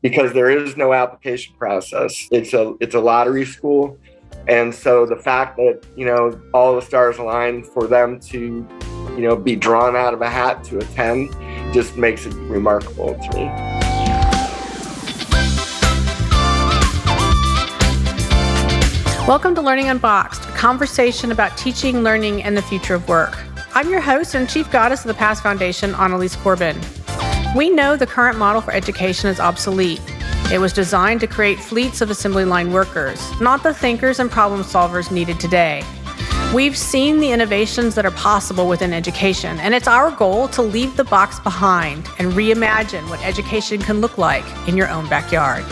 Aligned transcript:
because 0.00 0.32
there 0.32 0.48
is 0.48 0.76
no 0.76 0.92
application 0.92 1.54
process. 1.58 2.28
It's 2.30 2.52
a 2.54 2.74
it's 2.80 2.94
a 2.94 3.00
lottery 3.00 3.44
school. 3.44 3.98
And 4.46 4.74
so 4.74 5.04
the 5.04 5.16
fact 5.16 5.56
that, 5.56 5.82
you 5.96 6.06
know, 6.06 6.40
all 6.54 6.74
the 6.74 6.82
stars 6.82 7.18
align 7.18 7.64
for 7.64 7.86
them 7.86 8.20
to, 8.20 8.66
you 9.10 9.20
know, 9.20 9.36
be 9.36 9.56
drawn 9.56 9.96
out 9.96 10.14
of 10.14 10.22
a 10.22 10.30
hat 10.30 10.62
to 10.64 10.78
attend 10.78 11.32
just 11.74 11.96
makes 11.96 12.26
it 12.26 12.34
remarkable 12.34 13.14
to 13.14 13.36
me. 13.36 13.44
Welcome 19.26 19.54
to 19.56 19.60
Learning 19.60 19.88
Unboxed, 19.88 20.44
a 20.44 20.52
conversation 20.52 21.32
about 21.32 21.56
teaching, 21.58 22.02
learning, 22.02 22.42
and 22.42 22.56
the 22.56 22.62
future 22.62 22.94
of 22.94 23.06
work. 23.08 23.36
I'm 23.74 23.90
your 23.90 24.00
host 24.00 24.34
and 24.34 24.48
chief 24.48 24.70
goddess 24.70 25.00
of 25.00 25.08
the 25.08 25.14
Past 25.14 25.42
Foundation, 25.42 25.94
Annalies 25.96 26.36
Corbin. 26.36 26.80
We 27.56 27.70
know 27.70 27.96
the 27.96 28.06
current 28.06 28.36
model 28.36 28.60
for 28.60 28.72
education 28.72 29.30
is 29.30 29.40
obsolete. 29.40 30.02
It 30.52 30.60
was 30.60 30.74
designed 30.74 31.20
to 31.20 31.26
create 31.26 31.58
fleets 31.58 32.02
of 32.02 32.10
assembly 32.10 32.44
line 32.44 32.72
workers, 32.72 33.18
not 33.40 33.62
the 33.62 33.72
thinkers 33.72 34.20
and 34.20 34.30
problem 34.30 34.62
solvers 34.62 35.10
needed 35.10 35.40
today. 35.40 35.82
We've 36.54 36.76
seen 36.76 37.20
the 37.20 37.32
innovations 37.32 37.94
that 37.94 38.04
are 38.04 38.10
possible 38.10 38.68
within 38.68 38.92
education, 38.92 39.58
and 39.60 39.74
it's 39.74 39.88
our 39.88 40.10
goal 40.10 40.48
to 40.48 40.62
leave 40.62 40.96
the 40.96 41.04
box 41.04 41.40
behind 41.40 42.06
and 42.18 42.32
reimagine 42.32 43.08
what 43.08 43.24
education 43.24 43.80
can 43.80 44.02
look 44.02 44.18
like 44.18 44.44
in 44.68 44.76
your 44.76 44.88
own 44.90 45.08
backyard. 45.08 45.64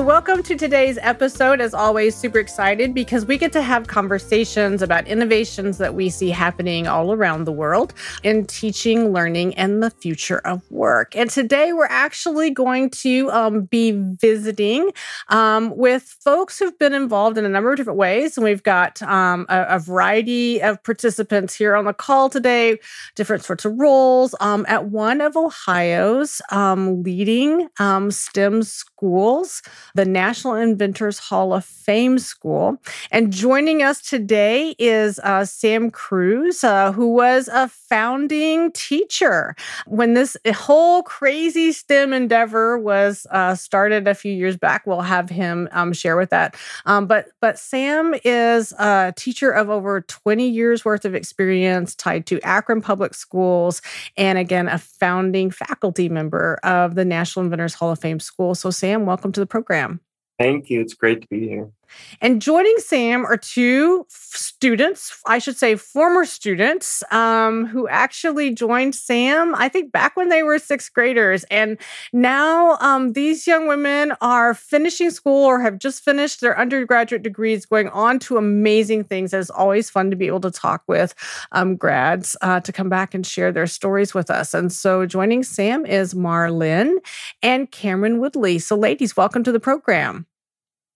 So, 0.00 0.06
welcome 0.06 0.42
to 0.44 0.56
today's 0.56 0.96
episode. 1.02 1.60
As 1.60 1.74
always, 1.74 2.16
super 2.16 2.38
excited 2.38 2.94
because 2.94 3.26
we 3.26 3.36
get 3.36 3.52
to 3.52 3.60
have 3.60 3.86
conversations 3.86 4.80
about 4.80 5.06
innovations 5.06 5.76
that 5.76 5.94
we 5.94 6.08
see 6.08 6.30
happening 6.30 6.86
all 6.86 7.12
around 7.12 7.44
the 7.44 7.52
world 7.52 7.92
in 8.22 8.46
teaching, 8.46 9.12
learning, 9.12 9.54
and 9.56 9.82
the 9.82 9.90
future 9.90 10.38
of 10.38 10.62
work. 10.70 11.14
And 11.14 11.28
today 11.28 11.74
we're 11.74 11.84
actually 11.84 12.48
going 12.48 12.88
to 13.02 13.30
um, 13.30 13.64
be 13.64 13.90
visiting 13.90 14.90
um, 15.28 15.76
with 15.76 16.16
folks 16.24 16.58
who've 16.58 16.78
been 16.78 16.94
involved 16.94 17.36
in 17.36 17.44
a 17.44 17.50
number 17.50 17.70
of 17.70 17.76
different 17.76 17.98
ways. 17.98 18.38
And 18.38 18.44
we've 18.44 18.62
got 18.62 19.02
um, 19.02 19.44
a, 19.50 19.66
a, 19.68 19.78
variety 19.78 20.62
of 20.62 20.82
participants 20.82 21.54
here 21.54 21.76
on 21.76 21.84
the 21.84 21.92
call 21.92 22.30
today, 22.30 22.78
different 23.16 23.44
sorts 23.44 23.66
of 23.66 23.78
roles 23.78 24.34
um, 24.40 24.64
at 24.66 24.86
one 24.86 25.20
of 25.20 25.36
Ohio's 25.36 26.40
um, 26.50 27.02
leading 27.02 27.68
um, 27.78 28.10
STEM 28.10 28.62
schools 28.62 29.60
the 29.94 30.04
National 30.04 30.54
Inventors 30.54 31.18
Hall 31.18 31.52
of 31.52 31.64
Fame 31.64 32.18
School. 32.18 32.78
And 33.10 33.32
joining 33.32 33.82
us 33.82 34.00
today 34.00 34.74
is 34.78 35.18
uh, 35.20 35.44
Sam 35.44 35.90
Crews, 35.90 36.62
uh, 36.62 36.92
who 36.92 37.12
was 37.12 37.48
a 37.48 37.68
founding 37.68 38.70
teacher 38.72 39.56
when 39.86 40.14
this 40.14 40.36
whole 40.54 41.02
crazy 41.02 41.72
STEM 41.72 42.12
endeavor 42.12 42.78
was 42.78 43.26
uh, 43.30 43.54
started 43.54 44.06
a 44.06 44.14
few 44.14 44.32
years 44.32 44.56
back. 44.56 44.86
We'll 44.86 45.00
have 45.00 45.30
him 45.30 45.68
um, 45.72 45.92
share 45.92 46.16
with 46.16 46.30
that. 46.30 46.56
Um, 46.86 47.06
but 47.06 47.28
but 47.40 47.58
Sam 47.58 48.14
is 48.24 48.72
a 48.78 49.12
teacher 49.16 49.50
of 49.50 49.70
over 49.70 50.02
20 50.02 50.48
years 50.48 50.84
worth 50.84 51.04
of 51.04 51.14
experience 51.14 51.94
tied 51.94 52.26
to 52.26 52.40
Akron 52.42 52.80
Public 52.80 53.14
Schools, 53.14 53.82
and 54.16 54.38
again 54.38 54.68
a 54.68 54.78
founding 54.78 55.50
faculty 55.50 56.08
member 56.08 56.58
of 56.62 56.94
the 56.94 57.04
National 57.04 57.44
Inventors 57.44 57.74
Hall 57.74 57.90
of 57.90 57.98
Fame 57.98 58.20
School. 58.20 58.54
So 58.54 58.70
Sam, 58.70 59.06
welcome 59.06 59.32
to 59.32 59.40
the 59.40 59.46
program 59.46 59.69
program. 59.70 60.00
Thank 60.38 60.68
you. 60.68 60.80
It's 60.80 60.94
great 60.94 61.22
to 61.22 61.28
be 61.28 61.48
here. 61.48 61.70
And 62.20 62.40
joining 62.42 62.76
Sam 62.78 63.24
are 63.24 63.36
two 63.36 64.06
students, 64.08 65.20
I 65.26 65.38
should 65.38 65.56
say, 65.56 65.76
former 65.76 66.24
students, 66.24 67.02
um, 67.10 67.66
who 67.66 67.88
actually 67.88 68.54
joined 68.54 68.94
Sam, 68.94 69.54
I 69.54 69.68
think, 69.68 69.92
back 69.92 70.16
when 70.16 70.28
they 70.28 70.42
were 70.42 70.58
sixth 70.58 70.92
graders. 70.92 71.44
And 71.44 71.78
now 72.12 72.76
um, 72.80 73.12
these 73.12 73.46
young 73.46 73.68
women 73.68 74.12
are 74.20 74.54
finishing 74.54 75.10
school 75.10 75.44
or 75.44 75.60
have 75.60 75.78
just 75.78 76.04
finished 76.04 76.40
their 76.40 76.58
undergraduate 76.58 77.22
degrees, 77.22 77.66
going 77.66 77.88
on 77.88 78.18
to 78.20 78.36
amazing 78.36 79.04
things. 79.04 79.32
It's 79.32 79.50
always 79.50 79.90
fun 79.90 80.10
to 80.10 80.16
be 80.16 80.26
able 80.26 80.40
to 80.40 80.50
talk 80.50 80.82
with 80.86 81.14
um, 81.52 81.76
grads 81.76 82.36
uh, 82.42 82.60
to 82.60 82.72
come 82.72 82.88
back 82.88 83.14
and 83.14 83.26
share 83.26 83.52
their 83.52 83.66
stories 83.66 84.14
with 84.14 84.30
us. 84.30 84.54
And 84.54 84.72
so 84.72 85.06
joining 85.06 85.42
Sam 85.42 85.86
is 85.86 86.14
Mar 86.14 86.50
Lin 86.50 87.00
and 87.42 87.70
Camryn 87.70 88.18
Woodley. 88.18 88.58
So, 88.58 88.76
ladies, 88.76 89.16
welcome 89.16 89.42
to 89.44 89.52
the 89.52 89.60
program. 89.60 90.26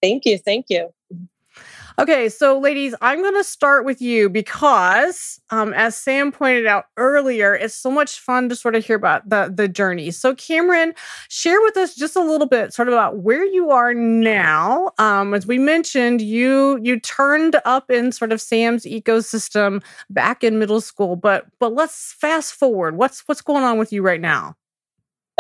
Thank 0.05 0.27
you. 0.27 0.37
Thank 0.37 0.67
you. 0.69 0.93
Okay, 1.99 2.29
so 2.29 2.59
ladies, 2.59 2.95
I'm 3.01 3.23
going 3.23 3.37
to 3.37 3.45
start 3.45 3.87
with 3.87 4.03
you 4.03 4.29
because, 4.29 5.41
um, 5.49 5.73
as 5.73 5.97
Sam 5.97 6.31
pointed 6.31 6.67
out 6.67 6.87
earlier, 6.99 7.55
it's 7.55 7.73
so 7.73 7.91
much 7.91 8.19
fun 8.19 8.51
to 8.51 8.57
sort 8.57 8.75
of 8.75 8.85
hear 8.85 8.97
about 8.97 9.27
the 9.31 9.51
the 9.55 9.67
journey. 9.67 10.11
So, 10.11 10.35
Camryn, 10.35 10.95
share 11.31 11.59
with 11.63 11.79
us 11.79 11.95
just 11.95 12.17
a 12.17 12.21
little 12.21 12.47
bit, 12.49 12.75
sort 12.75 12.89
of 12.89 12.95
about 12.95 13.21
where 13.21 13.47
you 13.47 13.71
are 13.71 13.95
now. 13.95 14.91
Um, 14.99 15.33
as 15.33 15.47
we 15.47 15.57
mentioned, 15.57 16.21
you 16.21 16.79
you 16.83 17.01
turned 17.01 17.57
up 17.65 17.91
in 17.91 18.13
sort 18.13 18.31
of 18.31 18.43
Sam's 18.43 18.85
ecosystem 18.85 19.83
back 20.11 20.45
in 20.45 20.59
middle 20.59 20.83
school, 20.83 21.17
but 21.17 21.47
but 21.61 21.73
let's 21.73 22.13
fast 22.13 22.53
forward. 22.53 22.97
What's 22.99 23.21
what's 23.27 23.41
going 23.41 23.65
on 23.65 23.79
with 23.79 23.91
you 23.91 24.03
right 24.03 24.21
now? 24.21 24.55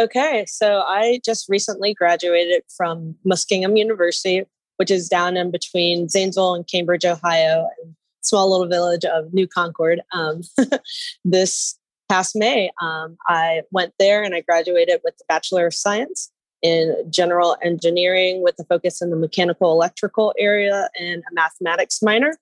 Okay, 0.01 0.45
so 0.49 0.81
I 0.81 1.21
just 1.25 1.49
recently 1.49 1.95
graduated 1.95 2.63
from 2.77 3.15
Muskingum 3.25 3.79
University 3.79 4.45
which 4.77 4.91
is 4.91 5.09
down 5.09 5.37
in 5.37 5.51
between 5.51 6.09
Zanesville 6.09 6.55
and 6.55 6.67
Cambridge, 6.67 7.05
Ohio, 7.05 7.69
and 7.83 7.95
small 8.23 8.51
little 8.51 8.67
village 8.67 9.05
of 9.05 9.33
New 9.33 9.47
Concord. 9.47 10.01
Um, 10.13 10.43
this 11.25 11.79
past 12.09 12.37
May, 12.37 12.71
um, 12.81 13.17
I 13.29 13.63
went 13.71 13.95
there 13.99 14.23
and 14.23 14.35
I 14.35 14.41
graduated 14.41 15.01
with 15.05 15.17
the 15.19 15.25
Bachelor 15.29 15.67
of 15.67 15.75
Science 15.75 16.31
in 16.63 16.95
General 17.11 17.57
Engineering 17.63 18.43
with 18.43 18.57
a 18.59 18.65
focus 18.65 19.03
in 19.03 19.11
the 19.11 19.17
mechanical 19.17 19.71
electrical 19.71 20.35
area 20.39 20.89
and 20.99 21.23
a 21.31 21.35
mathematics 21.35 22.03
minor. 22.03 22.33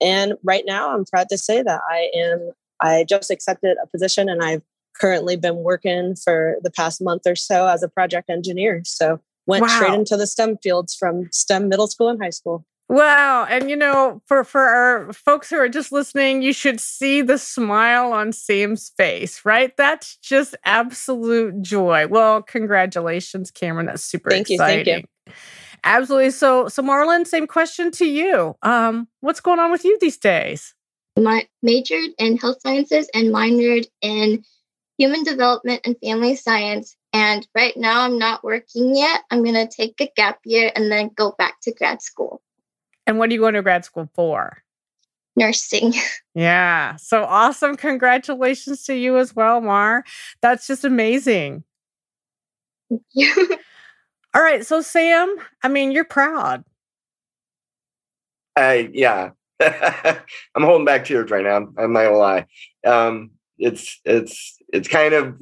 And 0.00 0.34
right 0.42 0.64
now, 0.66 0.94
I'm 0.94 1.04
proud 1.04 1.28
to 1.30 1.38
say 1.38 1.62
that 1.62 1.80
I 1.88 2.10
am. 2.14 2.52
I 2.80 3.04
just 3.08 3.30
accepted 3.30 3.76
a 3.82 3.86
position, 3.86 4.28
and 4.28 4.42
I've 4.42 4.62
currently 5.00 5.36
been 5.36 5.56
working 5.56 6.16
for 6.16 6.56
the 6.62 6.70
past 6.70 7.00
month 7.00 7.22
or 7.26 7.36
so 7.36 7.66
as 7.66 7.82
a 7.82 7.88
project 7.88 8.28
engineer. 8.28 8.82
So 8.84 9.20
went 9.46 9.62
wow. 9.62 9.68
straight 9.68 9.94
into 9.94 10.16
the 10.16 10.26
STEM 10.26 10.58
fields 10.62 10.94
from 10.94 11.28
STEM 11.32 11.68
middle 11.68 11.86
school 11.86 12.08
and 12.08 12.22
high 12.22 12.30
school. 12.30 12.64
Wow. 12.88 13.46
And 13.48 13.70
you 13.70 13.76
know, 13.76 14.20
for 14.26 14.44
for 14.44 14.60
our 14.60 15.12
folks 15.14 15.48
who 15.48 15.56
are 15.56 15.68
just 15.68 15.92
listening, 15.92 16.42
you 16.42 16.52
should 16.52 16.78
see 16.78 17.22
the 17.22 17.38
smile 17.38 18.12
on 18.12 18.32
Sam's 18.32 18.92
face, 18.96 19.44
right? 19.44 19.74
That's 19.76 20.16
just 20.18 20.54
absolute 20.64 21.62
joy. 21.62 22.06
Well, 22.06 22.42
congratulations, 22.42 23.50
Camryn. 23.50 23.86
That's 23.86 24.04
super 24.04 24.30
thank 24.30 24.50
exciting. 24.50 24.86
You, 24.86 24.92
thank 24.92 25.06
you. 25.26 25.32
Absolutely. 25.84 26.30
So 26.30 26.68
so 26.68 26.82
Mar 26.82 27.06
Lin, 27.06 27.24
same 27.24 27.46
question 27.46 27.90
to 27.92 28.04
you. 28.04 28.56
Um, 28.62 29.08
what's 29.20 29.40
going 29.40 29.58
on 29.58 29.70
with 29.70 29.84
you 29.84 29.96
these 30.00 30.18
days? 30.18 30.74
My 31.18 31.46
majored 31.62 32.10
in 32.18 32.36
health 32.36 32.58
sciences 32.62 33.08
and 33.14 33.28
minored 33.28 33.86
in 34.02 34.44
human 34.98 35.24
development 35.24 35.80
and 35.84 35.96
family 36.02 36.36
science 36.36 36.96
and 37.12 37.46
right 37.54 37.76
now, 37.76 38.02
I'm 38.02 38.18
not 38.18 38.42
working 38.42 38.96
yet. 38.96 39.22
I'm 39.30 39.42
going 39.42 39.54
to 39.54 39.68
take 39.68 40.00
a 40.00 40.10
gap 40.16 40.38
year 40.44 40.72
and 40.74 40.90
then 40.90 41.10
go 41.14 41.34
back 41.36 41.60
to 41.62 41.72
grad 41.72 42.00
school. 42.00 42.40
And 43.06 43.18
what 43.18 43.28
are 43.28 43.32
you 43.32 43.40
going 43.40 43.54
to 43.54 43.62
grad 43.62 43.84
school 43.84 44.08
for? 44.14 44.62
Nursing. 45.36 45.94
Yeah. 46.34 46.96
So 46.96 47.24
awesome. 47.24 47.76
Congratulations 47.76 48.84
to 48.84 48.94
you 48.94 49.18
as 49.18 49.36
well, 49.36 49.60
Mar. 49.60 50.02
That's 50.40 50.66
just 50.66 50.82
amazing. 50.82 51.62
Thank 52.88 53.02
you. 53.12 53.58
All 54.34 54.40
right. 54.40 54.64
So, 54.64 54.80
Sam, 54.80 55.36
I 55.62 55.68
mean, 55.68 55.92
you're 55.92 56.06
proud. 56.06 56.64
Uh, 58.56 58.84
yeah. 58.94 59.32
I'm 59.60 60.62
holding 60.62 60.86
back 60.86 61.04
tears 61.04 61.30
right 61.30 61.44
now. 61.44 61.56
I'm 61.56 61.92
not 61.92 62.04
gonna 62.04 62.16
lie. 62.16 62.46
Um, 62.86 63.32
it's 63.58 64.00
it's 64.06 64.58
it's 64.72 64.88
kind 64.88 65.12
of 65.12 65.34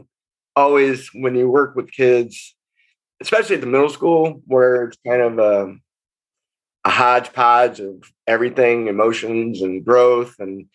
always 0.56 1.08
when 1.14 1.34
you 1.34 1.48
work 1.48 1.76
with 1.76 1.92
kids, 1.92 2.54
especially 3.20 3.56
at 3.56 3.60
the 3.60 3.66
middle 3.66 3.88
school, 3.88 4.42
where 4.46 4.84
it's 4.84 4.98
kind 5.06 5.22
of 5.22 5.38
a, 5.38 5.76
a 6.84 6.90
hodgepodge 6.90 7.80
of 7.80 8.02
everything, 8.26 8.88
emotions 8.88 9.62
and 9.62 9.84
growth 9.84 10.36
and 10.38 10.66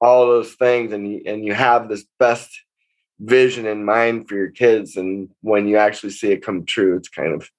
all 0.00 0.26
those 0.26 0.54
things, 0.54 0.92
and 0.92 1.10
you, 1.10 1.22
and 1.26 1.44
you 1.44 1.54
have 1.54 1.88
this 1.88 2.04
best 2.18 2.50
vision 3.20 3.66
in 3.66 3.84
mind 3.84 4.28
for 4.28 4.36
your 4.36 4.50
kids, 4.50 4.96
and 4.96 5.28
when 5.40 5.66
you 5.66 5.76
actually 5.76 6.10
see 6.10 6.30
it 6.30 6.42
come 6.44 6.64
true, 6.64 6.96
it's 6.96 7.08
kind 7.08 7.34
of 7.34 7.50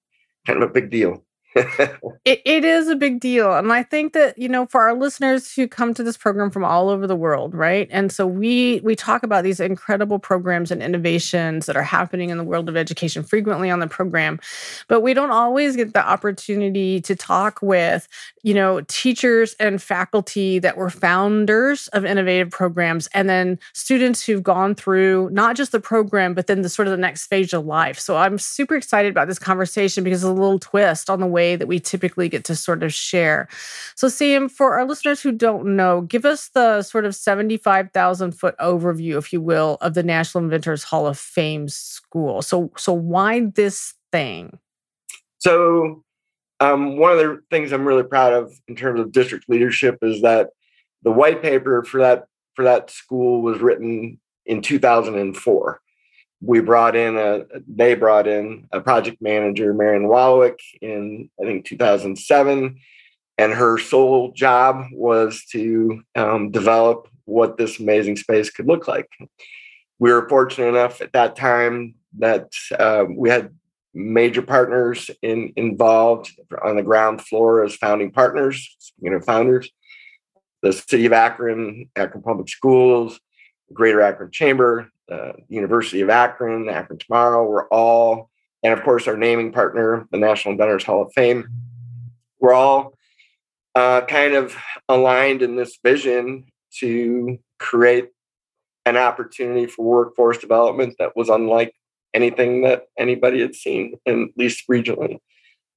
kind 0.48 0.64
of 0.64 0.70
a 0.70 0.74
big 0.74 0.90
deal. 0.90 1.24
it, 1.56 2.42
it 2.46 2.64
is 2.64 2.90
a 2.90 2.96
big 2.96 3.20
deal. 3.20 3.56
And 3.56 3.74
I 3.74 3.82
think 3.82 4.14
that, 4.14 4.38
you 4.38 4.48
know, 4.48 4.68
for 4.68 4.82
our 4.82 4.94
listeners 4.94 5.52
who 5.52 5.68
come 5.68 5.96
to 5.96 6.04
this 6.04 6.16
program 6.16 6.52
from 6.52 6.64
all 6.64 6.90
over 6.90 7.08
the 7.08 7.16
world, 7.16 7.56
right? 7.56 7.88
And 7.90 8.12
so 8.12 8.28
we 8.28 8.82
we 8.84 8.96
talk 8.96 9.24
about 9.24 9.44
these 9.44 9.60
incredible 9.60 10.20
programs 10.20 10.70
and 10.70 10.84
innovations 10.84 11.66
that 11.66 11.76
are 11.76 11.82
happening 11.82 12.30
in 12.30 12.38
the 12.38 12.44
world 12.44 12.70
of 12.70 12.78
education 12.78 13.24
frequently 13.24 13.72
on 13.72 13.80
the 13.80 13.88
program, 13.88 14.40
but 14.88 15.02
we 15.02 15.16
don't 15.16 15.32
always 15.32 15.76
get 15.76 15.94
the 15.94 16.08
opportunity 16.08 17.02
to 17.02 17.16
talk 17.16 17.64
with, 17.64 18.08
you 18.44 18.54
know, 18.54 18.82
teachers 18.82 19.56
and 19.60 19.82
faculty 19.82 20.60
that 20.60 20.78
were 20.78 20.92
founders 20.92 21.88
of 21.90 22.06
innovative 22.06 22.52
programs 22.52 23.08
and 23.16 23.28
then 23.28 23.58
students 23.74 24.24
who've 24.24 24.44
gone 24.44 24.76
through 24.76 25.30
not 25.32 25.56
just 25.56 25.72
the 25.72 25.80
program, 25.80 26.36
but 26.36 26.46
then 26.46 26.62
the 26.62 26.70
sort 26.70 26.88
of 26.88 26.92
the 26.92 26.98
next 26.98 27.26
phase 27.26 27.54
of 27.54 27.66
life. 27.66 27.98
So 27.98 28.18
I'm 28.18 28.38
super 28.38 28.76
excited 28.76 29.10
about 29.10 29.28
this 29.28 29.40
conversation 29.40 30.04
because 30.04 30.24
it's 30.24 30.30
a 30.30 30.34
little 30.34 30.60
twist 30.60 31.10
on 31.10 31.20
the 31.20 31.26
way 31.26 31.39
way 31.40 31.56
that 31.56 31.68
we 31.68 31.80
typically 31.80 32.28
get 32.28 32.44
to 32.46 32.56
sort 32.56 32.84
of 32.84 32.94
share. 32.94 33.48
So, 33.96 34.10
Sam, 34.10 34.50
for 34.50 34.78
our 34.78 34.86
listeners 34.86 35.22
who 35.22 35.32
don't 35.32 35.76
know, 35.78 36.02
give 36.02 36.26
us 36.26 36.50
the 36.50 36.82
sort 36.82 37.06
of 37.06 37.16
75,000 37.16 38.32
foot 38.34 38.56
overview, 38.60 39.18
if 39.18 39.32
you 39.32 39.40
will, 39.40 39.78
of 39.80 39.94
the 39.94 40.04
National 40.04 40.44
Inventors 40.44 40.84
Hall 40.84 41.08
of 41.08 41.18
Fame 41.18 41.70
School. 41.70 42.42
So, 42.42 42.72
so 42.78 42.92
why 42.92 43.46
this 43.56 43.94
thing? 44.12 44.60
So, 45.38 46.04
um, 46.60 46.98
one 46.98 47.14
of 47.14 47.18
the 47.20 47.40
things 47.50 47.72
I'm 47.72 47.88
really 47.88 48.04
proud 48.04 48.34
of 48.34 48.52
in 48.68 48.76
terms 48.76 49.00
of 49.00 49.14
district 49.14 49.46
leadership 49.48 49.98
is 50.02 50.22
that 50.22 50.50
the 51.04 51.12
white 51.12 51.42
paper 51.42 51.84
for 51.84 52.02
that 52.02 52.26
for 52.56 52.66
that 52.66 52.92
school 52.92 53.42
was 53.42 53.62
written 53.62 54.20
in 54.46 54.62
2004 54.62 55.82
we 56.42 56.62
brought 56.62 56.96
in 56.96 57.18
a 57.18 57.46
they 57.68 57.96
brought 57.96 58.28
in 58.28 58.68
a 58.72 58.80
project 58.80 59.22
manager 59.22 59.74
marion 59.74 60.08
wallowick 60.08 60.60
in 60.82 61.30
i 61.42 61.44
think 61.44 61.66
2007 61.66 62.80
and 63.40 63.54
her 63.54 63.78
sole 63.78 64.34
job 64.34 64.86
was 64.92 65.46
to 65.52 66.02
um, 66.16 66.52
develop 66.52 67.08
what 67.24 67.58
this 67.58 67.80
amazing 67.80 68.18
space 68.18 68.50
could 68.50 68.68
look 68.68 68.86
like. 68.86 69.08
We 69.98 70.12
were 70.12 70.28
fortunate 70.28 70.68
enough 70.68 71.00
at 71.00 71.14
that 71.14 71.38
time 71.38 71.96
that 72.18 72.52
uh, 72.78 73.06
we 73.10 73.30
had 73.30 73.56
major 73.94 74.42
partners 74.42 75.10
in, 75.22 75.54
involved 75.56 76.32
on 76.64 76.76
the 76.76 76.84
ground 76.84 77.22
floor 77.22 77.64
as 77.64 77.76
founding 77.76 78.12
partners 78.12 78.78
you 79.02 79.10
know 79.10 79.20
founders 79.20 79.68
the 80.62 80.72
city 80.72 81.08
of 81.08 81.12
akron 81.12 81.90
akron 81.96 82.22
public 82.22 82.48
schools 82.48 83.20
greater 83.74 84.02
akron 84.02 84.32
chamber 84.32 84.90
uh, 85.12 85.34
University 85.48 86.02
of 86.02 86.10
Akron, 86.10 86.70
Akron 86.70 87.00
Tomorrow, 87.00 87.50
we're 87.50 87.68
all, 87.70 88.30
and 88.64 88.74
of 88.74 88.84
course, 88.84 89.08
our 89.08 89.18
naming 89.18 89.52
partner, 89.52 90.08
the 90.12 90.18
National 90.18 90.52
Inventors 90.52 90.84
Hall 90.84 91.02
of 91.02 91.12
Fame, 91.14 91.48
we're 92.40 92.54
all 92.54 92.94
uh, 93.76 94.02
kind 94.02 94.36
of 94.36 94.56
aligned 94.88 95.42
in 95.42 95.56
this 95.56 95.78
vision 95.84 96.46
to 96.80 97.40
create 97.58 98.10
an 98.86 98.98
opportunity 98.98 99.66
for 99.66 99.86
workforce 99.86 100.38
development 100.38 100.96
that 101.00 101.16
was 101.16 101.30
unlike 101.30 101.74
anything 102.14 102.64
that 102.64 102.84
anybody 102.98 103.40
had 103.42 103.56
seen, 103.56 103.96
at 104.06 104.16
least 104.36 104.68
regionally. 104.68 105.20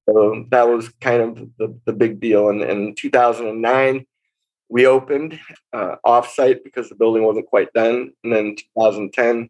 So 0.07 0.45
that 0.49 0.67
was 0.67 0.89
kind 1.01 1.21
of 1.21 1.35
the, 1.57 1.79
the 1.85 1.93
big 1.93 2.19
deal. 2.19 2.49
And 2.49 2.61
in 2.61 2.95
2009, 2.95 4.05
we 4.69 4.85
opened 4.85 5.39
uh, 5.71 5.95
offsite 6.05 6.63
because 6.63 6.89
the 6.89 6.95
building 6.95 7.23
wasn't 7.23 7.47
quite 7.47 7.71
done. 7.73 8.11
And 8.23 8.33
then 8.33 8.55
2010, 8.75 9.49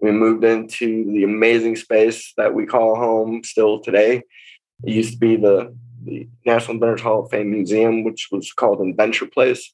we 0.00 0.10
moved 0.10 0.44
into 0.44 1.04
the 1.12 1.24
amazing 1.24 1.76
space 1.76 2.32
that 2.36 2.54
we 2.54 2.66
call 2.66 2.96
home 2.96 3.44
still 3.44 3.80
today. 3.80 4.22
It 4.84 4.92
used 4.92 5.12
to 5.12 5.18
be 5.18 5.36
the, 5.36 5.76
the 6.04 6.28
National 6.44 6.74
Inventors 6.74 7.02
Hall 7.02 7.24
of 7.24 7.30
Fame 7.30 7.50
Museum, 7.50 8.02
which 8.04 8.28
was 8.32 8.52
called 8.52 8.80
Inventure 8.80 9.26
Place. 9.26 9.72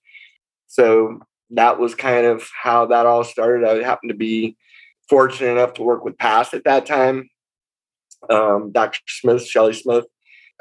So 0.67 1.21
that 1.51 1.79
was 1.79 1.95
kind 1.95 2.27
of 2.27 2.49
how 2.63 2.87
that 2.87 3.07
all 3.07 3.25
started. 3.25 3.67
I 3.67 3.83
happened 3.83 4.11
to 4.11 4.17
be 4.17 4.57
fortunate 5.09 5.53
enough 5.53 5.75
to 5.75 5.83
work 5.83 6.05
with 6.05 6.19
PAST 6.19 6.55
at 6.55 6.65
that 6.65 6.87
time. 6.87 7.31
Um, 8.29 8.73
Dr. 8.73 9.01
Smith, 9.07 9.47
Shelly 9.47 9.73
Smith, 9.73 10.05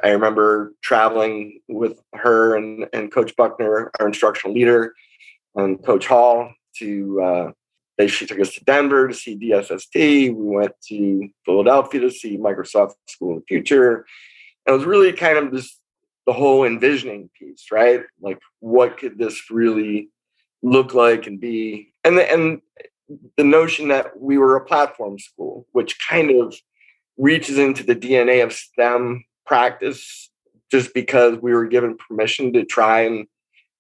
I 0.04 0.10
remember 0.10 0.74
traveling 0.82 1.62
with 1.68 2.00
her 2.14 2.56
and, 2.56 2.88
and 2.94 3.12
Coach 3.12 3.36
Buckner, 3.36 3.92
our 4.00 4.08
instructional 4.08 4.56
leader, 4.56 4.94
and 5.56 5.84
Coach 5.84 6.08
Hall 6.08 6.52
to. 6.78 7.22
Uh, 7.22 7.52
they, 7.98 8.08
she 8.08 8.28
took 8.28 8.40
us 8.40 8.54
to 8.54 8.64
Denver 8.64 9.08
to 9.08 9.14
see 9.14 9.40
DSST. 9.40 9.96
We 9.96 10.32
went 10.34 10.74
to 10.90 11.30
Philadelphia 11.46 12.02
to 12.02 12.12
see 12.12 12.38
Microsoft 12.38 12.94
School 13.08 13.38
of 13.38 13.40
the 13.40 13.46
Future. 13.48 14.06
And 14.68 14.76
it 14.76 14.78
was 14.78 14.86
really 14.86 15.14
kind 15.14 15.40
of 15.40 15.52
this 15.52 15.80
the 16.28 16.34
whole 16.34 16.66
envisioning 16.66 17.30
piece, 17.40 17.72
right? 17.72 18.02
Like, 18.22 18.40
what 18.60 18.98
could 18.98 19.18
this 19.18 19.50
really 19.50 20.10
look 20.62 20.94
like 20.94 21.26
and 21.26 21.40
be? 21.40 21.94
And 22.04 22.18
the, 22.18 22.32
and 22.32 22.62
the 23.38 23.46
notion 23.46 23.88
that 23.88 24.20
we 24.20 24.38
were 24.38 24.58
a 24.58 24.66
platform 24.66 25.18
school, 25.18 25.66
which 25.72 25.98
kind 26.08 26.30
of 26.30 26.54
reaches 27.18 27.58
into 27.58 27.82
the 27.82 27.96
DNA 27.96 28.44
of 28.44 28.54
STEM 28.54 29.24
practice 29.48 30.30
just 30.70 30.94
because 30.94 31.40
we 31.42 31.54
were 31.54 31.66
given 31.66 31.98
permission 31.98 32.54
to 32.54 32.66
try 32.66 33.02
and 33.02 33.26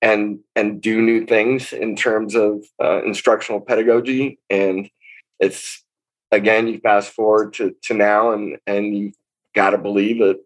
and 0.01 0.39
and 0.55 0.81
do 0.81 1.01
new 1.01 1.25
things 1.25 1.73
in 1.73 1.95
terms 1.95 2.35
of 2.35 2.63
uh, 2.83 3.03
instructional 3.03 3.59
pedagogy 3.59 4.39
and 4.49 4.89
it's 5.39 5.83
again 6.31 6.67
you 6.67 6.79
fast 6.79 7.11
forward 7.11 7.53
to 7.53 7.75
to 7.83 7.93
now 7.93 8.31
and 8.31 8.57
and 8.67 8.95
you 8.95 9.11
got 9.55 9.71
to 9.71 9.77
believe 9.77 10.19
that 10.19 10.39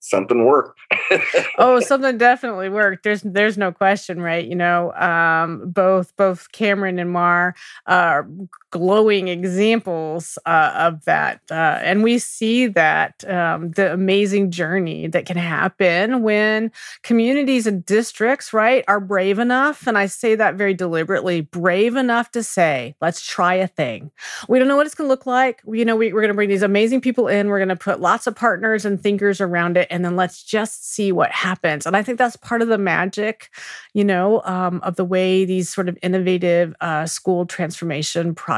something 0.00 0.44
worked. 0.44 0.78
oh, 1.58 1.80
something 1.80 2.18
definitely 2.18 2.68
worked. 2.68 3.04
There's 3.04 3.22
there's 3.22 3.58
no 3.58 3.72
question, 3.72 4.20
right? 4.20 4.44
You 4.44 4.56
know, 4.56 4.92
um, 4.94 5.70
both 5.70 6.14
both 6.16 6.50
Camryn 6.52 7.00
and 7.00 7.10
Mar 7.10 7.54
are 7.86 8.28
glowing 8.70 9.28
examples 9.28 10.38
uh, 10.46 10.72
of 10.74 11.04
that, 11.04 11.40
uh, 11.50 11.80
and 11.82 12.02
we 12.02 12.18
see 12.18 12.66
that 12.66 13.28
um, 13.28 13.70
the 13.72 13.92
amazing 13.92 14.50
journey 14.50 15.06
that 15.08 15.26
can 15.26 15.36
happen 15.36 16.22
when 16.22 16.70
communities 17.02 17.66
and 17.66 17.84
districts, 17.84 18.52
right, 18.52 18.84
are 18.88 19.00
brave 19.00 19.38
enough, 19.38 19.86
and 19.86 19.96
I 19.96 20.06
say 20.06 20.34
that 20.34 20.56
very 20.56 20.74
deliberately, 20.74 21.40
brave 21.40 21.96
enough 21.96 22.30
to 22.32 22.42
say, 22.42 22.94
"Let's 23.00 23.24
try 23.24 23.54
a 23.54 23.66
thing." 23.66 24.10
We 24.48 24.58
don't 24.58 24.68
know 24.68 24.76
what 24.76 24.86
it's 24.86 24.94
going 24.94 25.08
to 25.08 25.12
look 25.12 25.26
like. 25.26 25.62
You 25.66 25.84
know, 25.84 25.96
we, 25.96 26.12
we're 26.12 26.20
going 26.20 26.28
to 26.28 26.34
bring 26.34 26.48
these 26.48 26.62
amazing 26.62 27.00
people 27.00 27.28
in. 27.28 27.48
We're 27.48 27.58
going 27.58 27.68
to 27.68 27.76
put 27.76 28.00
lots 28.00 28.26
of 28.26 28.34
partners 28.34 28.84
and 28.84 29.00
thinkers 29.00 29.40
around 29.40 29.76
it 29.76 29.86
and 29.90 30.04
then 30.04 30.16
let's 30.16 30.42
just 30.42 30.90
see 30.92 31.12
what 31.12 31.30
happens. 31.30 31.86
And 31.86 31.96
I 31.96 32.02
think 32.02 32.18
that's 32.18 32.36
part 32.36 32.62
of 32.62 32.68
the 32.68 32.78
magic, 32.78 33.50
you 33.94 34.04
know, 34.04 34.42
um, 34.44 34.80
of 34.82 34.96
the 34.96 35.04
way 35.04 35.44
these 35.44 35.68
sort 35.68 35.88
of 35.88 35.98
innovative 36.02 36.74
uh, 36.80 37.06
school 37.06 37.46
transformation 37.46 38.34
projects 38.34 38.57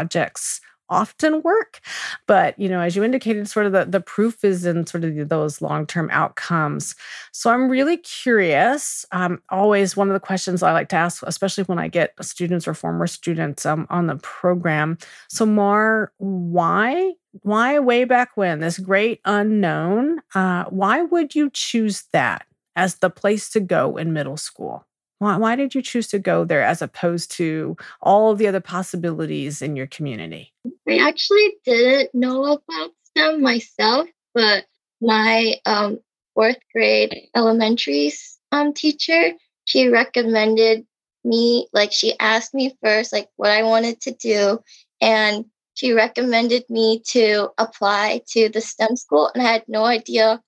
often 0.91 1.41
work 1.43 1.81
but 2.27 2.59
you 2.59 2.69
know 2.69 2.81
as 2.81 2.95
you 2.95 3.05
indicated 3.05 3.49
sort 3.49 3.65
of 3.65 3.73
the, 3.73 3.85
the 3.85 4.01
proof 4.01 4.45
is 4.45 4.67
in 4.67 4.87
sort 4.87 5.05
of 5.05 5.29
those 5.29 5.63
long-term 5.63 6.11
outcomes. 6.13 6.95
So 7.33 7.51
i'm 7.51 7.71
really 7.71 7.97
curious 7.97 9.07
um, 9.13 9.41
always 9.49 9.97
one 9.97 10.09
of 10.09 10.15
the 10.15 10.21
questions 10.21 10.63
i 10.63 10.73
like 10.73 10.89
to 10.89 10.97
ask 10.97 11.23
especially 11.27 11.65
when 11.65 11.79
i 11.79 11.89
get 11.89 12.13
students 12.21 12.67
or 12.67 12.75
former 12.75 13.07
students 13.07 13.65
um, 13.65 13.87
on 13.89 14.09
the 14.09 14.17
program 14.17 14.99
so 15.29 15.47
mar 15.47 16.13
why 16.19 17.13
why 17.43 17.79
way 17.79 18.05
back 18.05 18.31
when 18.35 18.59
this 18.59 18.79
great 18.79 19.21
unknown 19.25 20.21
uh, 20.35 20.65
why 20.65 21.03
would 21.03 21.35
you 21.35 21.49
choose 21.51 22.05
that 22.13 22.47
as 22.75 22.97
the 22.97 23.11
place 23.11 23.49
to 23.51 23.61
go 23.61 23.97
in 23.97 24.13
middle 24.13 24.37
school 24.37 24.85
why, 25.21 25.37
why 25.37 25.55
did 25.55 25.75
you 25.75 25.83
choose 25.83 26.09
to 26.09 26.19
go 26.19 26.45
there 26.45 26.63
as 26.63 26.83
opposed 26.83 27.31
to 27.33 27.77
all 28.03 28.35
the 28.35 28.49
other 28.49 28.61
possibilities 28.61 29.63
in 29.63 29.77
your 29.77 29.87
community? 29.87 30.53
I 30.89 30.97
actually 30.97 31.55
didn't 31.65 32.15
know 32.15 32.45
about 32.45 32.91
stem 33.05 33.41
myself 33.41 34.09
but 34.35 34.65
my 35.01 35.55
um, 35.67 35.99
fourth 36.35 36.59
grade 36.75 37.29
elementary 37.35 38.13
um, 38.53 38.73
teacher 38.73 39.33
she 39.65 39.89
recommended 39.89 40.85
me 41.25 41.67
like 41.73 41.93
she 41.93 42.19
asked 42.19 42.55
me 42.55 42.77
first 42.83 43.13
like 43.13 43.29
what 43.37 43.51
i 43.51 43.63
wanted 43.63 44.01
to 44.01 44.13
do 44.13 44.59
and 45.01 45.45
she 45.81 45.93
recommended 45.95 46.69
me 46.69 47.01
to 47.07 47.49
apply 47.57 48.21
to 48.33 48.51
the 48.51 48.61
STEM 48.61 48.97
school, 48.97 49.31
and 49.33 49.43
I 49.43 49.51
had 49.51 49.65
no 49.67 49.85
idea 49.85 50.43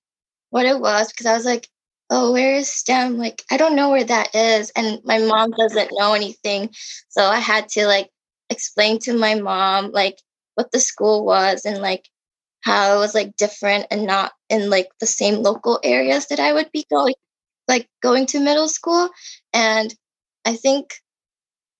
what 0.50 0.66
it 0.66 0.78
was 0.78 1.08
because 1.08 1.24
I 1.24 1.34
was 1.34 1.46
like, 1.46 1.68
oh, 2.12 2.32
where 2.32 2.54
is 2.56 2.68
STEM? 2.72 3.18
Like, 3.18 3.42
I 3.50 3.56
don't 3.56 3.74
know 3.76 3.90
where 3.90 4.04
that 4.04 4.34
is. 4.34 4.70
And 4.76 5.00
my 5.04 5.18
mom 5.18 5.50
doesn't 5.52 5.90
know 5.92 6.12
anything. 6.14 6.70
So 7.08 7.24
I 7.24 7.38
had 7.40 7.68
to 7.70 7.86
like 7.86 8.10
explain 8.50 8.98
to 9.00 9.14
my 9.14 9.34
mom, 9.36 9.92
like, 9.92 10.18
what 10.54 10.70
the 10.72 10.80
school 10.80 11.24
was 11.24 11.64
and 11.64 11.78
like 11.80 12.08
how 12.60 12.94
it 12.94 12.98
was 12.98 13.14
like 13.14 13.36
different 13.36 13.86
and 13.90 14.06
not 14.06 14.32
in 14.50 14.70
like 14.70 14.88
the 15.00 15.06
same 15.06 15.42
local 15.42 15.80
areas 15.82 16.26
that 16.28 16.38
I 16.38 16.52
would 16.52 16.70
be 16.72 16.84
going, 16.90 17.14
like 17.68 17.88
going 18.02 18.26
to 18.26 18.40
middle 18.40 18.68
school. 18.68 19.08
And 19.54 19.92
I 20.44 20.56
think 20.56 20.94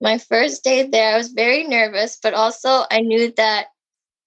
my 0.01 0.19
first 0.19 0.65
day 0.65 0.89
there, 0.89 1.15
I 1.15 1.19
was 1.19 1.29
very 1.33 1.65
nervous, 1.65 2.19
but 2.23 2.35
also 2.35 2.85
I 2.91 3.01
knew 3.01 3.33
that 3.37 3.67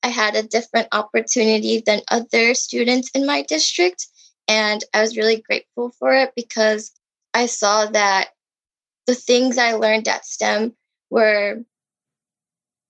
I 0.03 0.09
had 0.09 0.35
a 0.35 0.43
different 0.43 0.89
opportunity 0.91 1.81
than 1.83 2.01
other 2.09 2.53
students 2.53 3.09
in 3.15 3.25
my 3.25 3.41
district. 3.41 4.07
And 4.47 4.83
I 4.93 5.01
was 5.01 5.17
really 5.17 5.41
grateful 5.41 5.91
for 5.91 6.13
it 6.13 6.33
because 6.35 6.91
I 7.33 7.47
saw 7.47 7.87
that 7.87 8.29
the 9.07 9.15
things 9.15 9.57
I 9.57 9.73
learned 9.73 10.07
at 10.07 10.25
STEM 10.25 10.75
were 11.09 11.63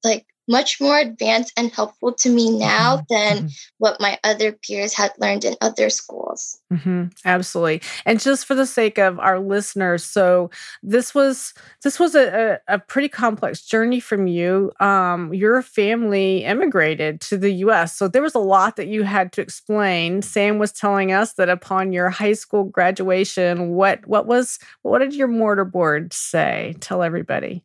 like 0.03 0.25
much 0.47 0.79
more 0.79 0.97
advanced 0.97 1.53
and 1.57 1.71
helpful 1.71 2.13
to 2.13 2.29
me 2.29 2.57
now 2.57 2.97
mm-hmm. 2.97 3.13
than 3.13 3.37
mm-hmm. 3.37 3.47
what 3.77 3.99
my 3.99 4.19
other 4.23 4.51
peers 4.51 4.93
had 4.93 5.11
learned 5.17 5.43
in 5.43 5.55
other 5.61 5.89
schools. 5.89 6.59
Mm-hmm. 6.71 7.05
Absolutely, 7.25 7.81
and 8.05 8.19
just 8.19 8.45
for 8.45 8.55
the 8.55 8.65
sake 8.65 8.97
of 8.97 9.19
our 9.19 9.39
listeners, 9.39 10.03
so 10.03 10.49
this 10.83 11.15
was 11.15 11.53
this 11.83 11.99
was 11.99 12.15
a, 12.15 12.59
a, 12.67 12.75
a 12.75 12.79
pretty 12.79 13.09
complex 13.09 13.61
journey 13.65 13.99
from 13.99 14.27
you. 14.27 14.71
Um, 14.79 15.33
your 15.33 15.61
family 15.61 16.43
immigrated 16.43 17.21
to 17.21 17.37
the 17.37 17.51
U.S., 17.51 17.95
so 17.95 18.07
there 18.07 18.21
was 18.21 18.35
a 18.35 18.39
lot 18.39 18.75
that 18.75 18.87
you 18.87 19.03
had 19.03 19.31
to 19.33 19.41
explain. 19.41 20.21
Sam 20.21 20.59
was 20.59 20.71
telling 20.71 21.11
us 21.11 21.33
that 21.33 21.49
upon 21.49 21.93
your 21.93 22.09
high 22.09 22.33
school 22.33 22.65
graduation, 22.65 23.69
what 23.71 24.05
what 24.07 24.25
was 24.25 24.59
what 24.81 24.99
did 24.99 25.13
your 25.13 25.27
mortar 25.27 25.65
board 25.65 26.13
say? 26.13 26.75
Tell 26.79 27.03
everybody. 27.03 27.63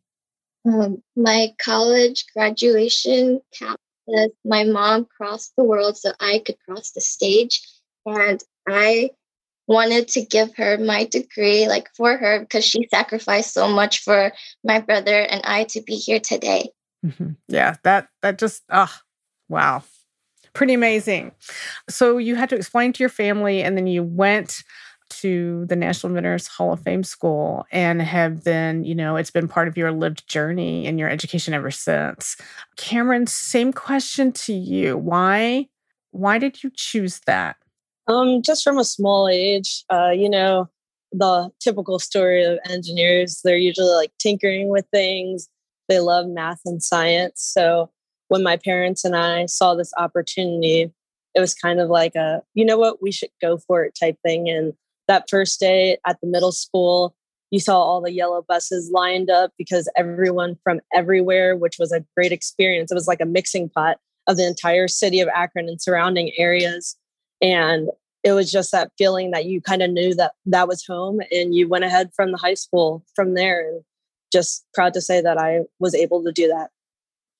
Um, 0.66 1.02
my 1.16 1.48
college 1.62 2.26
graduation 2.34 3.40
cap 3.58 3.78
says 4.08 4.30
my 4.44 4.64
mom 4.64 5.06
crossed 5.16 5.52
the 5.56 5.64
world 5.64 5.96
so 5.96 6.12
I 6.20 6.42
could 6.44 6.56
cross 6.66 6.92
the 6.92 7.00
stage. 7.00 7.62
And 8.06 8.42
I 8.68 9.10
wanted 9.66 10.08
to 10.08 10.22
give 10.22 10.54
her 10.56 10.78
my 10.78 11.04
degree, 11.04 11.68
like 11.68 11.88
for 11.96 12.16
her, 12.16 12.40
because 12.40 12.64
she 12.64 12.88
sacrificed 12.90 13.54
so 13.54 13.68
much 13.68 14.00
for 14.00 14.32
my 14.64 14.80
brother 14.80 15.20
and 15.20 15.40
I 15.44 15.64
to 15.64 15.80
be 15.80 15.94
here 15.94 16.20
today. 16.20 16.70
Mm-hmm. 17.06 17.30
Yeah, 17.48 17.76
that 17.84 18.08
that 18.22 18.38
just 18.38 18.62
ah, 18.70 18.92
oh, 18.92 19.04
wow, 19.48 19.82
pretty 20.52 20.74
amazing. 20.74 21.32
So 21.88 22.18
you 22.18 22.34
had 22.34 22.50
to 22.50 22.56
explain 22.56 22.92
to 22.92 23.02
your 23.02 23.08
family, 23.08 23.62
and 23.62 23.76
then 23.76 23.86
you 23.86 24.02
went 24.02 24.62
to 25.10 25.66
the 25.66 25.76
National 25.76 26.10
Inventors 26.10 26.46
Hall 26.46 26.72
of 26.72 26.80
Fame 26.80 27.04
School 27.04 27.66
and 27.70 28.00
have 28.00 28.42
been, 28.42 28.84
you 28.84 28.94
know, 28.94 29.16
it's 29.16 29.30
been 29.30 29.48
part 29.48 29.68
of 29.68 29.76
your 29.76 29.92
lived 29.92 30.26
journey 30.28 30.86
and 30.86 30.98
your 30.98 31.08
education 31.08 31.54
ever 31.54 31.70
since. 31.70 32.36
Camryn, 32.76 33.28
same 33.28 33.72
question 33.72 34.32
to 34.32 34.52
you. 34.52 34.96
Why 34.96 35.68
why 36.12 36.38
did 36.38 36.62
you 36.62 36.70
choose 36.74 37.20
that? 37.26 37.56
Um, 38.08 38.42
just 38.42 38.64
from 38.64 38.78
a 38.78 38.84
small 38.84 39.28
age, 39.28 39.84
uh, 39.92 40.10
you 40.10 40.28
know, 40.28 40.68
the 41.12 41.50
typical 41.60 41.98
story 41.98 42.44
of 42.44 42.58
engineers, 42.68 43.40
they're 43.44 43.56
usually 43.56 43.94
like 43.94 44.12
tinkering 44.18 44.68
with 44.68 44.86
things. 44.92 45.48
They 45.88 46.00
love 46.00 46.26
math 46.26 46.60
and 46.64 46.82
science. 46.82 47.42
So 47.42 47.90
when 48.28 48.42
my 48.42 48.56
parents 48.56 49.04
and 49.04 49.16
I 49.16 49.46
saw 49.46 49.74
this 49.74 49.92
opportunity, 49.96 50.92
it 51.34 51.40
was 51.40 51.54
kind 51.54 51.80
of 51.80 51.88
like 51.88 52.14
a, 52.14 52.42
you 52.54 52.64
know 52.64 52.78
what, 52.78 53.02
we 53.02 53.12
should 53.12 53.30
go 53.40 53.58
for 53.58 53.84
it 53.84 53.96
type 53.98 54.16
thing. 54.24 54.48
And 54.48 54.72
that 55.10 55.28
first 55.28 55.58
day 55.58 55.98
at 56.06 56.18
the 56.20 56.28
middle 56.28 56.52
school, 56.52 57.16
you 57.50 57.58
saw 57.58 57.80
all 57.80 58.00
the 58.00 58.12
yellow 58.12 58.42
buses 58.46 58.92
lined 58.92 59.28
up 59.28 59.52
because 59.58 59.90
everyone 59.96 60.56
from 60.62 60.80
everywhere, 60.94 61.56
which 61.56 61.78
was 61.80 61.90
a 61.90 62.04
great 62.16 62.30
experience. 62.30 62.92
It 62.92 62.94
was 62.94 63.08
like 63.08 63.20
a 63.20 63.26
mixing 63.26 63.68
pot 63.68 63.96
of 64.28 64.36
the 64.36 64.46
entire 64.46 64.86
city 64.86 65.18
of 65.18 65.28
Akron 65.34 65.68
and 65.68 65.82
surrounding 65.82 66.30
areas. 66.38 66.96
And 67.42 67.88
it 68.22 68.32
was 68.32 68.52
just 68.52 68.70
that 68.70 68.92
feeling 68.96 69.32
that 69.32 69.46
you 69.46 69.60
kind 69.60 69.82
of 69.82 69.90
knew 69.90 70.14
that 70.14 70.32
that 70.46 70.68
was 70.68 70.86
home 70.86 71.18
and 71.32 71.56
you 71.56 71.66
went 71.66 71.82
ahead 71.82 72.10
from 72.14 72.30
the 72.30 72.38
high 72.38 72.54
school 72.54 73.04
from 73.16 73.34
there 73.34 73.68
and 73.68 73.82
just 74.32 74.64
proud 74.74 74.94
to 74.94 75.00
say 75.00 75.20
that 75.20 75.38
I 75.38 75.62
was 75.80 75.92
able 75.92 76.22
to 76.22 76.30
do 76.30 76.46
that. 76.46 76.70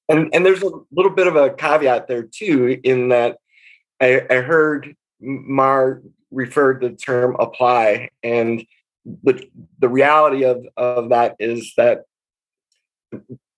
And 0.08 0.28
and 0.34 0.44
there's 0.44 0.62
a 0.62 0.70
little 0.90 1.12
bit 1.12 1.28
of 1.28 1.36
a 1.36 1.50
caveat 1.50 2.08
there 2.08 2.24
too, 2.24 2.80
in 2.82 3.10
that 3.10 3.38
I, 4.00 4.26
I 4.28 4.36
heard 4.40 4.96
Mar 5.20 6.02
referred 6.30 6.80
the 6.80 6.90
term 6.90 7.36
apply. 7.38 8.10
And 8.22 8.64
the, 9.04 9.46
the 9.78 9.88
reality 9.88 10.44
of, 10.44 10.64
of 10.76 11.10
that 11.10 11.36
is 11.38 11.72
that 11.76 12.04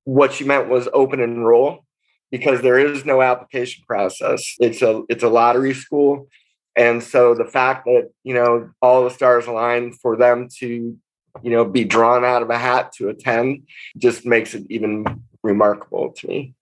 what 0.04 0.32
she 0.32 0.44
meant 0.44 0.68
was 0.68 0.88
open 0.92 1.20
enroll 1.20 1.84
because 2.30 2.62
there 2.62 2.78
is 2.78 3.04
no 3.04 3.22
application 3.22 3.84
process. 3.86 4.56
It's 4.58 4.82
a 4.82 5.02
it's 5.08 5.22
a 5.22 5.28
lottery 5.28 5.74
school. 5.74 6.28
And 6.74 7.02
so 7.02 7.34
the 7.34 7.44
fact 7.44 7.84
that, 7.84 8.10
you 8.24 8.34
know, 8.34 8.70
all 8.80 9.04
the 9.04 9.10
stars 9.10 9.46
align 9.46 9.92
for 9.92 10.16
them 10.16 10.48
to, 10.58 10.66
you 11.42 11.50
know, 11.50 11.64
be 11.66 11.84
drawn 11.84 12.24
out 12.24 12.42
of 12.42 12.48
a 12.48 12.58
hat 12.58 12.92
to 12.94 13.10
attend 13.10 13.68
just 13.98 14.24
makes 14.24 14.54
it 14.54 14.64
even 14.70 15.04
remarkable 15.42 16.12
to 16.12 16.26
me. 16.26 16.54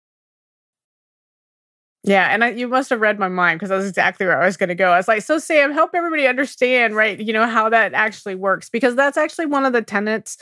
Yeah, 2.03 2.29
and 2.33 2.45
I, 2.45 2.51
you 2.51 2.69
must 2.69 2.89
have 2.91 3.01
read 3.01 3.19
my 3.19 3.27
mind 3.27 3.59
because 3.59 3.69
that's 3.69 3.85
exactly 3.85 4.25
where 4.25 4.41
I 4.41 4.45
was 4.45 4.55
going 4.55 4.69
to 4.69 4.75
go. 4.75 4.91
I 4.91 4.97
was 4.97 5.09
like, 5.09 5.21
"So 5.21 5.37
Sam, 5.37 5.73
help 5.73 5.91
everybody 5.93 6.27
understand, 6.27 6.95
right? 6.95 7.19
You 7.19 7.33
know 7.33 7.45
how 7.45 7.67
that 7.69 7.93
actually 7.93 8.35
works 8.35 8.69
because 8.69 8.95
that's 8.95 9.17
actually 9.17 9.47
one 9.47 9.65
of 9.65 9.73
the 9.73 9.81
tenants 9.81 10.37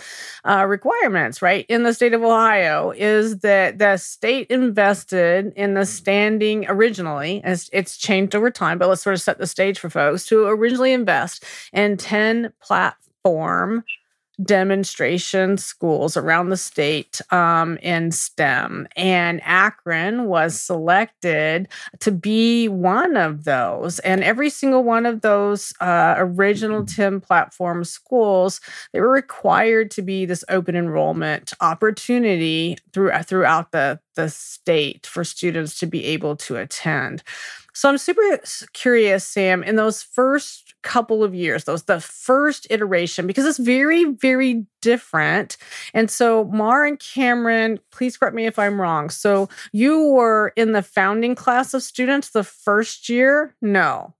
uh, 0.46 0.66
requirements, 0.68 1.42
right? 1.42 1.66
In 1.68 1.82
the 1.82 1.96
state 1.96 2.14
of 2.14 2.22
Ohio, 2.22 2.92
is 2.92 3.40
that 3.40 3.80
the 3.80 3.98
state 3.98 4.48
invested 4.52 5.52
in 5.56 5.74
the 5.74 5.86
standing 5.88 6.66
originally, 6.70 7.42
as 7.44 7.72
it's 7.74 7.98
changed 7.98 8.36
over 8.36 8.52
time, 8.52 8.78
but 8.78 8.88
let's 8.88 9.02
sort 9.02 9.16
of 9.16 9.22
set 9.22 9.40
the 9.40 9.48
stage 9.48 9.80
for 9.80 9.90
folks 9.90 10.28
to 10.28 10.46
originally 10.46 10.94
invest 10.94 11.44
in 11.74 11.98
ten 11.98 12.54
platform 12.62 13.84
demonstration 14.44 15.58
schools 15.58 16.16
around 16.16 16.50
the 16.50 16.58
state 16.58 17.22
um, 17.32 17.78
in 17.78 18.12
STEM. 18.12 18.88
And 18.96 19.42
Akron 19.44 20.26
was 20.26 20.62
selected 20.62 21.68
to 22.00 22.12
be 22.12 22.68
one 22.68 23.18
of 23.18 23.44
those. 23.46 24.00
And 24.00 24.24
every 24.24 24.50
single 24.50 24.84
one 24.84 25.06
of 25.06 25.22
those 25.22 25.74
uh, 25.80 26.16
original 26.18 26.86
STEM 26.86 27.22
platform 27.22 27.84
schools, 27.84 28.62
they 28.94 29.02
were 29.02 29.10
required 29.10 29.92
to 29.92 30.02
be 30.02 30.26
this 30.26 30.44
open 30.50 30.76
enrollment 30.76 31.54
opportunity 31.62 32.78
through, 32.94 33.12
throughout 33.24 33.72
the, 33.72 34.00
the 34.16 34.30
state 34.30 35.08
for 35.08 35.24
students 35.24 35.80
to 35.80 35.86
be 35.88 36.06
able 36.06 36.36
to 36.36 36.58
attend. 36.58 37.24
So 37.74 37.88
I'm 37.88 38.00
super 38.00 38.40
curious, 38.74 39.24
Sam, 39.24 39.62
in 39.62 39.76
those 39.76 40.02
first 40.02 40.67
couple 40.88 41.22
of 41.22 41.36
years, 41.36 41.66
those 41.66 41.84
the 41.84 42.00
first 42.00 42.66
iteration, 42.70 43.28
because 43.28 43.46
it's 43.46 43.58
very, 43.58 44.06
very 44.06 44.66
different. 44.82 45.58
And 45.94 46.10
so, 46.10 46.46
Mar 46.46 46.86
and 46.86 46.98
Camryn, 46.98 47.78
please 47.92 48.16
correct 48.16 48.36
me 48.36 48.46
if 48.46 48.58
I'm 48.58 48.80
wrong. 48.80 49.10
So, 49.10 49.50
you 49.74 50.12
were 50.12 50.54
in 50.56 50.72
the 50.72 50.82
founding 50.82 51.36
class 51.36 51.74
of 51.74 51.84
students 51.84 52.30
the 52.30 52.44
first 52.44 53.10
year? 53.10 53.54
No. 53.62 54.16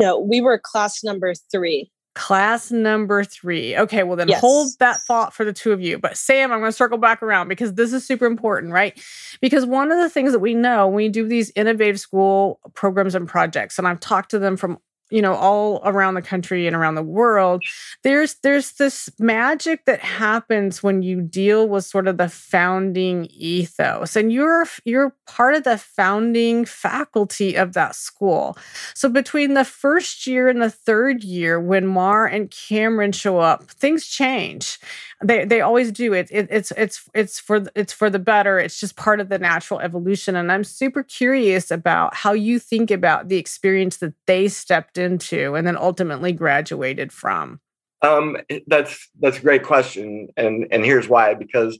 No, 0.00 0.18
we 0.18 0.40
were 0.40 0.58
class 0.58 1.04
number 1.04 1.34
three. 1.52 1.90
Class 2.14 2.70
number 2.70 3.22
three. 3.22 3.76
Okay, 3.76 4.02
well, 4.02 4.16
then 4.16 4.28
yes. 4.28 4.40
hold 4.40 4.72
that 4.80 5.00
thought 5.02 5.34
for 5.34 5.44
the 5.44 5.52
two 5.52 5.72
of 5.72 5.80
you. 5.80 5.98
But 5.98 6.16
Sam, 6.16 6.50
I'm 6.50 6.60
going 6.60 6.72
to 6.72 6.76
circle 6.76 6.98
back 6.98 7.22
around 7.22 7.48
because 7.48 7.74
this 7.74 7.92
is 7.92 8.04
super 8.04 8.26
important, 8.26 8.72
right? 8.72 8.98
Because 9.40 9.66
one 9.66 9.92
of 9.92 9.98
the 9.98 10.08
things 10.08 10.32
that 10.32 10.38
we 10.38 10.54
know 10.54 10.86
when 10.86 10.96
we 10.96 11.08
do 11.10 11.28
these 11.28 11.52
innovative 11.54 12.00
school 12.00 12.60
programs 12.74 13.14
and 13.14 13.28
projects, 13.28 13.78
and 13.78 13.86
I've 13.86 14.00
talked 14.00 14.30
to 14.30 14.38
them 14.38 14.56
from 14.56 14.78
you 15.10 15.22
know 15.22 15.34
all 15.34 15.80
around 15.84 16.14
the 16.14 16.22
country 16.22 16.66
and 16.66 16.76
around 16.76 16.94
the 16.94 17.02
world 17.02 17.62
there's 18.02 18.36
there's 18.42 18.72
this 18.72 19.08
magic 19.18 19.84
that 19.86 20.00
happens 20.00 20.82
when 20.82 21.02
you 21.02 21.20
deal 21.20 21.68
with 21.68 21.84
sort 21.84 22.06
of 22.06 22.18
the 22.18 22.28
founding 22.28 23.26
ethos 23.30 24.16
and 24.16 24.32
you're 24.32 24.66
you're 24.84 25.14
part 25.26 25.54
of 25.54 25.64
the 25.64 25.78
founding 25.78 26.64
faculty 26.64 27.54
of 27.54 27.72
that 27.74 27.94
school. 27.94 28.56
So 28.94 29.08
between 29.08 29.54
the 29.54 29.64
first 29.64 30.26
year 30.26 30.48
and 30.48 30.60
the 30.60 30.70
third 30.70 31.22
year 31.24 31.60
when 31.60 31.86
mar 31.86 32.26
and 32.26 32.50
camryn 32.50 33.14
show 33.14 33.38
up 33.38 33.64
things 33.64 34.06
change. 34.06 34.78
They 35.22 35.44
they 35.44 35.60
always 35.60 35.90
do. 35.90 36.12
It, 36.12 36.28
it 36.30 36.48
it's 36.50 36.72
it's 36.76 37.08
it's 37.14 37.40
for 37.40 37.64
it's 37.74 37.92
for 37.92 38.08
the 38.10 38.18
better. 38.18 38.58
It's 38.58 38.78
just 38.78 38.96
part 38.96 39.20
of 39.20 39.28
the 39.28 39.38
natural 39.38 39.80
evolution 39.80 40.36
and 40.36 40.50
i'm 40.50 40.64
super 40.64 41.02
curious 41.02 41.70
about 41.70 42.14
how 42.14 42.32
you 42.32 42.58
think 42.58 42.90
about 42.90 43.28
the 43.28 43.36
experience 43.36 43.98
that 43.98 44.14
they 44.26 44.48
stepped 44.48 44.97
into 44.98 45.54
and 45.54 45.66
then 45.66 45.76
ultimately 45.76 46.32
graduated 46.32 47.12
from? 47.12 47.60
Um 48.02 48.36
that's 48.66 49.08
that's 49.20 49.38
a 49.38 49.42
great 49.42 49.64
question 49.64 50.28
and 50.36 50.66
and 50.70 50.84
here's 50.84 51.08
why 51.08 51.34
because 51.34 51.78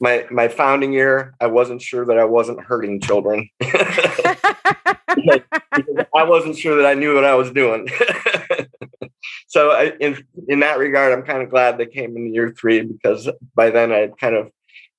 my 0.00 0.24
my 0.30 0.48
founding 0.48 0.92
year 0.92 1.34
i 1.40 1.46
wasn't 1.46 1.82
sure 1.82 2.06
that 2.06 2.18
i 2.18 2.24
wasn't 2.24 2.60
hurting 2.60 3.00
children. 3.00 3.48
I 6.14 6.24
wasn't 6.24 6.56
sure 6.56 6.76
that 6.76 6.86
i 6.86 6.94
knew 6.94 7.14
what 7.14 7.24
i 7.24 7.34
was 7.34 7.50
doing. 7.50 7.88
So 9.48 9.70
I, 9.70 9.92
in 9.98 10.24
in 10.46 10.60
that 10.60 10.78
regard, 10.78 11.12
I'm 11.12 11.24
kind 11.24 11.42
of 11.42 11.50
glad 11.50 11.78
they 11.78 11.86
came 11.86 12.16
in 12.16 12.34
year 12.34 12.50
three 12.50 12.82
because 12.82 13.28
by 13.54 13.70
then 13.70 13.90
I 13.90 13.96
had 13.96 14.18
kind 14.18 14.36
of 14.36 14.50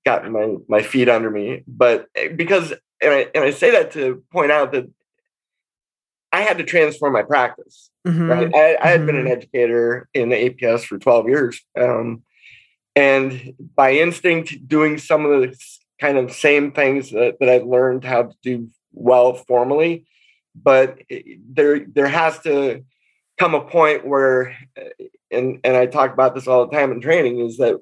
gotten 0.06 0.32
my 0.32 0.56
my 0.68 0.82
feet 0.82 1.08
under 1.08 1.30
me. 1.30 1.64
But 1.68 2.08
eh, 2.16 2.30
because 2.30 2.74
and 3.02 3.14
I 3.14 3.28
and 3.36 3.44
I 3.44 3.52
say 3.52 3.72
that 3.72 3.92
to 3.92 4.24
point 4.32 4.52
out 4.52 4.72
that 4.72 4.90
I 6.40 6.44
had 6.44 6.58
to 6.60 6.64
transform 6.64 7.12
my 7.12 7.24
practice. 7.24 7.90
Mm-hmm. 8.08 8.30
Right, 8.30 8.56
I, 8.56 8.78
I, 8.82 8.88
had 8.88 9.00
mm-hmm. 9.00 9.06
been 9.08 9.16
an 9.18 9.24
mm-hmm. 9.26 9.34
educator 9.34 10.08
in 10.14 10.30
the 10.30 10.50
APS 10.50 10.86
for 10.86 10.98
12 10.98 11.28
years, 11.28 11.62
um, 11.78 12.24
and 12.96 13.54
by 13.76 13.92
instinct, 13.96 14.66
doing 14.66 14.98
some 14.98 15.26
of 15.26 15.42
the 15.42 15.56
kind 16.00 16.18
of 16.18 16.32
same 16.32 16.72
things 16.72 17.12
that, 17.12 17.36
that 17.42 17.50
I've 17.50 17.66
learned 17.66 18.06
how 18.06 18.24
to 18.24 18.36
do 18.42 18.70
well 18.94 19.34
formally. 19.34 20.06
But 20.56 21.00
there 21.50 21.80
there 21.80 22.08
has 22.08 22.40
to 22.40 22.86
come 23.38 23.54
a 23.54 23.62
point 23.62 24.08
where, 24.08 24.58
and 25.30 25.60
and 25.64 25.76
I 25.76 25.88
talk 25.88 26.14
about 26.14 26.36
this 26.36 26.48
all 26.48 26.66
the 26.66 26.76
time 26.76 26.94
in 26.94 27.02
training, 27.02 27.42
is 27.42 27.58
that 27.58 27.76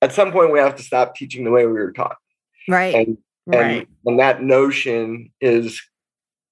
at 0.00 0.12
some 0.12 0.30
point 0.30 0.52
we 0.52 0.60
have 0.60 0.76
to 0.76 0.82
stop 0.84 1.16
teaching 1.16 1.44
the 1.44 1.50
way 1.50 1.66
we 1.66 1.72
were 1.72 1.92
taught. 1.92 2.16
Right. 2.68 2.94
And 2.94 3.18
right. 3.46 3.60
and, 3.60 3.86
and 4.06 4.20
that 4.20 4.40
notion 4.40 5.32
is 5.40 5.82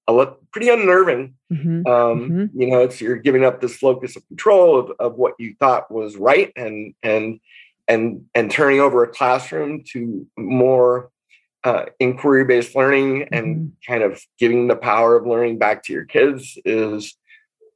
a 0.07 0.13
lot 0.13 0.37
pretty 0.51 0.69
unnerving. 0.69 1.35
Mhm. 1.51 1.87
Um, 1.87 2.29
Mhm. 2.29 2.49
You 2.53 2.67
know, 2.71 2.81
it's 2.81 3.01
you're 3.01 3.17
giving 3.17 3.43
up 3.45 3.59
this 3.61 3.81
locus 3.83 4.15
of 4.15 4.27
control 4.27 4.79
of, 4.79 4.91
of 4.99 5.15
what 5.15 5.33
you 5.39 5.55
thought 5.59 5.91
was 5.91 6.15
right, 6.17 6.51
and 6.55 6.93
and 7.03 7.39
and 7.87 8.25
and 8.35 8.49
turning 8.51 8.79
over 8.79 9.03
a 9.03 9.07
classroom 9.07 9.83
to 9.91 10.25
more 10.37 11.09
uh, 11.63 11.85
inquiry 11.99 12.45
based 12.45 12.75
learning 12.75 13.27
and 13.31 13.73
kind 13.85 14.03
of 14.03 14.21
giving 14.39 14.67
the 14.67 14.75
power 14.75 15.15
of 15.17 15.25
learning 15.27 15.57
back 15.57 15.83
to 15.83 15.91
your 15.93 16.05
kids 16.05 16.57
is 16.63 17.15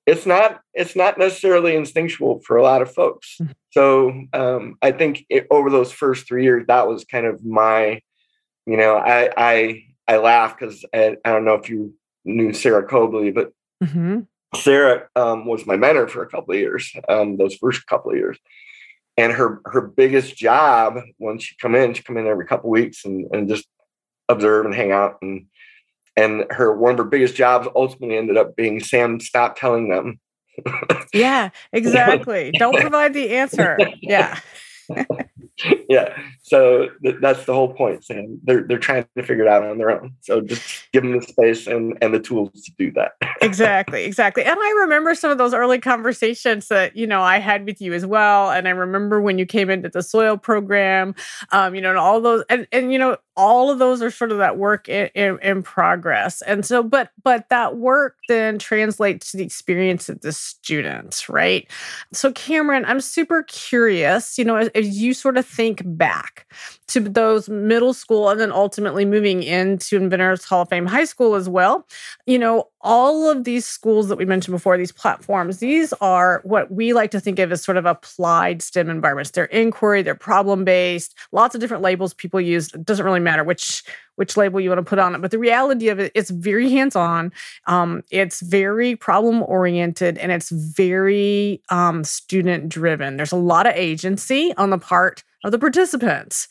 it's 0.06 0.26
not 0.26 0.62
it's 0.74 0.96
not 0.96 1.18
necessarily 1.18 1.76
instinctual 1.76 2.40
for 2.46 2.56
a 2.58 2.64
lot 2.64 2.82
of 2.82 2.94
folks 2.94 3.38
Mhm. 3.42 3.54
so 3.72 4.14
um, 4.34 4.78
i 4.82 4.92
think 4.92 5.26
it, 5.30 5.46
over 5.52 5.70
those 5.70 5.92
first 5.92 6.26
three 6.28 6.44
years 6.44 6.66
that 6.68 6.88
was 6.88 7.04
kind 7.06 7.26
of 7.26 7.44
my 7.44 8.02
you 8.66 8.78
know 8.78 8.96
i 8.96 9.30
i 9.36 9.84
i 10.08 10.18
laugh 10.18 10.58
because 10.58 10.86
I, 10.94 11.18
I 11.26 11.32
don't 11.32 11.44
know 11.46 11.56
if 11.56 11.70
you 11.70 11.94
knew 12.26 12.54
sarah 12.54 12.88
cobley 12.88 13.32
but 13.32 13.52
Mhm. 13.84 14.28
Sarah 14.54 15.08
um, 15.16 15.46
was 15.46 15.66
my 15.66 15.76
mentor 15.78 16.08
for 16.08 16.22
a 16.24 16.28
couple 16.30 16.54
of 16.54 16.60
years, 16.60 16.94
um, 17.10 17.38
those 17.38 17.56
first 17.56 17.88
couple 17.88 18.12
of 18.12 18.18
years. 18.18 18.38
And 19.18 19.32
her 19.34 19.62
her 19.66 19.82
biggest 19.82 20.38
job 20.38 21.00
when 21.18 21.40
she 21.40 21.56
come 21.56 21.74
in, 21.74 21.94
she 21.94 22.04
come 22.04 22.18
in 22.18 22.28
every 22.28 22.46
couple 22.46 22.70
of 22.70 22.72
weeks 22.72 23.06
and, 23.06 23.28
and 23.34 23.50
just 23.50 23.66
observe 24.30 24.66
and 24.66 24.76
hang 24.76 24.92
out. 24.92 25.18
And 25.22 25.46
and 26.16 26.46
her 26.52 26.76
one 26.78 26.92
of 26.92 26.98
her 26.98 27.06
biggest 27.06 27.36
jobs 27.36 27.68
ultimately 27.76 28.18
ended 28.18 28.38
up 28.38 28.56
being 28.56 28.80
Sam, 28.82 29.20
stop 29.20 29.58
telling 29.58 29.90
them. 29.90 30.20
Yeah, 31.14 31.50
exactly. 31.74 32.52
Don't 32.52 32.78
provide 32.80 33.14
the 33.14 33.30
answer. 33.32 33.78
Yeah. 34.02 34.38
yeah. 35.90 36.18
So 36.44 36.90
th- 37.04 37.18
that's 37.22 37.46
the 37.46 37.54
whole 37.54 37.74
point, 37.74 38.04
Sam. 38.04 38.40
They're 38.44 38.64
they're 38.64 38.80
trying 38.80 39.06
to 39.18 39.24
figure 39.24 39.44
it 39.44 39.50
out 39.50 39.64
on 39.64 39.78
their 39.78 39.92
own. 39.92 40.14
So 40.22 40.42
just 40.42 40.92
give 40.92 41.04
them 41.04 41.20
the 41.20 41.26
space 41.26 41.68
and, 41.68 41.98
and 42.02 42.14
the 42.14 42.20
tools 42.20 42.52
to 42.64 42.72
do 42.78 42.92
that. 42.94 43.14
exactly 43.42 44.04
exactly 44.04 44.44
and 44.44 44.58
i 44.60 44.72
remember 44.82 45.16
some 45.16 45.32
of 45.32 45.38
those 45.38 45.54
early 45.54 45.80
conversations 45.80 46.68
that 46.68 46.96
you 46.96 47.08
know 47.08 47.22
i 47.22 47.40
had 47.40 47.66
with 47.66 47.82
you 47.82 47.92
as 47.94 48.06
well 48.06 48.52
and 48.52 48.68
i 48.68 48.72
remember 48.72 49.20
when 49.20 49.40
you 49.40 49.46
came 49.46 49.70
into 49.70 49.90
the 49.90 50.04
soil 50.04 50.38
program 50.38 51.16
um, 51.52 51.74
you 51.74 51.82
know 51.82 51.90
and 51.90 51.98
all 51.98 52.22
those 52.22 52.44
and, 52.50 52.68
and 52.72 52.94
you 52.94 53.00
know 53.00 53.18
all 53.38 53.72
of 53.72 53.80
those 53.80 54.02
are 54.02 54.12
sort 54.12 54.32
of 54.32 54.38
that 54.40 54.58
work 54.58 54.90
in, 54.90 55.10
in, 55.16 55.40
in 55.42 55.64
progress. 55.64 56.42
And 56.42 56.66
so 56.66 56.84
but 56.84 57.12
but 57.24 57.50
that 57.50 57.78
work 57.78 58.18
then 58.28 58.60
translates 58.60 59.32
to 59.32 59.38
the 59.38 59.44
experience 59.44 60.10
of 60.10 60.22
the 60.22 60.32
students 60.32 61.30
right? 61.30 61.68
So 62.14 62.32
camryn 62.32 62.84
i'm 62.86 63.02
super 63.02 63.44
curious 63.44 64.38
you 64.38 64.46
know 64.46 64.56
as, 64.56 64.68
as 64.70 65.00
you 65.00 65.14
sort 65.14 65.38
of 65.38 65.46
think 65.46 65.82
back 65.86 66.52
to 66.88 67.00
those 67.00 67.50
middle 67.50 67.94
school 67.94 68.30
and 68.30 68.40
then 68.40 68.52
ultimately 68.52 69.06
moving 69.06 69.44
into 69.44 69.96
inventors 69.96 70.44
hall 70.44 70.64
of 70.64 70.70
fame 70.70 70.86
high 70.86 71.06
school 71.06 71.36
as 71.36 71.48
well 71.48 71.88
you 72.26 72.40
know 72.40 72.68
all 72.84 73.30
of 73.30 73.44
these 73.44 73.66
schools 73.66 74.08
that 74.08 74.18
we 74.18 74.26
mentioned 74.26 74.54
before, 74.54 74.78
these 74.78 74.92
platforms, 74.92 75.60
these 75.60 75.94
are 76.02 76.42
what 76.44 76.72
we 76.72 76.94
like 76.94 77.12
to 77.12 77.20
think 77.20 77.40
of 77.40 77.52
as 77.52 77.64
sort 77.64 77.78
of 77.78 77.86
applied 77.86 78.62
STEM 78.62 78.90
environments. 78.90 79.32
They're 79.32 79.46
inquiry, 79.46 80.02
they're 80.02 80.16
problem 80.16 80.66
based, 80.66 81.16
lots 81.32 81.56
of 81.56 81.62
different 81.62 81.84
labels 81.84 82.14
people 82.14 82.42
use. 82.42 82.74
It 82.74 82.86
doesn't 82.86 83.06
really 83.06 83.20
matter 83.20 83.44
which 83.44 83.84
which 84.16 84.38
label 84.38 84.60
you 84.60 84.70
want 84.70 84.78
to 84.78 84.88
put 84.88 85.00
on 85.00 85.16
it, 85.16 85.22
but 85.22 85.32
the 85.32 85.40
reality 85.40 85.88
of 85.88 85.98
it, 85.98 86.12
it's 86.14 86.30
very 86.30 86.70
hands 86.70 86.96
on. 86.96 87.32
Um, 87.66 88.04
it's 88.12 88.42
very 88.42 88.96
problem 88.96 89.42
oriented, 89.44 90.18
and 90.20 90.32
it's 90.32 90.50
very 90.50 91.64
um, 91.70 92.04
student 92.04 92.70
driven. 92.70 93.18
There's 93.18 93.32
a 93.32 93.38
lot 93.38 93.66
of 93.66 93.74
agency 93.74 94.54
on 94.58 94.70
the 94.70 94.78
part 94.78 95.24
of 95.44 95.52
the 95.52 95.58
participants 95.58 96.48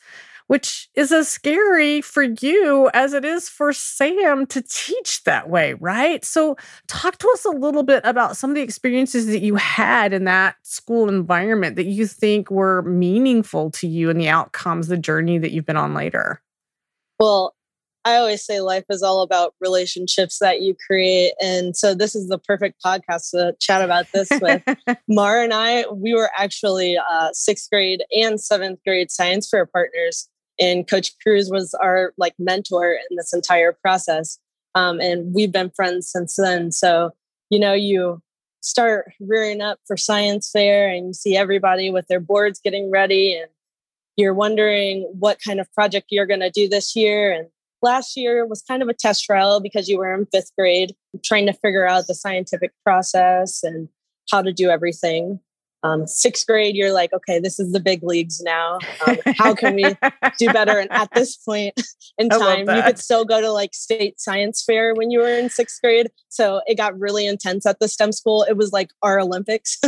which 0.51 0.89
is 0.97 1.13
as 1.13 1.29
scary 1.29 2.01
for 2.01 2.25
you 2.25 2.91
as 2.93 3.13
it 3.13 3.25
is 3.25 3.49
for 3.49 3.73
Sam 3.73 4.47
to 4.47 4.61
teach 4.61 5.23
that 5.23 5.49
way, 5.49 5.75
right? 5.75 6.25
So, 6.25 6.57
talk 6.89 7.19
to 7.19 7.31
us 7.35 7.45
a 7.45 7.51
little 7.51 7.85
bit 7.85 8.01
about 8.05 8.37
some 8.37 8.51
of 8.51 8.57
the 8.57 8.61
experiences 8.61 9.27
that 9.27 9.43
you 9.43 9.55
had 9.55 10.13
in 10.13 10.25
that 10.25 10.57
school 10.63 11.09
environment 11.09 11.77
that 11.77 11.87
you 11.87 12.05
think 12.05 12.51
were 12.51 12.83
meaningful 12.83 13.71
to 13.71 13.87
you 13.87 14.11
and 14.11 14.21
the 14.21 14.29
outcomes, 14.29 14.89
the 14.89 14.97
journey 14.97 15.39
that 15.39 15.53
you've 15.53 15.67
been 15.67 15.77
on 15.77 15.95
later. 15.95 16.43
Well, 17.21 17.55
I 18.05 18.17
always 18.17 18.45
say 18.45 18.61
life 18.61 18.87
is 18.91 19.05
all 19.05 19.23
about 19.23 19.55
relationships 19.61 20.41
that 20.41 20.63
you 20.63 20.75
create. 20.85 21.35
And 21.41 21.77
so 21.77 21.95
this 21.95 22.17
is 22.17 22.27
the 22.27 22.39
perfect 22.39 22.83
podcast 22.85 23.31
to 23.31 23.55
chat 23.61 23.83
about 23.83 24.07
this 24.13 24.29
with. 24.41 24.65
Mara 25.09 25.45
and 25.45 25.55
I, 25.55 25.85
we 25.93 26.13
were 26.13 26.31
actually 26.37 26.99
uh, 26.99 27.29
sixth 27.35 27.71
grade 27.71 28.03
and 28.17 28.41
seventh 28.41 28.81
grade 28.85 29.13
science 29.13 29.49
fair 29.49 29.65
partners. 29.65 30.29
And 30.61 30.87
Coach 30.87 31.13
Crews 31.23 31.51
was 31.51 31.75
our 31.75 32.13
like 32.19 32.35
mentor 32.39 32.93
in 32.93 33.17
this 33.17 33.33
entire 33.33 33.73
process. 33.73 34.39
Um, 34.75 35.01
and 35.01 35.35
we've 35.35 35.53
been 35.53 35.71
friends 35.71 36.11
since 36.11 36.37
then. 36.37 36.71
So, 36.71 37.13
you 37.49 37.59
know, 37.59 37.73
you 37.73 38.21
start 38.61 39.11
rearing 39.21 39.61
up 39.61 39.79
for 39.87 39.97
science 39.97 40.51
fair 40.53 40.89
and 40.89 41.09
you 41.09 41.13
see 41.15 41.37
everybody 41.37 41.91
with 41.91 42.07
their 42.09 42.21
boards 42.21 42.61
getting 42.63 42.91
ready 42.91 43.35
and 43.35 43.49
you're 44.17 44.35
wondering 44.35 45.11
what 45.19 45.39
kind 45.45 45.61
of 45.61 45.73
project 45.73 46.09
you're 46.11 46.27
going 46.27 46.41
to 46.41 46.51
do 46.51 46.69
this 46.69 46.95
year. 46.95 47.33
And 47.33 47.49
last 47.83 48.17
year 48.17 48.47
was 48.47 48.63
kind 48.63 48.83
of 48.83 48.89
a 48.89 48.95
test 48.95 49.25
trial 49.25 49.61
because 49.61 49.89
you 49.89 49.99
were 49.99 50.13
in 50.13 50.27
fifth 50.27 50.53
grade, 50.59 50.95
trying 51.25 51.47
to 51.47 51.53
figure 51.55 51.87
out 51.87 52.07
the 52.07 52.15
scientific 52.15 52.73
process 52.85 53.63
and 53.63 53.89
how 54.31 54.43
to 54.43 54.53
do 54.53 54.69
everything. 54.69 55.41
Um, 55.83 56.07
sixth 56.07 56.47
grade, 56.47 56.77
you're 56.77 56.93
like, 56.93 57.13
okay, 57.13 57.39
this 57.39 57.59
is 57.59 57.73
the 57.73 57.81
big 57.81 58.03
leagues 58.03 58.41
now. 58.41 58.79
Um, 59.07 59.17
how 59.39 59.55
can 59.55 59.75
we 59.75 59.85
do 60.39 60.47
better? 60.53 60.79
And 60.79 60.91
at 60.93 61.09
this 61.15 61.37
point 61.37 61.81
in 62.19 62.29
time, 62.29 62.69
you 62.69 62.83
could 62.83 62.99
still 62.99 63.25
go 63.25 63.41
to 63.41 63.51
like 63.51 63.73
state 63.75 64.21
science 64.21 64.63
fair 64.63 64.95
when 64.95 65.11
you 65.11 65.21
were 65.21 65.33
in 65.33 65.49
sixth 65.49 65.81
grade. 65.81 66.09
So 66.29 66.61
it 66.67 66.77
got 66.77 66.99
really 66.99 67.27
intense 67.27 67.65
at 67.65 67.79
the 67.81 67.89
STEM 67.89 68.13
school. 68.13 68.45
It 68.49 68.57
was 68.57 68.73
like 68.73 68.91
our 69.03 69.19
Olympics. 69.19 69.81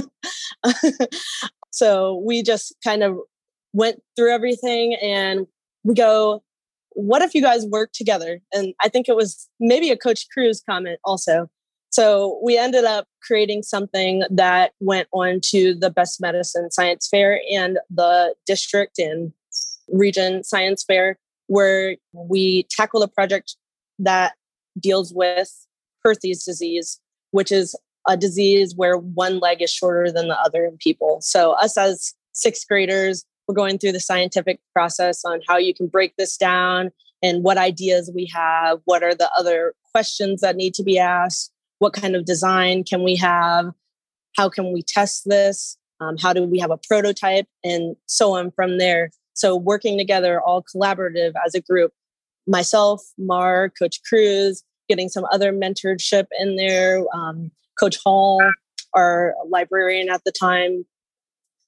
so 1.70 2.22
we 2.24 2.42
just 2.42 2.74
kind 2.83 3.02
of 3.02 3.18
went 3.74 4.00
through 4.16 4.33
everything 4.33 4.94
and 4.94 5.46
we 5.85 5.94
go, 5.94 6.42
what 6.94 7.22
if 7.22 7.35
you 7.35 7.42
guys 7.42 7.66
work 7.66 7.92
together? 7.92 8.40
And 8.52 8.74
I 8.81 8.88
think 8.88 9.09
it 9.09 9.16
was 9.16 9.48
maybe 9.61 9.90
a 9.90 9.96
Coach 9.96 10.26
Crews 10.33 10.62
comment 10.68 10.98
also. 11.05 11.48
So 11.92 12.40
we 12.42 12.57
ended 12.57 12.85
up 12.85 13.07
creating 13.22 13.62
something 13.62 14.22
that 14.31 14.72
went 14.81 15.09
on 15.12 15.40
to 15.50 15.74
the 15.74 15.90
Best 15.90 16.22
Medicine 16.22 16.70
Science 16.70 17.07
Fair 17.11 17.40
and 17.52 17.78
the 17.90 18.35
district 18.46 18.98
and 18.98 19.33
region 19.88 20.42
science 20.42 20.83
fair, 20.83 21.18
where 21.48 21.96
we 22.12 22.66
tackled 22.70 23.02
a 23.02 23.09
project 23.09 23.57
that 23.98 24.33
deals 24.81 25.12
with 25.14 25.50
Perthes 26.02 26.44
disease, 26.44 26.98
which 27.31 27.52
is 27.52 27.76
a 28.09 28.16
disease 28.16 28.74
where 28.74 28.96
one 28.96 29.38
leg 29.38 29.61
is 29.61 29.70
shorter 29.70 30.11
than 30.11 30.28
the 30.28 30.40
other 30.40 30.64
in 30.64 30.78
people. 30.78 31.18
So 31.20 31.52
us 31.52 31.76
as 31.76 32.14
sixth 32.33 32.66
graders, 32.66 33.24
we're 33.46 33.55
going 33.55 33.78
through 33.78 33.92
the 33.92 34.00
scientific 34.00 34.61
process 34.72 35.24
on 35.26 35.40
how 35.46 35.59
you 35.59 35.74
can 35.74 35.88
break 35.88 36.16
this 36.16 36.38
down 36.38 36.90
and 37.22 37.44
what 37.44 37.59
ideas 37.59 38.11
we 38.14 38.31
have, 38.33 38.81
what 38.87 39.02
are 39.02 39.14
the 39.14 39.31
other 39.38 39.74
questions 39.92 40.40
that 40.40 40.57
need 40.57 40.74
to 40.74 40.83
be 40.83 40.98
asked, 40.98 41.51
what 41.82 41.92
kind 41.92 42.14
of 42.14 42.24
design 42.24 42.84
can 42.84 43.02
we 43.02 43.16
have, 43.16 43.72
how 44.36 44.48
can 44.48 44.72
we 44.72 44.84
test 44.84 45.24
this, 45.26 45.76
um, 46.00 46.16
how 46.16 46.32
do 46.32 46.44
we 46.44 46.60
have 46.60 46.70
a 46.70 46.78
prototype, 46.78 47.46
and 47.64 47.96
so 48.06 48.34
on 48.34 48.52
from 48.52 48.78
there. 48.78 49.10
So 49.34 49.56
working 49.56 49.98
together, 49.98 50.40
all 50.40 50.62
collaborative 50.62 51.32
as 51.44 51.56
a 51.56 51.60
group. 51.60 51.90
Myself, 52.46 53.02
Mar, 53.18 53.68
Coach 53.68 53.98
Crews, 54.08 54.62
getting 54.88 55.08
some 55.08 55.24
other 55.32 55.52
mentorship 55.52 56.26
in 56.38 56.54
there. 56.54 57.04
Um, 57.12 57.50
Coach 57.80 57.98
Hall, 58.04 58.40
our 58.94 59.34
librarian 59.48 60.08
at 60.08 60.22
the 60.24 60.30
time. 60.30 60.84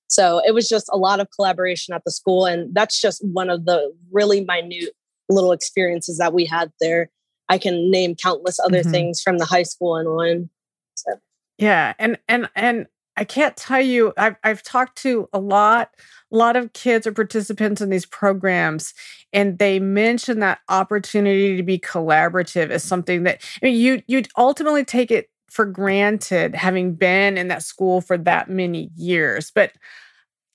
So 0.06 0.40
it 0.46 0.54
was 0.54 0.68
just 0.68 0.88
a 0.92 0.96
lot 0.96 1.18
of 1.18 1.26
collaboration 1.34 1.92
at 1.92 2.02
the 2.04 2.12
school. 2.12 2.46
And 2.46 2.72
that's 2.72 3.00
just 3.00 3.20
one 3.24 3.50
of 3.50 3.64
the 3.64 3.92
really 4.12 4.44
minute 4.44 4.90
little 5.28 5.50
experiences 5.50 6.18
that 6.18 6.32
we 6.32 6.44
had 6.44 6.70
there. 6.80 7.10
I 7.48 7.58
can 7.58 7.90
name 7.90 8.14
countless 8.16 8.58
other 8.60 8.82
Mhm. 8.82 8.90
things 8.90 9.20
from 9.22 9.38
the 9.38 9.44
high 9.44 9.62
school 9.64 9.96
and 9.96 10.08
on. 10.08 10.50
So 10.96 11.12
Yeah, 11.58 11.94
and 11.98 12.18
and 12.28 12.48
and 12.56 12.86
I 13.16 13.24
can't 13.24 13.56
tell 13.56 13.80
you. 13.80 14.12
I've 14.16 14.36
I've 14.42 14.62
talked 14.62 14.98
to 15.02 15.28
a 15.32 15.38
lot, 15.38 15.90
a 16.32 16.36
lot 16.36 16.56
of 16.56 16.72
kids 16.72 17.06
or 17.06 17.12
participants 17.12 17.80
in 17.80 17.90
these 17.90 18.06
programs, 18.06 18.92
and 19.32 19.58
they 19.58 19.78
mention 19.78 20.40
that 20.40 20.60
opportunity 20.68 21.56
to 21.56 21.62
be 21.62 21.78
collaborative 21.78 22.70
is 22.70 22.82
something 22.82 23.22
that 23.24 23.40
I 23.62 23.66
mean, 23.66 23.76
you 23.80 24.02
you 24.08 24.22
ultimately 24.36 24.84
take 24.84 25.10
it 25.12 25.28
for 25.50 25.64
granted, 25.66 26.54
having 26.56 26.94
been 26.94 27.38
in 27.38 27.46
that 27.48 27.62
school 27.62 28.00
for 28.00 28.18
that 28.18 28.48
many 28.50 28.90
years, 28.96 29.50
but. 29.54 29.72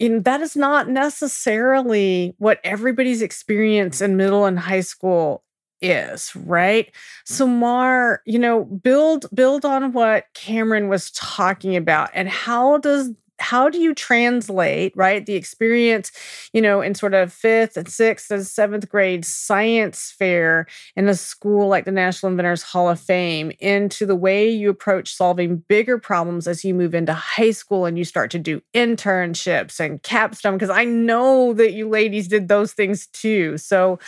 And 0.02 0.26
that 0.26 0.42
is 0.42 0.56
not 0.56 0.90
necessarily 0.90 2.36
what 2.40 2.60
everybody's 2.64 3.22
experience 3.22 4.02
in 4.02 4.18
middle 4.18 4.46
and 4.46 4.60
high 4.60 4.82
school 4.82 5.44
is, 5.82 6.36
right? 6.36 6.88
Mm. 6.88 6.92
So 7.26 7.48
Mar, 7.48 8.22
you 8.26 8.40
know, 8.40 8.66
build 8.66 9.26
build 9.34 9.66
on 9.66 9.94
what 9.94 10.26
Camryn 10.34 10.90
was 10.90 11.12
talking 11.12 11.76
about 11.76 12.10
and 12.14 12.30
how 12.30 12.78
does 12.78 13.12
how 13.40 13.70
do 13.70 13.80
you 13.80 13.94
translate 13.94 14.94
right 14.96 15.26
the 15.26 15.36
experience 15.36 16.12
you 16.54 16.62
know 16.62 16.82
in 16.82 16.96
sort 16.96 17.14
of 17.14 17.32
fifth 17.32 17.78
and 17.78 17.90
sixth 17.90 18.32
and 18.32 18.46
seventh 18.46 18.90
grade 18.90 19.26
science 19.26 20.14
fair 20.18 20.66
in 20.96 21.08
a 21.08 21.16
school 21.16 21.68
like 21.68 21.86
the 21.86 21.92
national 21.92 22.32
inventors 22.32 22.64
hall 22.64 22.90
of 22.90 23.00
fame 23.00 23.52
into 23.60 24.06
the 24.06 24.16
way 24.16 24.50
you 24.50 24.70
approach 24.70 25.14
solving 25.14 25.58
bigger 25.68 25.98
problems 25.98 26.48
as 26.48 26.64
you 26.64 26.74
move 26.74 26.96
into 26.96 27.14
high 27.14 27.52
school 27.52 27.86
and 27.86 27.98
you 27.98 28.06
start 28.06 28.32
to 28.32 28.40
do 28.40 28.62
internships 28.74 29.80
and 29.80 30.02
capstone 30.04 30.54
because 30.54 30.70
i 30.70 30.84
know 30.84 31.54
that 31.54 31.74
you 31.74 31.88
ladies 31.90 32.28
did 32.28 32.48
those 32.48 32.74
things 32.74 33.08
too. 33.08 33.58
So 33.58 34.00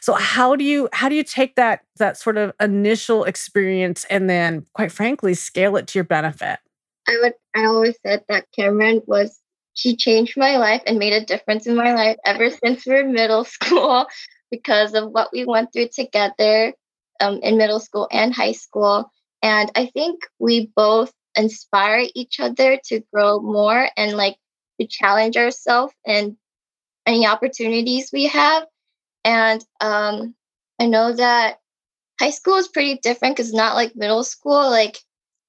so 0.00 0.14
how 0.14 0.56
do 0.56 0.64
you 0.64 0.88
how 0.92 1.08
do 1.08 1.14
you 1.14 1.24
take 1.24 1.56
that 1.56 1.80
that 1.98 2.16
sort 2.16 2.36
of 2.36 2.52
initial 2.60 3.24
experience 3.24 4.04
and 4.10 4.28
then 4.28 4.66
quite 4.74 4.92
frankly 4.92 5.34
scale 5.34 5.76
it 5.76 5.86
to 5.88 5.98
your 5.98 6.04
benefit 6.04 6.58
I 7.10 7.18
would 7.22 7.34
I 7.54 7.64
always 7.66 7.96
said 8.06 8.24
that 8.28 8.46
Camryn 8.56 9.02
was 9.06 9.40
she 9.74 9.96
changed 9.96 10.36
my 10.36 10.56
life 10.58 10.82
and 10.86 10.98
made 10.98 11.12
a 11.12 11.24
difference 11.24 11.66
in 11.66 11.74
my 11.74 11.94
life 11.94 12.16
ever 12.24 12.50
since 12.50 12.86
we 12.86 12.94
were 12.94 13.04
middle 13.04 13.44
school 13.56 14.06
because 14.50 14.94
of 14.94 15.10
what 15.10 15.30
we 15.32 15.44
went 15.44 15.72
through 15.72 15.88
together 15.88 16.72
um, 17.20 17.40
in 17.42 17.58
middle 17.58 17.80
school 17.80 18.08
and 18.10 18.34
high 18.34 18.52
school. 18.52 19.10
And 19.42 19.70
I 19.74 19.86
think 19.86 20.20
we 20.38 20.70
both 20.76 21.12
inspire 21.36 22.06
each 22.14 22.40
other 22.40 22.78
to 22.86 23.00
grow 23.12 23.40
more 23.40 23.88
and 23.96 24.16
like 24.16 24.36
to 24.80 24.86
challenge 24.86 25.36
ourselves 25.36 25.94
and 26.06 26.36
any 27.06 27.26
opportunities 27.26 28.10
we 28.12 28.26
have. 28.26 28.66
And 29.24 29.64
um, 29.80 30.34
I 30.80 30.86
know 30.86 31.12
that 31.12 31.58
high 32.20 32.30
school 32.30 32.56
is 32.56 32.68
pretty 32.68 32.98
different 33.02 33.36
because 33.36 33.52
not 33.52 33.76
like 33.76 33.96
middle 33.96 34.24
school. 34.24 34.70
Like 34.70 34.98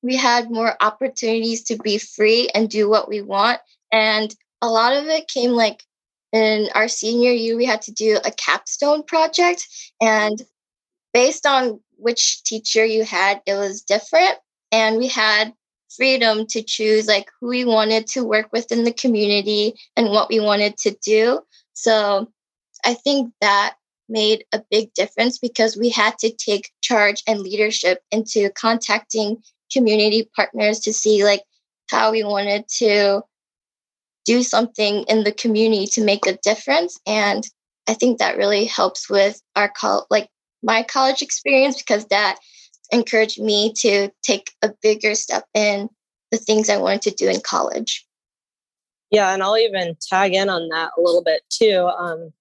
we 0.02 0.16
had 0.16 0.52
more 0.52 0.76
opportunities 0.82 1.64
to 1.64 1.78
be 1.78 1.98
free 1.98 2.50
and 2.54 2.70
do 2.70 2.90
what 2.90 3.08
we 3.08 3.22
want. 3.22 3.60
And 3.92 4.34
a 4.62 4.68
lot 4.68 4.96
of 4.96 5.06
it 5.08 5.28
came 5.28 5.52
like 5.52 5.84
in 6.32 6.70
our 6.74 6.88
senior 6.88 7.32
year, 7.32 7.58
we 7.58 7.66
had 7.66 7.82
to 7.84 7.92
do 7.92 8.20
a 8.24 8.32
capstone 8.32 9.04
project. 9.04 9.68
And 10.02 10.42
based 11.14 11.46
on 11.46 11.80
which 11.98 12.44
teacher 12.44 12.86
you 12.86 13.04
had, 13.04 13.42
it 13.46 13.56
was 13.56 13.82
different. 13.82 14.36
And 14.72 14.98
we 14.98 15.08
had 15.08 15.54
freedom 15.90 16.46
to 16.48 16.64
choose 16.64 17.08
like 17.08 17.30
who 17.40 17.50
we 17.50 17.66
wanted 17.66 18.08
to 18.08 18.24
work 18.24 18.52
with 18.54 18.72
in 18.72 18.86
the 18.86 18.94
community 18.94 19.76
and 19.98 20.10
what 20.10 20.30
we 20.30 20.40
wanted 20.40 20.78
to 20.78 20.96
do. 21.04 21.42
So 21.74 22.32
I 22.86 22.94
think 22.94 23.34
that 23.42 23.76
made 24.08 24.46
a 24.52 24.62
big 24.70 24.94
difference 24.94 25.38
because 25.38 25.78
we 25.78 25.90
had 25.90 26.18
to 26.20 26.32
take 26.32 26.72
charge 26.82 27.24
and 27.28 27.42
leadership 27.42 28.02
into 28.12 28.50
contacting 28.52 29.42
community 29.72 30.30
partners 30.36 30.80
to 30.82 30.94
see 30.94 31.24
like 31.24 31.44
how 31.90 32.12
we 32.12 32.24
wanted 32.24 32.68
to 32.78 33.22
do 34.26 34.44
something 34.44 35.04
in 35.08 35.24
the 35.24 35.32
community 35.32 35.88
to 35.88 36.04
make 36.04 36.28
a 36.28 36.38
difference. 36.44 37.00
And 37.06 37.44
i 37.88 37.94
think 37.94 38.20
that 38.20 38.38
really 38.38 38.66
helps 38.66 39.10
with 39.10 39.42
our 39.56 39.70
col- 39.70 40.08
like 40.10 40.30
my 40.64 40.84
college 40.84 41.22
experience 41.22 41.78
because 41.78 42.06
that 42.06 42.38
encouraged 42.92 43.42
me 43.42 43.74
to 43.74 44.10
take 44.22 44.52
a 44.62 44.72
bigger 44.84 45.16
step 45.16 45.46
in 45.54 45.90
the 46.30 46.38
things 46.38 46.70
i 46.70 46.78
wanted 46.78 47.02
to 47.02 47.12
do 47.12 47.30
in 47.30 47.42
college. 47.42 48.06
Yeah 49.10 49.34
and 49.34 49.42
i'll 49.42 49.58
even 49.58 49.98
tag 50.00 50.34
in 50.34 50.50
on 50.50 50.70
that 50.70 50.92
a 50.98 51.02
little 51.02 51.24
bit 51.24 51.42
too. 51.50 51.90
Um, 51.98 52.32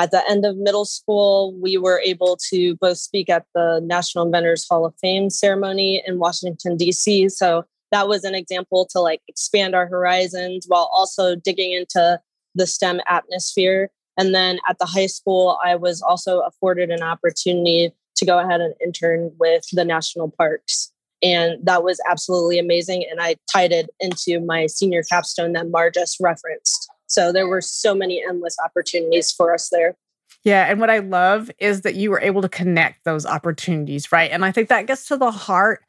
at 0.00 0.12
the 0.12 0.22
end 0.30 0.46
of 0.46 0.56
middle 0.56 0.86
school, 0.86 1.54
we 1.60 1.76
were 1.76 2.00
able 2.02 2.38
to 2.48 2.74
both 2.76 2.96
speak 2.96 3.28
at 3.28 3.44
the 3.54 3.80
National 3.84 4.24
Inventors 4.24 4.66
Hall 4.66 4.86
of 4.86 4.94
Fame 4.98 5.28
ceremony 5.28 6.02
in 6.06 6.18
Washington, 6.18 6.78
D.C. 6.78 7.28
So 7.28 7.66
that 7.92 8.08
was 8.08 8.24
an 8.24 8.34
example 8.34 8.88
to 8.92 9.00
like 9.00 9.20
expand 9.28 9.74
our 9.74 9.86
horizons 9.86 10.64
while 10.66 10.88
also 10.90 11.36
digging 11.36 11.72
into 11.72 12.18
the 12.54 12.66
STEM 12.66 13.02
atmosphere. 13.08 13.90
And 14.16 14.34
then 14.34 14.58
at 14.66 14.78
the 14.78 14.86
high 14.86 15.06
school, 15.06 15.58
I 15.62 15.76
was 15.76 16.00
also 16.00 16.40
afforded 16.40 16.88
an 16.88 17.02
opportunity 17.02 17.92
to 18.16 18.24
go 18.24 18.38
ahead 18.38 18.62
and 18.62 18.74
intern 18.82 19.32
with 19.38 19.64
the 19.72 19.84
national 19.84 20.30
parks. 20.30 20.90
And 21.22 21.58
that 21.66 21.84
was 21.84 22.00
absolutely 22.08 22.58
amazing. 22.58 23.04
And 23.10 23.20
I 23.20 23.36
tied 23.52 23.72
it 23.72 23.90
into 24.00 24.40
my 24.40 24.66
senior 24.66 25.02
capstone 25.02 25.52
that 25.52 25.68
Mar 25.68 25.90
just 25.90 26.16
referenced. 26.20 26.89
So 27.10 27.32
there 27.32 27.48
were 27.48 27.60
so 27.60 27.92
many 27.94 28.22
endless 28.22 28.56
opportunities 28.64 29.32
for 29.32 29.52
us 29.52 29.68
there. 29.70 29.96
Yeah. 30.44 30.70
And 30.70 30.80
what 30.80 30.90
I 30.90 31.00
love 31.00 31.50
is 31.58 31.82
that 31.82 31.96
you 31.96 32.10
were 32.10 32.20
able 32.20 32.40
to 32.40 32.48
connect 32.48 33.04
those 33.04 33.26
opportunities, 33.26 34.12
right? 34.12 34.30
And 34.30 34.44
I 34.44 34.52
think 34.52 34.68
that 34.68 34.86
gets 34.86 35.08
to 35.08 35.16
the 35.16 35.32
heart 35.32 35.84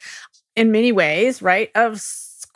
in 0.56 0.72
many 0.72 0.92
ways, 0.92 1.42
right, 1.42 1.70
of 1.76 2.02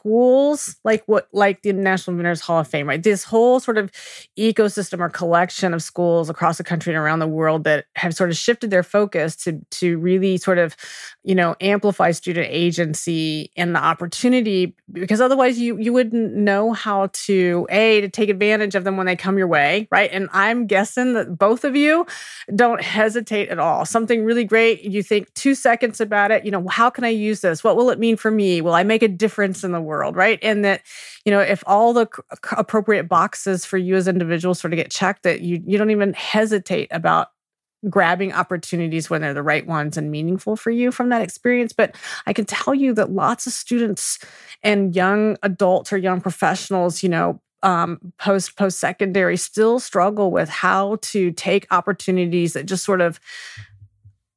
schools 0.05 0.75
like 0.83 1.03
what 1.07 1.27
like 1.33 1.63
the 1.63 1.73
National 1.73 2.13
Inventors 2.13 2.39
Hall 2.39 2.59
of 2.59 2.67
Fame, 2.67 2.87
right? 2.87 3.01
This 3.01 3.23
whole 3.23 3.59
sort 3.59 3.79
of 3.79 3.91
ecosystem 4.37 4.99
or 4.99 5.09
collection 5.09 5.73
of 5.73 5.81
schools 5.81 6.29
across 6.29 6.59
the 6.59 6.63
country 6.63 6.93
and 6.93 7.01
around 7.01 7.19
the 7.19 7.27
world 7.27 7.63
that 7.63 7.85
have 7.95 8.13
sort 8.13 8.29
of 8.29 8.37
shifted 8.37 8.69
their 8.69 8.83
focus 8.83 9.35
to 9.37 9.59
to 9.71 9.97
really 9.97 10.37
sort 10.37 10.59
of, 10.59 10.75
you 11.23 11.33
know, 11.33 11.55
amplify 11.59 12.11
student 12.11 12.47
agency 12.51 13.51
and 13.57 13.73
the 13.73 13.83
opportunity 13.83 14.75
because 14.91 15.19
otherwise 15.19 15.57
you 15.57 15.75
you 15.79 15.91
wouldn't 15.91 16.35
know 16.35 16.71
how 16.71 17.09
to 17.13 17.65
a 17.71 18.01
to 18.01 18.09
take 18.09 18.29
advantage 18.29 18.75
of 18.75 18.83
them 18.83 18.97
when 18.97 19.07
they 19.07 19.15
come 19.15 19.39
your 19.39 19.47
way, 19.47 19.87
right? 19.91 20.11
And 20.13 20.29
I'm 20.33 20.67
guessing 20.67 21.13
that 21.13 21.35
both 21.35 21.63
of 21.63 21.75
you 21.75 22.05
don't 22.55 22.81
hesitate 22.81 23.49
at 23.49 23.57
all. 23.57 23.85
Something 23.85 24.23
really 24.23 24.43
great, 24.43 24.83
you 24.83 25.01
think 25.01 25.33
2 25.33 25.55
seconds 25.55 25.99
about 25.99 26.29
it, 26.29 26.45
you 26.45 26.51
know, 26.51 26.67
how 26.67 26.91
can 26.91 27.03
I 27.03 27.09
use 27.09 27.41
this? 27.41 27.63
What 27.63 27.75
will 27.75 27.89
it 27.89 27.97
mean 27.97 28.17
for 28.17 28.29
me? 28.29 28.61
Will 28.61 28.75
I 28.75 28.83
make 28.83 29.01
a 29.01 29.07
difference 29.07 29.63
in 29.63 29.71
the 29.71 29.81
world? 29.81 29.94
World, 29.97 30.15
right? 30.15 30.39
And 30.41 30.63
that, 30.65 30.81
you 31.25 31.31
know, 31.31 31.39
if 31.39 31.63
all 31.67 31.93
the 31.93 32.07
appropriate 32.57 33.07
boxes 33.07 33.65
for 33.65 33.77
you 33.77 33.95
as 33.95 34.07
individuals 34.07 34.59
sort 34.59 34.73
of 34.73 34.77
get 34.77 34.91
checked, 34.91 35.23
that 35.23 35.41
you 35.41 35.61
you 35.65 35.77
don't 35.77 35.91
even 35.91 36.13
hesitate 36.13 36.87
about 36.91 37.29
grabbing 37.89 38.33
opportunities 38.33 39.09
when 39.09 39.21
they're 39.21 39.33
the 39.33 39.43
right 39.43 39.67
ones 39.67 39.97
and 39.97 40.09
meaningful 40.09 40.55
for 40.55 40.71
you 40.71 40.91
from 40.91 41.09
that 41.09 41.21
experience. 41.21 41.73
But 41.73 41.95
I 42.25 42.33
can 42.33 42.45
tell 42.45 42.73
you 42.73 42.93
that 42.93 43.11
lots 43.11 43.45
of 43.47 43.53
students 43.53 44.19
and 44.63 44.95
young 44.95 45.37
adults 45.43 45.93
or 45.93 45.97
young 45.97 46.21
professionals, 46.21 47.03
you 47.03 47.09
know, 47.09 47.41
um, 47.63 47.99
post 48.19 48.55
post 48.57 48.79
secondary 48.79 49.37
still 49.37 49.79
struggle 49.79 50.31
with 50.31 50.49
how 50.49 50.97
to 51.01 51.31
take 51.31 51.65
opportunities 51.71 52.53
that 52.53 52.65
just 52.67 52.85
sort 52.85 53.01
of 53.01 53.19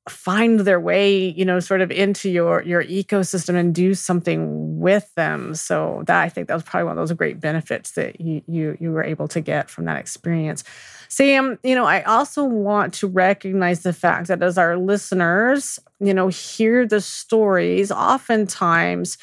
find 0.09 0.61
their 0.61 0.81
way 0.81 1.29
you 1.31 1.45
know 1.45 1.61
sort 1.61 1.81
of 1.81 1.91
into 1.91 2.29
your 2.31 2.63
your 2.63 2.85
ecosystem 2.85 3.55
and 3.55 3.75
do 3.75 3.95
something 3.95 4.79
with 4.79 5.13
them. 5.15 5.55
So 5.55 6.03
that 6.07 6.21
i 6.21 6.29
think 6.29 6.49
that 6.49 6.55
was 6.55 6.63
probably 6.63 6.85
one 6.85 6.99
of 6.99 7.09
those 7.09 7.17
great 7.17 7.41
benefits 7.41 7.93
that 7.93 8.21
you 8.21 8.43
you, 8.47 8.77
you 8.81 8.93
were 8.93 9.05
able 9.05 9.29
to 9.29 9.41
get 9.41 9.71
from 9.71 9.85
that 9.87 9.99
experience. 9.99 10.65
Sam 11.09 11.59
you 11.63 11.75
know 11.75 11.85
i 11.85 12.03
also 12.03 12.45
want 12.45 12.95
to 12.95 13.07
recognize 13.07 13.83
the 13.83 13.93
fact 13.93 14.29
that 14.29 14.43
as 14.43 14.59
our 14.59 14.77
listeners 14.77 15.79
you 16.01 16.13
know 16.13 16.29
hear 16.29 16.87
the 16.87 17.01
stories 17.01 17.91
oftentimes 17.91 19.19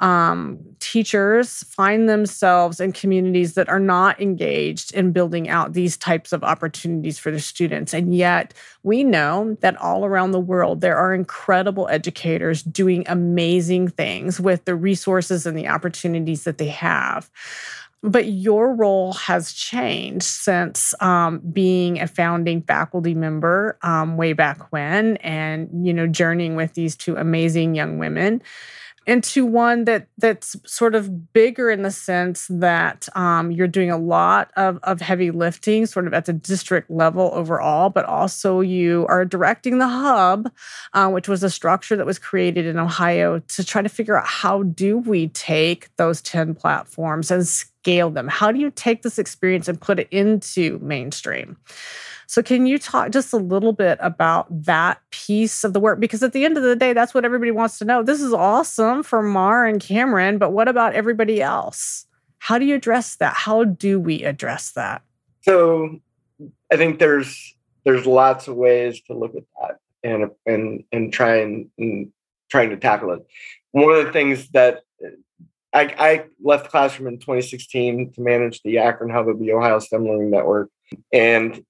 um, 0.00 0.58
teachers 0.80 1.62
find 1.64 2.08
themselves 2.08 2.80
in 2.80 2.92
communities 2.92 3.54
that 3.54 3.68
are 3.68 3.80
not 3.80 4.20
engaged 4.20 4.92
in 4.92 5.12
building 5.12 5.48
out 5.48 5.72
these 5.72 5.96
types 5.96 6.32
of 6.32 6.42
opportunities 6.42 7.18
for 7.18 7.30
their 7.30 7.40
students. 7.40 7.94
And 7.94 8.14
yet, 8.14 8.54
we 8.82 9.04
know 9.04 9.56
that 9.60 9.76
all 9.76 10.04
around 10.04 10.32
the 10.32 10.40
world, 10.40 10.80
there 10.80 10.96
are 10.96 11.14
incredible 11.14 11.88
educators 11.88 12.62
doing 12.62 13.04
amazing 13.06 13.88
things 13.88 14.40
with 14.40 14.64
the 14.64 14.74
resources 14.74 15.46
and 15.46 15.56
the 15.56 15.68
opportunities 15.68 16.44
that 16.44 16.58
they 16.58 16.68
have 16.68 17.30
but 18.04 18.26
your 18.26 18.74
role 18.74 19.14
has 19.14 19.54
changed 19.54 20.24
since 20.24 20.94
um, 21.00 21.38
being 21.38 21.98
a 22.02 22.06
founding 22.06 22.60
faculty 22.60 23.14
member 23.14 23.78
um, 23.80 24.18
way 24.18 24.34
back 24.34 24.70
when 24.70 25.16
and 25.18 25.86
you 25.86 25.92
know 25.92 26.06
journeying 26.06 26.54
with 26.54 26.74
these 26.74 26.94
two 26.94 27.16
amazing 27.16 27.74
young 27.74 27.98
women 27.98 28.42
into 29.06 29.44
one 29.44 29.84
that 29.84 30.06
that's 30.18 30.56
sort 30.64 30.94
of 30.94 31.32
bigger 31.32 31.70
in 31.70 31.82
the 31.82 31.90
sense 31.90 32.46
that 32.48 33.08
um, 33.14 33.50
you're 33.50 33.68
doing 33.68 33.90
a 33.90 33.98
lot 33.98 34.50
of, 34.56 34.78
of 34.82 35.00
heavy 35.00 35.30
lifting 35.30 35.86
sort 35.86 36.06
of 36.06 36.14
at 36.14 36.24
the 36.24 36.32
district 36.32 36.90
level 36.90 37.30
overall 37.34 37.90
but 37.90 38.04
also 38.04 38.60
you 38.60 39.06
are 39.08 39.24
directing 39.24 39.78
the 39.78 39.88
hub 39.88 40.50
uh, 40.92 41.08
which 41.08 41.28
was 41.28 41.42
a 41.42 41.50
structure 41.50 41.96
that 41.96 42.06
was 42.06 42.18
created 42.18 42.66
in 42.66 42.78
ohio 42.78 43.38
to 43.40 43.64
try 43.64 43.82
to 43.82 43.88
figure 43.88 44.16
out 44.16 44.26
how 44.26 44.62
do 44.62 44.98
we 44.98 45.28
take 45.28 45.94
those 45.96 46.20
10 46.22 46.54
platforms 46.54 47.30
and 47.30 47.46
scale 47.84 48.10
them? 48.10 48.28
How 48.28 48.50
do 48.50 48.58
you 48.58 48.70
take 48.70 49.02
this 49.02 49.18
experience 49.18 49.68
and 49.68 49.78
put 49.78 50.00
it 50.00 50.08
into 50.10 50.78
mainstream 50.80 51.58
so, 52.26 52.42
can 52.42 52.66
you 52.66 52.78
talk 52.78 53.10
just 53.10 53.32
a 53.32 53.36
little 53.38 53.72
bit 53.72 53.98
about 54.00 54.46
that 54.64 55.00
piece 55.10 55.64
of 55.64 55.72
the 55.72 55.80
work? 55.80 56.00
Because 56.00 56.22
at 56.22 56.32
the 56.32 56.44
end 56.44 56.56
of 56.56 56.62
the 56.62 56.76
day, 56.76 56.92
that's 56.92 57.14
what 57.14 57.24
everybody 57.24 57.50
wants 57.50 57.78
to 57.78 57.84
know. 57.84 58.02
This 58.02 58.20
is 58.20 58.32
awesome 58.32 59.02
for 59.02 59.22
Mar 59.22 59.66
and 59.66 59.80
Camryn, 59.80 60.38
but 60.38 60.52
what 60.52 60.68
about 60.68 60.94
everybody 60.94 61.42
else? 61.42 62.06
How 62.38 62.58
do 62.58 62.64
you 62.64 62.74
address 62.74 63.16
that? 63.16 63.34
How 63.34 63.64
do 63.64 64.00
we 64.00 64.22
address 64.24 64.72
that? 64.72 65.02
So, 65.42 66.00
I 66.72 66.76
think 66.76 66.98
there's 66.98 67.54
there's 67.84 68.06
lots 68.06 68.48
of 68.48 68.56
ways 68.56 69.00
to 69.02 69.14
look 69.14 69.34
at 69.34 69.44
that. 69.60 69.78
and 70.02 70.30
and 70.46 70.84
and 70.92 71.12
try 71.12 71.36
and, 71.36 71.70
and 71.78 72.12
trying 72.50 72.70
to 72.70 72.76
tackle 72.76 73.12
it. 73.12 73.26
One 73.72 73.92
of 73.92 74.04
the 74.04 74.12
things 74.12 74.48
that 74.50 74.82
uh, 75.04 75.08
I, 75.72 75.94
I 75.98 76.24
left 76.42 76.64
the 76.64 76.70
classroom 76.70 77.08
in 77.08 77.18
2016 77.18 78.12
to 78.12 78.20
manage 78.20 78.62
the 78.62 78.78
Akron 78.78 79.10
hub 79.10 79.28
of 79.28 79.40
the 79.40 79.52
Ohio 79.52 79.78
STEM 79.80 80.06
Learning 80.06 80.30
Network, 80.30 80.70
and 81.12 81.64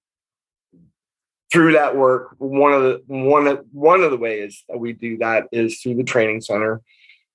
through 1.55 1.75
that 1.75 1.97
work, 1.97 2.35
one 2.39 2.73
of 2.73 2.83
the 2.83 3.01
one 3.07 3.47
of 3.47 3.65
one 3.71 4.03
of 4.03 4.11
the 4.11 4.17
ways 4.17 4.65
that 4.69 4.77
we 4.77 4.93
do 4.93 5.19
that 5.19 5.47
is 5.53 5.81
through 5.81 5.95
the 5.95 6.03
training 6.03 6.41
center. 6.41 6.83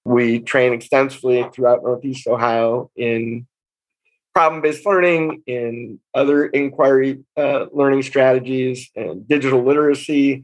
We 0.04 0.42
train 0.42 0.74
extensively 0.74 1.48
throughout 1.54 1.84
Northeast 1.84 2.28
Ohio 2.28 2.92
in 2.98 3.48
problem-based 4.34 4.86
learning, 4.86 5.44
in 5.48 6.02
other 6.14 6.48
inquiry 6.48 7.24
uh, 7.38 7.68
learning 7.72 8.04
strategies, 8.04 8.92
and 8.94 9.26
digital 9.26 9.64
literacy, 9.64 10.44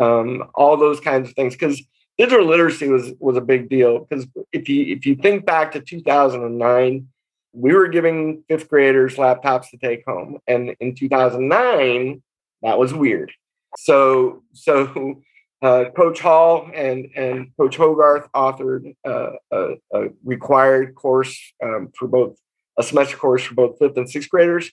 um, 0.00 0.50
all 0.56 0.76
those 0.76 0.98
kinds 0.98 1.28
of 1.28 1.36
things. 1.36 1.54
Because 1.54 1.80
digital 2.18 2.44
literacy 2.44 2.88
was 2.88 3.12
was 3.20 3.36
a 3.36 3.40
big 3.40 3.68
deal. 3.68 4.00
Because 4.00 4.26
if 4.50 4.68
you 4.68 4.96
if 4.96 5.06
you 5.06 5.14
think 5.14 5.46
back 5.46 5.70
to 5.72 5.80
2009, 5.80 7.06
we 7.52 7.72
were 7.72 7.86
giving 7.86 8.42
fifth 8.48 8.68
graders 8.68 9.14
laptops 9.14 9.70
to 9.70 9.76
take 9.76 10.02
home, 10.08 10.40
and 10.48 10.74
in 10.80 10.96
2009 10.96 12.20
that 12.62 12.78
was 12.78 12.94
weird. 12.94 13.32
So 13.76 14.42
so 14.52 15.22
uh, 15.62 15.86
Coach 15.96 16.20
Hall 16.20 16.68
and 16.74 17.08
and 17.14 17.56
Coach 17.56 17.76
Hogarth 17.76 18.28
authored 18.32 18.94
uh, 19.06 19.32
a, 19.50 19.74
a, 19.92 20.08
required 20.24 20.94
course 20.94 21.38
um, 21.62 21.90
for 21.96 22.08
both 22.08 22.36
a 22.78 22.82
semester 22.82 23.16
course 23.16 23.42
for 23.42 23.54
both 23.54 23.78
fifth 23.78 23.96
and 23.96 24.10
sixth 24.10 24.28
graders 24.28 24.70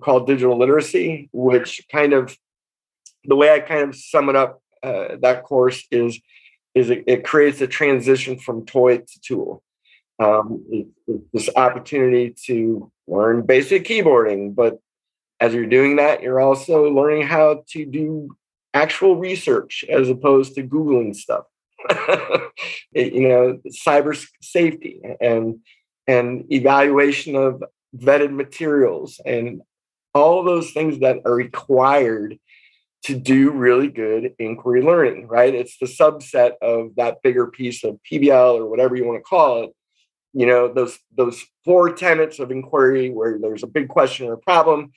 called 0.00 0.26
digital 0.26 0.58
literacy, 0.58 1.28
which 1.32 1.82
kind 1.92 2.12
of 2.12 2.36
the 3.24 3.36
way 3.36 3.52
I 3.52 3.60
kind 3.60 3.90
of 3.90 3.96
sum 3.96 4.28
it 4.30 4.36
up 4.36 4.62
uh, 4.82 5.16
that 5.20 5.44
course 5.44 5.84
is 5.90 6.20
is 6.74 6.88
it, 6.88 7.04
it, 7.06 7.24
creates 7.24 7.60
a 7.60 7.66
transition 7.66 8.38
from 8.38 8.64
toy 8.64 8.98
to 8.98 9.20
tool. 9.20 9.62
Um, 10.20 10.64
it, 10.70 10.86
this 11.32 11.50
opportunity 11.56 12.34
to 12.46 12.92
learn 13.08 13.42
basic 13.42 13.84
keyboarding, 13.84 14.54
but 14.54 14.78
as 15.40 15.54
you're 15.54 15.66
doing 15.66 15.96
that, 15.96 16.22
you're 16.22 16.40
also 16.40 16.90
learning 16.90 17.22
how 17.26 17.64
to 17.70 17.86
do 17.86 18.36
actual 18.74 19.16
research 19.16 19.84
as 19.88 20.08
opposed 20.08 20.54
to 20.54 20.62
Googling 20.62 21.16
stuff. 21.16 21.44
you 22.92 23.28
know, 23.28 23.58
cyber 23.86 24.22
safety 24.42 25.00
and 25.20 25.60
and 26.06 26.44
evaluation 26.52 27.36
of 27.36 27.62
vetted 27.96 28.32
materials 28.32 29.20
and 29.24 29.62
all 30.14 30.42
those 30.42 30.72
things 30.72 31.00
that 31.00 31.18
are 31.24 31.34
required 31.34 32.38
to 33.04 33.18
do 33.18 33.50
really 33.50 33.88
good 33.88 34.34
inquiry 34.38 34.82
learning, 34.82 35.26
right? 35.26 35.54
It's 35.54 35.78
the 35.78 35.86
subset 35.86 36.52
of 36.60 36.96
that 36.96 37.22
bigger 37.22 37.46
piece 37.46 37.82
of 37.82 37.98
PBL 38.10 38.58
or 38.58 38.66
whatever 38.66 38.94
you 38.94 39.06
want 39.06 39.18
to 39.18 39.22
call 39.22 39.64
it. 39.64 39.70
You 40.32 40.46
know, 40.46 40.72
those 40.72 40.98
those 41.16 41.42
four 41.64 41.92
tenets 41.92 42.38
of 42.38 42.50
inquiry 42.50 43.10
where 43.10 43.38
there's 43.40 43.62
a 43.62 43.68
big 43.68 43.88
question 43.88 44.28
or 44.28 44.34
a 44.34 44.38
problem, 44.38 44.92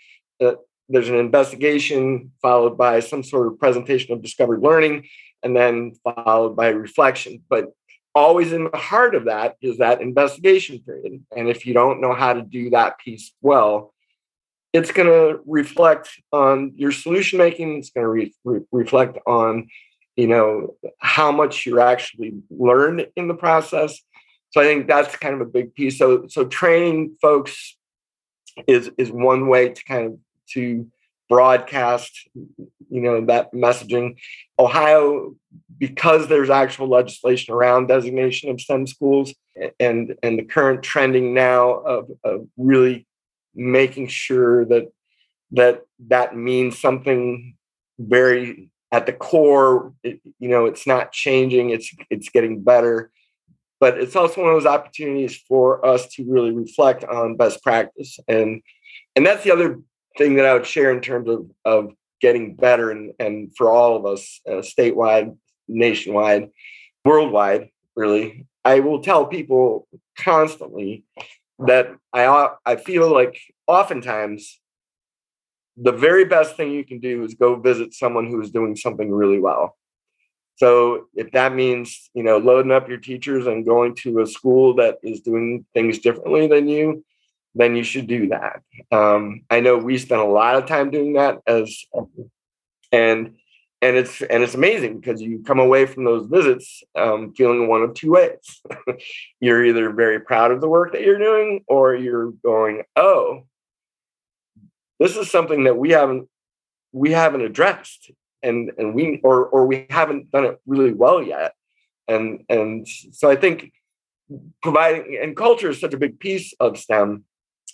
there's 0.89 1.09
an 1.09 1.15
investigation 1.15 2.31
followed 2.41 2.77
by 2.77 2.99
some 2.99 3.23
sort 3.23 3.47
of 3.47 3.59
presentation 3.59 4.13
of 4.13 4.21
discovered 4.21 4.61
learning 4.61 5.07
and 5.41 5.55
then 5.55 5.93
followed 6.03 6.55
by 6.55 6.69
reflection. 6.69 7.43
But 7.49 7.71
always 8.15 8.53
in 8.53 8.65
the 8.65 8.77
heart 8.77 9.15
of 9.15 9.25
that 9.25 9.55
is 9.61 9.77
that 9.77 10.01
investigation 10.01 10.79
period. 10.79 11.23
And 11.35 11.49
if 11.49 11.65
you 11.65 11.73
don't 11.73 12.01
know 12.01 12.13
how 12.13 12.33
to 12.33 12.41
do 12.41 12.69
that 12.71 12.99
piece 12.99 13.33
well 13.41 13.93
it's 14.73 14.91
going 14.91 15.07
to 15.07 15.39
reflect 15.45 16.09
on 16.31 16.73
your 16.75 16.91
solution 16.91 17.37
making 17.37 17.77
it's 17.77 17.91
going 17.91 18.03
to 18.03 18.09
re- 18.09 18.35
re- 18.43 18.65
reflect 18.71 19.19
on 19.27 19.67
you 20.15 20.27
know 20.27 20.75
how 20.97 21.31
much 21.31 21.65
you're 21.65 21.79
actually 21.79 22.33
learned 22.49 23.07
in 23.15 23.27
the 23.27 23.33
process. 23.33 23.99
So 24.51 24.61
i 24.61 24.65
think 24.65 24.87
that's 24.87 25.15
kind 25.15 25.33
of 25.35 25.41
a 25.41 25.45
big 25.45 25.73
piece. 25.73 25.97
So 25.97 26.27
so 26.27 26.45
training 26.45 27.17
folks 27.21 27.77
is 28.67 28.91
is 28.97 29.11
one 29.11 29.47
way 29.47 29.69
to 29.69 29.83
kind 29.85 30.05
of 30.07 30.19
to 30.51 30.87
broadcast 31.29 32.29
you 32.89 33.01
know 33.01 33.25
that 33.25 33.53
messaging. 33.53 34.17
Ohio 34.59 35.35
because 35.77 36.27
there's 36.27 36.49
actual 36.49 36.87
legislation 36.87 37.53
around 37.53 37.87
designation 37.87 38.49
of 38.49 38.61
stem 38.61 38.85
schools 38.85 39.33
and 39.79 40.15
and 40.21 40.37
the 40.37 40.43
current 40.43 40.83
trending 40.83 41.33
now 41.33 41.71
of, 41.71 42.11
of 42.23 42.47
really 42.57 43.07
making 43.55 44.07
sure 44.07 44.65
that 44.65 44.91
that 45.51 45.81
that 46.07 46.35
means 46.35 46.79
something 46.79 47.55
very 47.99 48.69
at 48.91 49.05
the 49.05 49.13
core 49.13 49.93
it, 50.03 50.19
you 50.39 50.49
know 50.49 50.65
it's 50.65 50.85
not 50.85 51.11
changing 51.11 51.71
it's 51.71 51.93
it's 52.09 52.29
getting 52.29 52.61
better. 52.61 53.11
But 53.79 53.97
it's 53.97 54.15
also 54.15 54.41
one 54.41 54.51
of 54.51 54.55
those 54.55 54.71
opportunities 54.71 55.35
for 55.45 55.85
us 55.85 56.07
to 56.13 56.23
really 56.25 56.51
reflect 56.51 57.03
on 57.03 57.35
best 57.35 57.61
practice. 57.61 58.17
And 58.29 58.61
and 59.15 59.25
that's 59.25 59.43
the 59.43 59.51
other 59.51 59.81
thing 60.17 60.35
that 60.35 60.45
i 60.45 60.53
would 60.53 60.65
share 60.65 60.91
in 60.91 61.01
terms 61.01 61.29
of 61.29 61.49
of 61.65 61.91
getting 62.21 62.55
better 62.55 62.91
and 62.91 63.13
and 63.19 63.55
for 63.55 63.69
all 63.69 63.95
of 63.95 64.05
us 64.05 64.41
uh, 64.47 64.61
statewide 64.61 65.35
nationwide 65.67 66.49
worldwide 67.05 67.69
really 67.95 68.45
i 68.63 68.79
will 68.79 69.01
tell 69.01 69.25
people 69.25 69.87
constantly 70.17 71.03
that 71.59 71.91
i 72.13 72.49
i 72.65 72.75
feel 72.75 73.11
like 73.11 73.39
oftentimes 73.67 74.59
the 75.77 75.91
very 75.91 76.25
best 76.25 76.55
thing 76.55 76.71
you 76.71 76.85
can 76.85 76.99
do 76.99 77.23
is 77.23 77.33
go 77.33 77.55
visit 77.55 77.93
someone 77.93 78.27
who 78.27 78.39
is 78.41 78.51
doing 78.51 78.75
something 78.75 79.11
really 79.11 79.39
well. 79.39 79.75
So 80.55 81.07
if 81.15 81.31
that 81.31 81.55
means, 81.55 82.11
you 82.13 82.21
know, 82.21 82.37
loading 82.37 82.71
up 82.71 82.87
your 82.87 82.99
teachers 82.99 83.47
and 83.47 83.65
going 83.65 83.95
to 83.97 84.19
a 84.19 84.27
school 84.27 84.75
that 84.75 84.99
is 85.01 85.21
doing 85.21 85.65
things 85.73 85.99
differently 85.99 86.47
than 86.47 86.67
you, 86.67 87.03
then 87.55 87.75
you 87.75 87.83
should 87.83 88.07
do 88.07 88.29
that. 88.29 88.61
Um, 88.91 89.41
I 89.49 89.59
know 89.59 89.77
we 89.77 89.97
spent 89.97 90.21
a 90.21 90.25
lot 90.25 90.55
of 90.55 90.65
time 90.65 90.91
doing 90.91 91.13
that 91.13 91.39
as, 91.45 91.85
and 92.91 93.35
and 93.81 93.97
it's 93.97 94.21
and 94.21 94.43
it's 94.43 94.55
amazing 94.55 94.99
because 94.99 95.21
you 95.21 95.43
come 95.45 95.59
away 95.59 95.85
from 95.85 96.05
those 96.05 96.27
visits 96.27 96.83
um, 96.95 97.33
feeling 97.33 97.67
one 97.67 97.83
of 97.83 97.93
two 97.93 98.11
ways. 98.11 98.61
you're 99.39 99.65
either 99.65 99.91
very 99.91 100.19
proud 100.19 100.51
of 100.51 100.61
the 100.61 100.69
work 100.69 100.93
that 100.93 101.01
you're 101.01 101.19
doing, 101.19 101.63
or 101.67 101.95
you're 101.95 102.31
going, 102.31 102.83
"Oh, 102.95 103.43
this 104.99 105.17
is 105.17 105.29
something 105.29 105.65
that 105.65 105.77
we 105.77 105.91
haven't 105.91 106.29
we 106.93 107.11
haven't 107.11 107.41
addressed 107.41 108.11
and 108.41 108.71
and 108.77 108.93
we 108.93 109.19
or 109.23 109.45
or 109.47 109.65
we 109.65 109.85
haven't 109.89 110.31
done 110.31 110.45
it 110.45 110.61
really 110.65 110.93
well 110.93 111.21
yet 111.21 111.53
and 112.07 112.45
and 112.47 112.87
so 112.87 113.29
i 113.29 113.35
think 113.35 113.73
providing 114.61 115.19
and 115.21 115.35
culture 115.35 115.69
is 115.69 115.79
such 115.79 115.93
a 115.93 115.97
big 115.97 116.19
piece 116.19 116.53
of 116.59 116.77
stem 116.77 117.25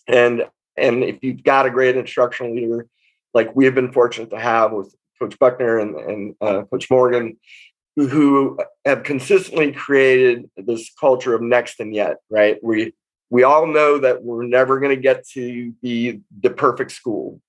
and 0.09 0.43
and 0.75 1.03
if 1.03 1.23
you've 1.23 1.43
got 1.43 1.65
a 1.65 1.69
great 1.69 1.95
instructional 1.95 2.53
leader 2.53 2.87
like 3.33 3.55
we 3.55 3.65
have 3.65 3.75
been 3.75 3.91
fortunate 3.91 4.29
to 4.31 4.39
have 4.39 4.71
with 4.71 4.93
coach 5.19 5.37
buckner 5.39 5.79
and, 5.79 5.95
and 5.95 6.35
uh, 6.41 6.63
coach 6.71 6.89
morgan 6.89 7.37
who, 8.07 8.57
have 8.85 9.03
consistently 9.03 9.71
created 9.71 10.49
this 10.55 10.91
culture 10.99 11.35
of 11.35 11.41
next 11.41 11.79
and 11.79 11.93
yet 11.93 12.17
right? 12.29 12.57
We 12.63 12.93
we 13.29 13.43
all 13.43 13.67
know 13.67 13.99
that 13.99 14.23
we're 14.23 14.45
never 14.45 14.79
going 14.79 14.95
to 14.95 15.01
get 15.01 15.27
to 15.29 15.71
be 15.83 16.21
the 16.41 16.49
perfect 16.49 16.91
school. 16.91 17.41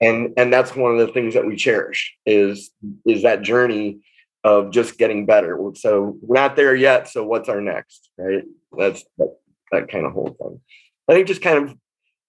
And 0.00 0.32
and 0.36 0.52
that's 0.52 0.74
one 0.74 0.92
of 0.92 1.06
the 1.06 1.12
things 1.12 1.34
that 1.34 1.46
we 1.46 1.56
cherish 1.56 2.16
is 2.26 2.70
is 3.06 3.22
that 3.22 3.42
journey 3.42 4.00
of 4.42 4.70
just 4.70 4.96
getting 4.96 5.26
better. 5.26 5.58
So 5.74 6.16
we're 6.22 6.40
not 6.40 6.56
there 6.56 6.74
yet 6.74 7.08
so 7.08 7.24
what's 7.24 7.48
our 7.48 7.60
next 7.60 8.10
right? 8.18 8.44
That's 8.76 9.04
that, 9.18 9.36
that 9.72 9.88
kind 9.88 10.06
of 10.06 10.12
whole 10.12 10.36
thing. 10.40 10.60
I 11.08 11.12
think 11.12 11.26
just 11.26 11.42
kind 11.42 11.64
of 11.64 11.76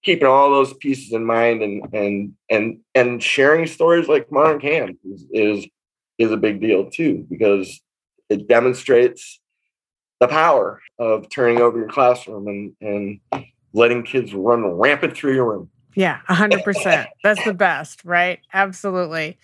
keeping 0.02 0.26
all 0.26 0.50
those 0.50 0.74
pieces 0.74 1.12
in 1.12 1.24
mind 1.24 1.62
and 1.62 1.82
and 1.94 2.34
and 2.50 2.78
and 2.94 3.22
sharing 3.22 3.66
stories 3.66 4.08
like 4.08 4.30
modern 4.30 4.60
camp 4.60 4.96
is, 5.04 5.26
is 5.32 5.66
is 6.18 6.32
a 6.32 6.36
big 6.36 6.60
deal 6.60 6.90
too 6.90 7.26
because 7.30 7.80
it 8.28 8.48
demonstrates 8.48 9.40
the 10.20 10.28
power 10.28 10.80
of 10.98 11.28
turning 11.30 11.60
over 11.60 11.78
your 11.78 11.88
classroom 11.88 12.46
and 12.46 12.72
and 12.80 13.46
letting 13.72 14.02
kids 14.02 14.34
run 14.34 14.64
rampant 14.64 15.16
through 15.16 15.34
your 15.34 15.50
room 15.50 15.70
yeah, 15.94 16.20
100%. 16.28 17.06
That's 17.22 17.44
the 17.44 17.52
best, 17.52 18.04
right? 18.04 18.40
Absolutely. 18.54 19.38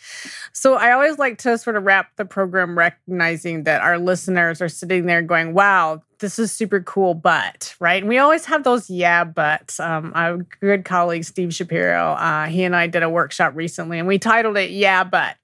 So 0.53 0.75
I 0.75 0.93
always 0.93 1.19
like 1.19 1.39
to 1.39 1.59
sort 1.59 1.77
of 1.77 1.85
wrap 1.85 2.17
the 2.17 2.25
program 2.25 2.79
recognizing 2.79 3.65
that 3.65 3.83
our 3.83 3.99
listeners 3.99 4.63
are 4.63 4.69
sitting 4.69 5.07
there 5.07 5.21
going, 5.21 5.53
wow, 5.53 6.03
this 6.19 6.39
is 6.39 6.53
super 6.53 6.81
cool, 6.81 7.15
but, 7.15 7.75
right? 7.81 8.03
And 8.03 8.09
we 8.09 8.19
always 8.19 8.45
have 8.47 8.65
those 8.65 8.91
yeah, 8.91 9.25
buts. 9.25 9.79
Um, 9.81 10.13
our 10.15 10.39
good 10.61 10.85
colleague, 10.85 11.25
Steve 11.25 11.55
Shapiro, 11.55 12.13
uh, 12.13 12.47
he 12.47 12.65
and 12.65 12.75
I 12.75 12.87
did 12.87 13.03
a 13.03 13.11
workshop 13.11 13.55
recently 13.55 13.99
and 13.99 14.09
we 14.09 14.19
titled 14.19 14.57
it 14.57 14.71
Yeah, 14.71 15.05
but, 15.05 15.37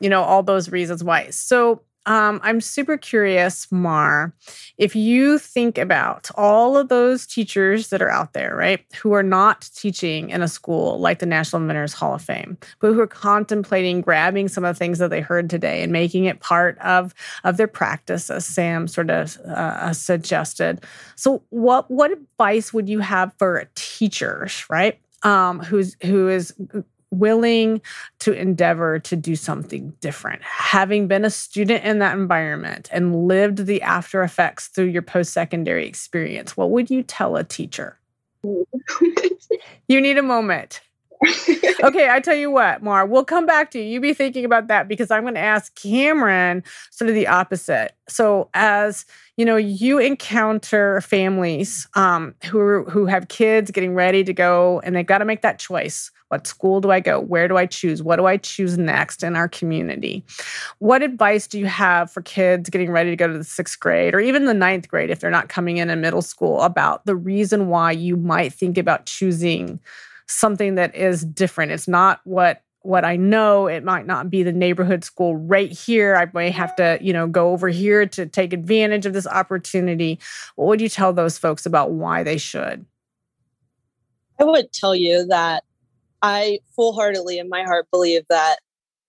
you 0.00 0.08
know, 0.08 0.22
all 0.22 0.42
those 0.42 0.70
reasons 0.70 1.02
why. 1.02 1.30
So 1.30 1.82
um, 2.06 2.40
I'm 2.42 2.60
super 2.60 2.96
curious, 2.96 3.70
Mar, 3.70 4.34
if 4.76 4.96
you 4.96 5.38
think 5.38 5.78
about 5.78 6.30
all 6.34 6.76
of 6.76 6.88
those 6.88 7.26
teachers 7.26 7.88
that 7.88 8.02
are 8.02 8.10
out 8.10 8.32
there, 8.32 8.56
right, 8.56 8.84
who 9.00 9.12
are 9.12 9.22
not 9.22 9.70
teaching 9.74 10.30
in 10.30 10.42
a 10.42 10.48
school 10.48 10.98
like 10.98 11.20
the 11.20 11.26
National 11.26 11.62
Inventors 11.62 11.92
Hall 11.92 12.14
of 12.14 12.22
Fame, 12.22 12.58
but 12.80 12.92
who 12.92 13.00
are 13.00 13.06
contemplating 13.06 14.00
grabbing 14.00 14.48
some 14.48 14.64
of 14.64 14.74
the 14.74 14.78
things 14.78 14.98
that 14.98 15.10
they 15.10 15.20
heard 15.20 15.48
today 15.48 15.82
and 15.82 15.92
making 15.92 16.24
it 16.24 16.40
part 16.40 16.76
of, 16.78 17.14
of 17.44 17.56
their 17.56 17.68
practice, 17.68 18.30
as 18.30 18.44
Sam 18.44 18.88
sort 18.88 19.10
of 19.10 19.36
uh, 19.38 19.92
suggested. 19.92 20.84
So, 21.14 21.42
what 21.50 21.88
what 21.90 22.10
advice 22.10 22.72
would 22.72 22.88
you 22.88 22.98
have 22.98 23.32
for 23.38 23.68
teachers, 23.76 24.64
right? 24.68 24.98
Um, 25.22 25.60
who's 25.60 25.96
who 26.02 26.28
is 26.28 26.52
willing 27.12 27.80
to 28.20 28.32
endeavor 28.32 28.98
to 28.98 29.14
do 29.14 29.36
something 29.36 29.92
different. 30.00 30.42
Having 30.42 31.06
been 31.06 31.24
a 31.24 31.30
student 31.30 31.84
in 31.84 32.00
that 32.00 32.16
environment 32.16 32.88
and 32.90 33.28
lived 33.28 33.66
the 33.66 33.82
after 33.82 34.22
effects 34.22 34.68
through 34.68 34.86
your 34.86 35.02
post 35.02 35.32
secondary 35.32 35.86
experience, 35.86 36.56
what 36.56 36.70
would 36.70 36.90
you 36.90 37.02
tell 37.02 37.36
a 37.36 37.44
teacher? 37.44 37.98
you 39.88 40.00
need 40.00 40.18
a 40.18 40.22
moment. 40.22 40.80
okay, 41.82 42.08
I 42.10 42.20
tell 42.20 42.34
you 42.34 42.50
what, 42.50 42.82
Mar, 42.82 43.06
we'll 43.06 43.24
come 43.24 43.46
back 43.46 43.70
to 43.72 43.78
you. 43.78 43.84
You 43.84 44.00
be 44.00 44.14
thinking 44.14 44.44
about 44.44 44.66
that 44.68 44.88
because 44.88 45.10
I'm 45.10 45.22
going 45.22 45.34
to 45.34 45.40
ask 45.40 45.74
Camryn 45.76 46.64
sort 46.90 47.08
of 47.08 47.14
the 47.14 47.28
opposite. 47.28 47.92
So, 48.08 48.48
as 48.54 49.06
you 49.36 49.44
know, 49.44 49.56
you 49.56 49.98
encounter 49.98 51.00
families 51.00 51.86
um, 51.94 52.34
who 52.44 52.84
who 52.84 53.06
have 53.06 53.28
kids 53.28 53.70
getting 53.70 53.94
ready 53.94 54.24
to 54.24 54.32
go, 54.32 54.80
and 54.84 54.96
they've 54.96 55.06
got 55.06 55.18
to 55.18 55.24
make 55.24 55.42
that 55.42 55.58
choice. 55.58 56.10
What 56.28 56.46
school 56.46 56.80
do 56.80 56.90
I 56.90 57.00
go? 57.00 57.20
Where 57.20 57.46
do 57.46 57.56
I 57.58 57.66
choose? 57.66 58.02
What 58.02 58.16
do 58.16 58.24
I 58.24 58.38
choose 58.38 58.78
next 58.78 59.22
in 59.22 59.36
our 59.36 59.48
community? 59.48 60.24
What 60.78 61.02
advice 61.02 61.46
do 61.46 61.58
you 61.58 61.66
have 61.66 62.10
for 62.10 62.22
kids 62.22 62.70
getting 62.70 62.90
ready 62.90 63.10
to 63.10 63.16
go 63.16 63.28
to 63.28 63.36
the 63.36 63.44
sixth 63.44 63.78
grade 63.78 64.14
or 64.14 64.20
even 64.20 64.46
the 64.46 64.54
ninth 64.54 64.88
grade 64.88 65.10
if 65.10 65.20
they're 65.20 65.30
not 65.30 65.50
coming 65.50 65.76
in 65.76 65.90
in 65.90 66.00
middle 66.00 66.22
school 66.22 66.62
about 66.62 67.04
the 67.04 67.14
reason 67.14 67.68
why 67.68 67.92
you 67.92 68.16
might 68.16 68.52
think 68.52 68.78
about 68.78 69.04
choosing? 69.04 69.78
Something 70.26 70.76
that 70.76 70.94
is 70.94 71.24
different. 71.24 71.72
It's 71.72 71.88
not 71.88 72.20
what 72.24 72.62
what 72.84 73.04
I 73.04 73.16
know. 73.16 73.68
It 73.68 73.84
might 73.84 74.06
not 74.06 74.28
be 74.28 74.42
the 74.42 74.52
neighborhood 74.52 75.04
school 75.04 75.36
right 75.36 75.70
here. 75.70 76.16
I 76.16 76.26
may 76.34 76.50
have 76.50 76.74
to, 76.76 76.98
you 77.00 77.12
know, 77.12 77.28
go 77.28 77.50
over 77.50 77.68
here 77.68 78.06
to 78.06 78.26
take 78.26 78.52
advantage 78.52 79.06
of 79.06 79.12
this 79.12 79.26
opportunity. 79.26 80.18
What 80.56 80.66
would 80.66 80.80
you 80.80 80.88
tell 80.88 81.12
those 81.12 81.38
folks 81.38 81.64
about 81.64 81.92
why 81.92 82.22
they 82.24 82.38
should? 82.38 82.84
I 84.40 84.44
would 84.44 84.72
tell 84.72 84.96
you 84.96 85.24
that 85.26 85.62
I 86.22 86.58
full 86.74 86.92
heartedly 86.92 87.38
in 87.38 87.48
my 87.48 87.62
heart 87.62 87.86
believe 87.90 88.24
that 88.28 88.56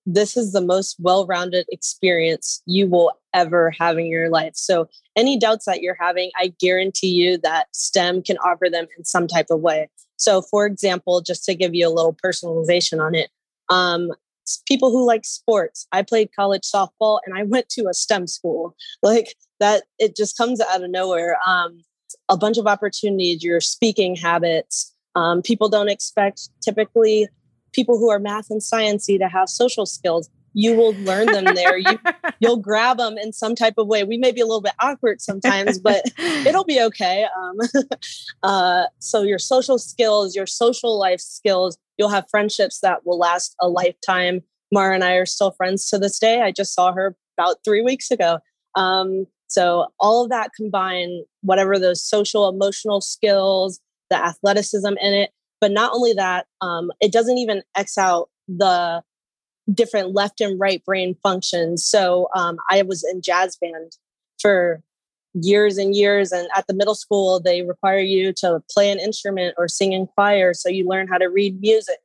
this 0.05 0.35
is 0.35 0.51
the 0.51 0.61
most 0.61 0.97
well 0.99 1.25
rounded 1.25 1.65
experience 1.71 2.61
you 2.65 2.87
will 2.87 3.11
ever 3.33 3.71
have 3.71 3.97
in 3.97 4.07
your 4.07 4.29
life. 4.29 4.53
So, 4.55 4.89
any 5.15 5.39
doubts 5.39 5.65
that 5.65 5.81
you're 5.81 5.97
having, 5.99 6.31
I 6.37 6.53
guarantee 6.59 7.11
you 7.11 7.37
that 7.39 7.67
STEM 7.73 8.23
can 8.23 8.37
offer 8.39 8.69
them 8.69 8.87
in 8.97 9.05
some 9.05 9.27
type 9.27 9.47
of 9.49 9.61
way. 9.61 9.89
So, 10.23 10.41
for 10.41 10.65
example, 10.65 11.21
just 11.21 11.43
to 11.45 11.55
give 11.55 11.75
you 11.75 11.87
a 11.87 11.91
little 11.91 12.15
personalization 12.23 13.03
on 13.05 13.13
it, 13.13 13.29
um, 13.69 14.11
people 14.67 14.89
who 14.91 15.05
like 15.05 15.25
sports, 15.25 15.87
I 15.91 16.01
played 16.01 16.29
college 16.35 16.63
softball 16.63 17.19
and 17.25 17.37
I 17.37 17.43
went 17.43 17.69
to 17.69 17.87
a 17.89 17.93
STEM 17.93 18.27
school. 18.27 18.75
Like 19.03 19.35
that, 19.59 19.83
it 19.99 20.15
just 20.15 20.37
comes 20.37 20.61
out 20.61 20.83
of 20.83 20.89
nowhere. 20.89 21.37
Um, 21.45 21.83
a 22.29 22.37
bunch 22.37 22.57
of 22.57 22.67
opportunities, 22.67 23.43
your 23.43 23.59
speaking 23.59 24.15
habits. 24.15 24.95
Um, 25.15 25.41
people 25.41 25.67
don't 25.67 25.89
expect 25.89 26.49
typically 26.61 27.27
people 27.73 27.97
who 27.97 28.09
are 28.09 28.19
math 28.19 28.49
and 28.49 28.61
sciencey 28.61 29.19
to 29.19 29.27
have 29.27 29.49
social 29.49 29.85
skills 29.85 30.29
you 30.53 30.75
will 30.75 30.93
learn 30.95 31.27
them 31.27 31.45
there. 31.55 31.77
You 31.77 31.99
you'll 32.39 32.57
grab 32.57 32.97
them 32.97 33.17
in 33.17 33.33
some 33.33 33.55
type 33.55 33.75
of 33.77 33.87
way. 33.87 34.03
We 34.03 34.17
may 34.17 34.31
be 34.31 34.41
a 34.41 34.45
little 34.45 34.61
bit 34.61 34.73
awkward 34.79 35.21
sometimes, 35.21 35.79
but 35.79 36.03
it'll 36.17 36.63
be 36.63 36.81
okay. 36.81 37.25
Um, 37.37 37.57
uh, 38.43 38.83
so 38.99 39.23
your 39.23 39.39
social 39.39 39.77
skills, 39.77 40.35
your 40.35 40.47
social 40.47 40.97
life 40.97 41.19
skills, 41.19 41.77
you'll 41.97 42.09
have 42.09 42.25
friendships 42.29 42.79
that 42.81 43.05
will 43.05 43.17
last 43.17 43.55
a 43.59 43.67
lifetime. 43.67 44.41
Mara 44.71 44.95
and 44.95 45.03
I 45.03 45.13
are 45.13 45.25
still 45.25 45.51
friends 45.51 45.89
to 45.89 45.99
this 45.99 46.19
day. 46.19 46.41
I 46.41 46.51
just 46.51 46.73
saw 46.73 46.93
her 46.93 47.15
about 47.37 47.57
three 47.63 47.81
weeks 47.81 48.11
ago. 48.11 48.39
Um, 48.75 49.27
so 49.47 49.87
all 49.99 50.23
of 50.23 50.29
that 50.29 50.51
combined, 50.55 51.25
whatever 51.41 51.77
those 51.77 52.03
social 52.03 52.49
emotional 52.49 53.01
skills, 53.01 53.79
the 54.09 54.15
athleticism 54.15 54.93
in 54.99 55.13
it, 55.13 55.31
but 55.61 55.71
not 55.71 55.93
only 55.93 56.13
that, 56.13 56.47
um, 56.61 56.91
it 56.99 57.11
doesn't 57.11 57.37
even 57.37 57.61
X 57.75 57.97
out 57.97 58.29
the 58.47 59.03
different 59.71 60.13
left 60.13 60.41
and 60.41 60.59
right 60.59 60.83
brain 60.83 61.15
functions. 61.23 61.85
So 61.85 62.27
um, 62.35 62.57
I 62.69 62.81
was 62.81 63.03
in 63.03 63.21
jazz 63.21 63.55
band 63.55 63.93
for 64.39 64.81
years 65.33 65.77
and 65.77 65.95
years. 65.95 66.31
And 66.31 66.47
at 66.55 66.67
the 66.67 66.73
middle 66.73 66.95
school, 66.95 67.39
they 67.39 67.61
require 67.61 67.99
you 67.99 68.33
to 68.33 68.61
play 68.71 68.91
an 68.91 68.99
instrument 68.99 69.55
or 69.57 69.67
sing 69.67 69.93
in 69.93 70.07
choir. 70.07 70.53
So 70.53 70.69
you 70.69 70.87
learn 70.87 71.07
how 71.07 71.17
to 71.17 71.27
read 71.27 71.59
music. 71.59 71.97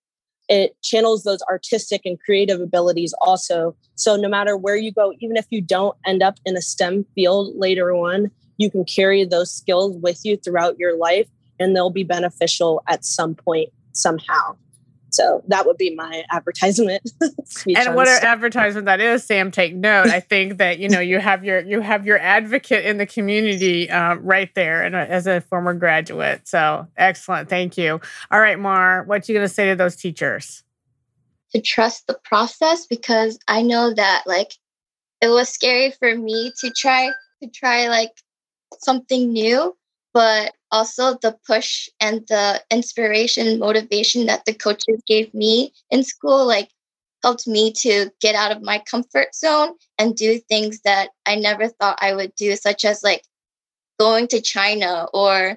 It 0.49 0.77
channels 0.83 1.25
those 1.25 1.43
artistic 1.43 2.03
and 2.07 2.19
creative 2.19 2.61
abilities 2.61 3.15
also. 3.21 3.77
So 3.97 4.17
no 4.17 4.29
matter 4.29 4.57
where 4.57 4.77
you 4.77 4.93
go, 4.93 5.13
even 5.21 5.37
if 5.37 5.47
you 5.51 5.61
don't 5.61 5.97
end 6.07 6.23
up 6.23 6.39
in 6.47 6.57
a 6.57 6.63
STEM 6.63 7.05
field 7.15 7.55
later 7.57 7.93
on, 7.93 8.31
you 8.57 8.71
can 8.71 8.85
carry 8.85 9.25
those 9.25 9.53
skills 9.53 9.97
with 9.99 10.21
you 10.25 10.37
throughout 10.39 10.79
your 10.79 10.97
life 10.97 11.29
and 11.61 11.77
they'll 11.77 11.91
be 11.91 12.05
beneficial 12.05 12.83
at 12.89 13.05
some 13.05 13.35
point 13.35 13.69
somehow. 13.93 14.57
So 15.11 15.43
that 15.49 15.67
would 15.67 15.77
be 15.77 15.95
my 15.95 16.25
advertisement. 16.31 17.11
and 17.21 17.95
what 17.95 18.09
an 18.09 18.23
advertisement 18.23 18.87
that 18.87 19.01
is, 19.01 19.25
Sam. 19.25 19.51
Take 19.51 19.75
note. 19.75 20.09
I 20.09 20.21
think 20.21 20.59
that 20.59 20.79
you 20.79 20.89
know 20.89 21.01
you 21.01 21.19
have 21.19 21.45
your 21.45 21.61
you 21.61 21.81
have 21.81 22.07
your 22.07 22.19
advocate 22.19 22.85
in 22.85 22.99
the 22.99 23.07
community 23.07 23.91
uh, 23.91 24.17
right 24.17 24.55
there, 24.55 24.83
and 24.83 24.95
as 24.95 25.27
a 25.27 25.41
former 25.41 25.75
graduate. 25.75 26.47
So 26.47 26.87
excellent. 26.97 27.49
Thank 27.49 27.79
you. 27.79 28.01
All 28.31 28.41
right, 28.41 28.59
Mar, 28.59 29.05
what 29.05 29.29
are 29.29 29.33
you 29.33 29.39
going 29.39 29.49
to 29.49 29.53
say 29.53 29.69
to 29.71 29.77
those 29.77 29.97
teachers? 29.97 30.63
To 31.55 31.63
trust 31.63 32.07
the 32.07 32.19
process 32.25 32.87
because 32.87 33.39
I 33.49 33.63
know 33.63 33.95
that 33.95 34.25
like 34.27 34.53
it 35.21 35.29
was 35.29 35.49
scary 35.49 35.93
for 35.93 36.15
me 36.15 36.53
to 36.61 36.71
try 36.71 37.11
to 37.43 37.49
try 37.49 37.89
like 37.89 38.13
something 38.81 39.33
new, 39.33 39.77
but 40.13 40.53
also 40.71 41.15
the 41.23 41.37
push 41.47 41.89
and 42.01 42.27
the 42.29 42.63
inspiration 42.71 43.59
motivation 43.59 44.27
that 44.27 44.45
the 44.45 44.55
coaches 44.55 45.03
gave 45.07 45.33
me 45.35 45.73
in 45.91 46.03
school 46.03 46.47
like 46.47 46.69
helped 47.23 47.47
me 47.47 47.73
to 47.73 48.11
get 48.21 48.35
out 48.35 48.53
of 48.53 48.63
my 48.63 48.83
comfort 48.91 49.35
zone 49.35 49.75
and 49.99 50.17
do 50.17 50.39
things 50.39 50.81
that 50.85 51.11
i 51.27 51.35
never 51.35 51.69
thought 51.69 51.99
i 52.01 52.15
would 52.15 52.35
do 52.37 52.55
such 52.57 52.85
as 52.85 53.03
like 53.03 53.23
going 53.99 54.29
to 54.29 54.41
china 54.41 55.07
or 55.13 55.57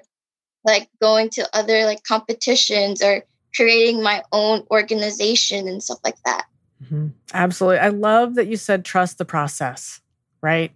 like 0.64 0.88
going 1.00 1.28
to 1.30 1.48
other 1.56 1.84
like 1.84 2.02
competitions 2.04 3.02
or 3.02 3.24
creating 3.54 4.02
my 4.02 4.22
own 4.32 4.64
organization 4.70 5.68
and 5.68 5.82
stuff 5.82 5.98
like 6.04 6.16
that. 6.24 6.46
Mm-hmm. 6.82 7.08
absolutely. 7.32 7.78
I 7.78 7.88
love 7.88 8.34
that 8.34 8.48
you 8.48 8.56
said 8.56 8.84
trust 8.84 9.18
the 9.18 9.24
process 9.24 10.00
right 10.40 10.72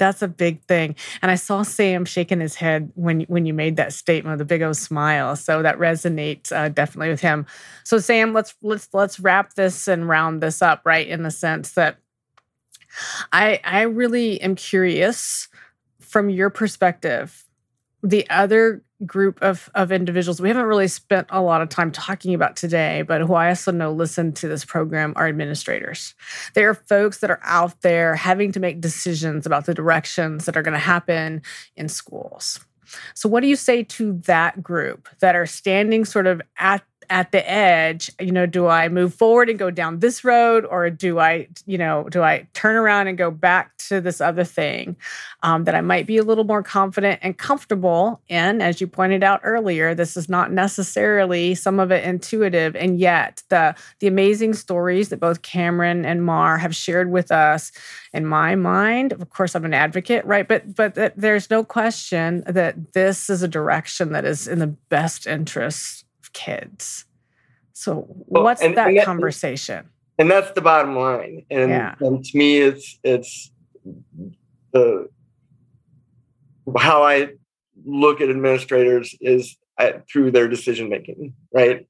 that's 0.00 0.22
a 0.22 0.28
big 0.28 0.64
thing. 0.64 0.96
And 1.22 1.30
I 1.30 1.36
saw 1.36 1.62
Sam 1.62 2.04
shaking 2.04 2.40
his 2.40 2.56
head 2.56 2.90
when 2.94 3.20
when 3.22 3.46
you 3.46 3.54
made 3.54 3.76
that 3.76 3.92
statement 3.92 4.40
a 4.40 4.44
big 4.44 4.62
old 4.62 4.76
smile. 4.76 5.36
So 5.36 5.62
that 5.62 5.78
resonates 5.78 6.50
uh, 6.50 6.70
definitely 6.70 7.10
with 7.10 7.20
him. 7.20 7.46
So 7.84 7.98
Sam, 7.98 8.32
let's 8.32 8.54
let's 8.62 8.88
let's 8.92 9.20
wrap 9.20 9.54
this 9.54 9.86
and 9.86 10.08
round 10.08 10.42
this 10.42 10.62
up, 10.62 10.82
right? 10.84 11.06
In 11.06 11.22
the 11.22 11.30
sense 11.30 11.72
that 11.72 11.98
I 13.30 13.60
I 13.62 13.82
really 13.82 14.40
am 14.40 14.56
curious 14.56 15.48
from 16.00 16.30
your 16.30 16.50
perspective, 16.50 17.44
the 18.02 18.28
other 18.30 18.82
group 19.06 19.40
of, 19.42 19.70
of 19.74 19.92
individuals 19.92 20.40
we 20.40 20.48
haven't 20.48 20.64
really 20.66 20.88
spent 20.88 21.26
a 21.30 21.40
lot 21.40 21.62
of 21.62 21.68
time 21.68 21.90
talking 21.90 22.34
about 22.34 22.56
today, 22.56 23.02
but 23.02 23.22
who 23.22 23.34
I 23.34 23.48
also 23.48 23.72
know 23.72 23.92
listen 23.92 24.32
to 24.34 24.48
this 24.48 24.64
program 24.64 25.14
are 25.16 25.26
administrators. 25.26 26.14
They 26.54 26.64
are 26.64 26.74
folks 26.74 27.18
that 27.18 27.30
are 27.30 27.40
out 27.42 27.80
there 27.80 28.14
having 28.14 28.52
to 28.52 28.60
make 28.60 28.80
decisions 28.80 29.46
about 29.46 29.66
the 29.66 29.74
directions 29.74 30.44
that 30.44 30.56
are 30.56 30.62
going 30.62 30.74
to 30.74 30.78
happen 30.78 31.42
in 31.76 31.88
schools. 31.88 32.60
So, 33.14 33.28
what 33.28 33.40
do 33.40 33.46
you 33.46 33.56
say 33.56 33.84
to 33.84 34.14
that 34.24 34.62
group 34.62 35.08
that 35.20 35.36
are 35.36 35.46
standing 35.46 36.04
sort 36.04 36.26
of 36.26 36.42
at 36.58 36.82
at 37.10 37.32
the 37.32 37.50
edge, 37.50 38.08
you 38.20 38.30
know, 38.30 38.46
do 38.46 38.68
I 38.68 38.88
move 38.88 39.12
forward 39.12 39.50
and 39.50 39.58
go 39.58 39.72
down 39.72 39.98
this 39.98 40.22
road 40.22 40.64
or 40.64 40.88
do 40.90 41.18
I, 41.18 41.48
you 41.66 41.76
know, 41.76 42.08
do 42.08 42.22
I 42.22 42.46
turn 42.54 42.76
around 42.76 43.08
and 43.08 43.18
go 43.18 43.32
back 43.32 43.76
to 43.88 44.00
this 44.00 44.20
other 44.20 44.44
thing 44.44 44.96
um, 45.42 45.64
that 45.64 45.74
I 45.74 45.80
might 45.80 46.06
be 46.06 46.18
a 46.18 46.22
little 46.22 46.44
more 46.44 46.62
confident 46.62 47.18
and 47.20 47.36
comfortable 47.36 48.20
in? 48.28 48.62
As 48.62 48.80
you 48.80 48.86
pointed 48.86 49.24
out 49.24 49.40
earlier, 49.42 49.92
this 49.92 50.16
is 50.16 50.28
not 50.28 50.52
necessarily 50.52 51.56
some 51.56 51.80
of 51.80 51.90
it 51.90 52.04
intuitive. 52.04 52.76
And 52.76 53.00
yet 53.00 53.42
the, 53.48 53.74
the 53.98 54.06
amazing 54.06 54.54
stories 54.54 55.08
that 55.08 55.18
both 55.18 55.42
Camryn 55.42 56.06
and 56.06 56.24
Mar 56.24 56.58
have 56.58 56.76
shared 56.76 57.10
with 57.10 57.32
us 57.32 57.72
in 58.12 58.24
my 58.24 58.54
mind, 58.54 59.12
of 59.12 59.30
course, 59.30 59.56
I'm 59.56 59.64
an 59.64 59.74
advocate, 59.74 60.24
right? 60.24 60.46
But, 60.46 60.76
but 60.76 60.94
there's 61.16 61.50
no 61.50 61.64
question 61.64 62.44
that 62.46 62.92
this 62.92 63.28
is 63.28 63.42
a 63.42 63.48
direction 63.48 64.12
that 64.12 64.24
is 64.24 64.46
in 64.46 64.60
the 64.60 64.68
best 64.68 65.26
interest 65.26 66.04
kids. 66.32 67.04
So 67.72 68.06
well, 68.08 68.44
what's 68.44 68.62
and, 68.62 68.76
that, 68.76 68.88
and 68.88 68.98
that, 68.98 69.04
conversation? 69.06 69.88
And 70.18 70.30
that's 70.30 70.52
the 70.52 70.60
bottom 70.60 70.96
line. 70.96 71.46
And, 71.50 71.70
yeah. 71.70 71.94
and 72.00 72.22
to 72.22 72.38
me, 72.38 72.58
it's 72.58 72.98
it's 73.02 73.50
the 74.72 75.08
how 76.78 77.02
I 77.02 77.30
look 77.84 78.20
at 78.20 78.28
administrators 78.28 79.14
is 79.20 79.56
at, 79.78 80.08
through 80.08 80.30
their 80.32 80.48
decision 80.48 80.88
making, 80.88 81.34
right? 81.52 81.86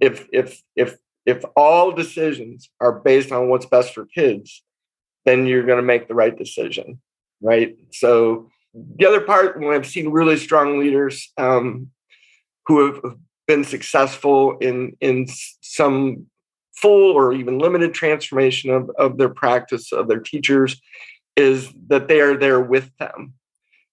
If 0.00 0.26
if 0.32 0.62
if 0.76 0.96
if 1.26 1.44
all 1.56 1.92
decisions 1.92 2.70
are 2.80 2.92
based 2.92 3.32
on 3.32 3.48
what's 3.48 3.66
best 3.66 3.94
for 3.94 4.06
kids, 4.06 4.62
then 5.24 5.46
you're 5.46 5.66
going 5.66 5.78
to 5.78 5.82
make 5.82 6.08
the 6.08 6.14
right 6.14 6.36
decision, 6.36 7.00
right? 7.40 7.76
So 7.92 8.50
the 8.74 9.06
other 9.06 9.20
part, 9.20 9.58
when 9.60 9.74
I've 9.74 9.86
seen 9.86 10.10
really 10.10 10.36
strong 10.36 10.78
leaders 10.78 11.32
um, 11.38 11.90
who 12.66 12.86
have 12.86 13.16
been 13.46 13.64
successful 13.64 14.58
in 14.58 14.96
in 15.00 15.26
some 15.60 16.26
full 16.76 17.12
or 17.12 17.32
even 17.32 17.58
limited 17.58 17.94
transformation 17.94 18.70
of, 18.70 18.90
of 18.98 19.16
their 19.16 19.28
practice 19.28 19.92
of 19.92 20.08
their 20.08 20.20
teachers 20.20 20.80
is 21.36 21.72
that 21.88 22.08
they 22.08 22.20
are 22.20 22.36
there 22.36 22.60
with 22.60 22.90
them. 22.98 23.34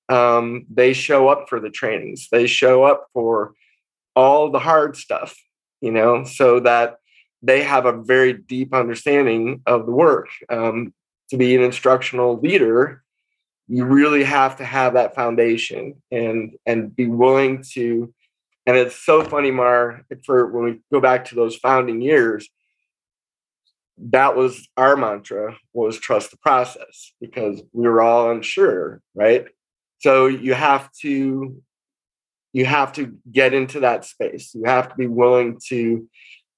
Um, 0.09 0.65
they 0.69 0.93
show 0.93 1.27
up 1.27 1.47
for 1.47 1.59
the 1.59 1.69
trainings. 1.69 2.27
They 2.31 2.47
show 2.47 2.83
up 2.83 3.07
for 3.13 3.53
all 4.15 4.51
the 4.51 4.59
hard 4.59 4.97
stuff 4.97 5.37
you 5.79 5.91
know 5.91 6.23
so 6.23 6.59
that 6.59 6.97
they 7.41 7.63
have 7.63 7.85
a 7.85 8.01
very 8.03 8.33
deep 8.33 8.73
understanding 8.73 9.61
of 9.65 9.85
the 9.85 9.91
work. 9.91 10.27
Um, 10.49 10.93
to 11.29 11.37
be 11.37 11.55
an 11.55 11.63
instructional 11.63 12.37
leader 12.39 13.01
you 13.71 13.85
really 13.85 14.25
have 14.25 14.57
to 14.57 14.65
have 14.65 14.93
that 14.93 15.15
foundation 15.15 15.95
and 16.11 16.57
and 16.65 16.93
be 16.93 17.07
willing 17.07 17.63
to 17.71 18.13
and 18.65 18.77
it's 18.77 18.95
so 18.95 19.23
funny 19.23 19.51
mar 19.51 20.01
for 20.25 20.47
when 20.47 20.63
we 20.63 20.79
go 20.91 20.99
back 20.99 21.25
to 21.25 21.35
those 21.35 21.55
founding 21.55 22.01
years 22.01 22.49
that 24.09 24.35
was 24.35 24.67
our 24.77 24.95
mantra 24.95 25.55
was 25.73 25.99
trust 25.99 26.31
the 26.31 26.37
process 26.37 27.13
because 27.21 27.61
we 27.71 27.87
were 27.87 28.01
all 28.01 28.31
unsure 28.31 29.01
right? 29.13 29.45
So 29.99 30.27
you 30.27 30.53
have 30.53 30.91
to 31.01 31.61
you 32.53 32.65
have 32.65 32.91
to 32.93 33.17
get 33.31 33.53
into 33.53 33.79
that 33.79 34.03
space. 34.03 34.53
You 34.53 34.63
have 34.65 34.89
to 34.89 34.95
be 34.95 35.07
willing 35.07 35.59
to 35.69 36.07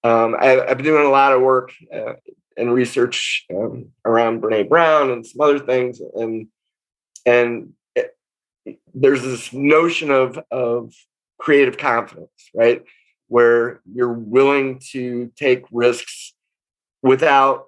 um, 0.03 0.35
I, 0.37 0.47
have 0.67 0.77
been 0.77 0.85
doing 0.85 1.05
a 1.05 1.11
lot 1.11 1.33
of 1.33 1.41
work 1.41 1.71
uh, 1.93 2.13
and 2.57 2.73
research 2.73 3.45
um, 3.53 3.87
around 4.05 4.41
brene 4.41 4.69
brown 4.69 5.11
and 5.11 5.25
some 5.25 5.41
other 5.41 5.59
things 5.59 6.01
and 6.15 6.47
and 7.25 7.73
it, 7.95 8.15
there's 8.93 9.21
this 9.21 9.51
notion 9.51 10.11
of 10.11 10.39
of 10.51 10.93
creative 11.39 11.77
confidence 11.77 12.49
right 12.55 12.83
where 13.27 13.81
you're 13.91 14.13
willing 14.13 14.79
to 14.91 15.31
take 15.35 15.63
risks 15.71 16.33
without 17.01 17.65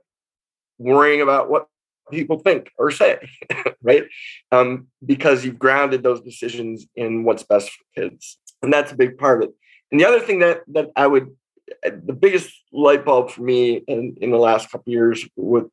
worrying 0.77 1.21
about 1.21 1.49
what 1.49 1.67
people 2.11 2.39
think 2.39 2.71
or 2.77 2.91
say, 2.91 3.17
right? 3.81 4.03
Um, 4.51 4.87
because 5.05 5.43
you've 5.43 5.59
grounded 5.59 6.03
those 6.03 6.21
decisions 6.21 6.85
in 6.95 7.23
what's 7.23 7.43
best 7.43 7.71
for 7.71 8.01
kids, 8.01 8.37
and 8.61 8.71
that's 8.71 8.91
a 8.91 8.95
big 8.95 9.17
part 9.17 9.41
of 9.41 9.49
it. 9.49 9.55
And 9.91 9.99
the 9.99 10.05
other 10.05 10.19
thing 10.19 10.39
that 10.39 10.61
that 10.67 10.91
I 10.95 11.07
would, 11.07 11.35
the 11.83 12.13
biggest 12.13 12.51
light 12.71 13.05
bulb 13.05 13.31
for 13.31 13.41
me 13.41 13.77
in 13.87 14.15
in 14.21 14.31
the 14.31 14.37
last 14.37 14.71
couple 14.71 14.91
years 14.91 15.27
with 15.35 15.65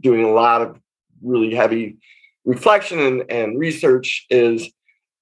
doing 0.00 0.24
a 0.24 0.30
lot 0.32 0.62
of 0.62 0.80
really 1.22 1.54
heavy 1.54 1.98
reflection 2.44 3.00
and, 3.00 3.30
and 3.30 3.58
research 3.58 4.26
is 4.30 4.70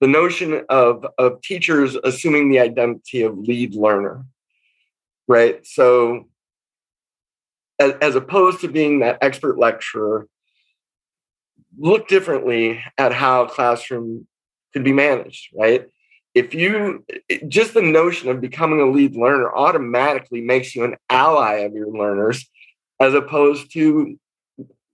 the 0.04 0.08
notion 0.08 0.66
of 0.68 1.06
of 1.16 1.40
teachers 1.40 1.96
assuming 2.04 2.50
the 2.50 2.60
identity 2.60 3.22
of 3.22 3.38
lead 3.38 3.74
learner, 3.74 4.26
right? 5.26 5.66
So 5.66 6.28
as, 7.78 7.94
as 8.02 8.14
opposed 8.14 8.60
to 8.60 8.68
being 8.68 8.98
that 8.98 9.16
expert 9.22 9.58
lecturer, 9.58 10.28
look 11.78 12.06
differently 12.06 12.84
at 12.98 13.14
how 13.14 13.46
classroom 13.46 14.26
could 14.74 14.84
be 14.84 14.92
managed, 14.92 15.48
right? 15.58 15.86
If 16.34 16.52
you 16.52 17.06
just 17.48 17.72
the 17.72 17.80
notion 17.80 18.28
of 18.28 18.42
becoming 18.42 18.82
a 18.82 18.90
lead 18.90 19.16
learner 19.16 19.50
automatically 19.56 20.42
makes 20.42 20.76
you 20.76 20.84
an 20.84 20.96
ally 21.08 21.60
of 21.60 21.72
your 21.72 21.88
learners 21.88 22.46
as 23.00 23.14
opposed 23.14 23.72
to 23.72 24.18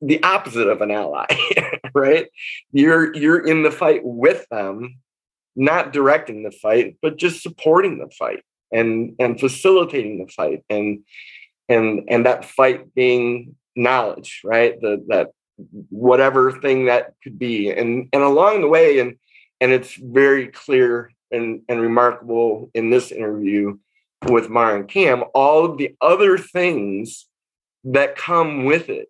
the 0.01 0.23
opposite 0.23 0.69
of 0.69 0.81
an 0.83 0.93
ally, 0.93 1.27
right? 1.95 2.28
You're 2.72 3.14
you're 3.14 3.47
in 3.47 3.62
the 3.62 3.70
fight 3.70 4.03
with 4.05 4.47
them, 4.51 4.99
not 5.57 5.93
directing 5.93 6.43
the 6.43 6.51
fight, 6.51 6.97
but 7.03 7.16
just 7.16 7.43
supporting 7.43 7.99
the 7.99 8.11
fight 8.11 8.43
and 8.72 9.14
and 9.18 9.38
facilitating 9.41 10.24
the 10.24 10.32
fight 10.32 10.64
and 10.70 11.01
and 11.68 12.03
and 12.09 12.26
that 12.26 12.45
fight 12.45 12.95
being 12.95 13.57
knowledge 13.76 14.41
right 14.45 14.80
the 14.80 15.05
that 15.09 15.30
whatever 15.91 16.53
thing 16.53 16.86
that 16.86 17.14
could 17.22 17.38
be 17.38 17.70
and 17.70 18.09
and 18.12 18.22
along 18.22 18.61
the 18.61 18.68
way 18.68 18.99
and 18.99 19.16
and 19.61 19.72
it's 19.72 19.95
very 19.95 20.49
clear 20.49 21.11
and 21.30 21.62
and 21.68 21.80
remarkable 21.80 22.70
in 22.74 22.91
this 22.91 23.12
interview 23.12 23.76
with 24.28 24.49
Mar 24.49 24.76
and 24.76 24.88
Cam 24.88 25.24
all 25.34 25.64
of 25.64 25.78
the 25.78 25.95
other 26.01 26.38
things 26.38 27.26
that 27.84 28.16
come 28.16 28.64
with 28.64 28.88
it 28.88 29.09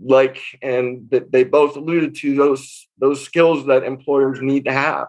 like 0.00 0.40
and 0.62 1.08
that 1.10 1.30
they 1.30 1.44
both 1.44 1.76
alluded 1.76 2.14
to 2.16 2.34
those 2.34 2.86
those 2.98 3.22
skills 3.24 3.66
that 3.66 3.84
employers 3.84 4.40
need 4.40 4.64
to 4.64 4.72
have 4.72 5.06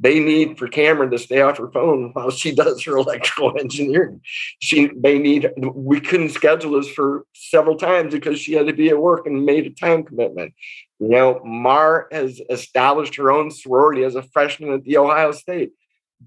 they 0.00 0.20
need 0.20 0.58
for 0.58 0.68
Camryn 0.68 1.10
to 1.10 1.18
stay 1.18 1.40
off 1.40 1.58
her 1.58 1.70
phone 1.70 2.10
while 2.12 2.30
she 2.30 2.54
does 2.54 2.82
her 2.84 2.96
electrical 2.96 3.58
engineering. 3.58 4.20
She 4.60 4.90
they 4.96 5.18
need 5.18 5.50
we 5.58 6.00
couldn't 6.00 6.30
schedule 6.30 6.72
this 6.72 6.88
for 6.90 7.24
several 7.34 7.76
times 7.76 8.14
because 8.14 8.38
she 8.38 8.52
had 8.52 8.66
to 8.68 8.72
be 8.72 8.88
at 8.90 8.98
work 8.98 9.26
and 9.26 9.44
made 9.44 9.66
a 9.66 9.70
time 9.70 10.04
commitment. 10.04 10.54
You 11.00 11.08
know, 11.08 11.40
Mar 11.44 12.08
has 12.12 12.40
established 12.50 13.16
her 13.16 13.30
own 13.30 13.50
sorority 13.50 14.04
as 14.04 14.14
a 14.14 14.22
freshman 14.22 14.72
at 14.72 14.84
the 14.84 14.98
Ohio 14.98 15.32
State. 15.32 15.72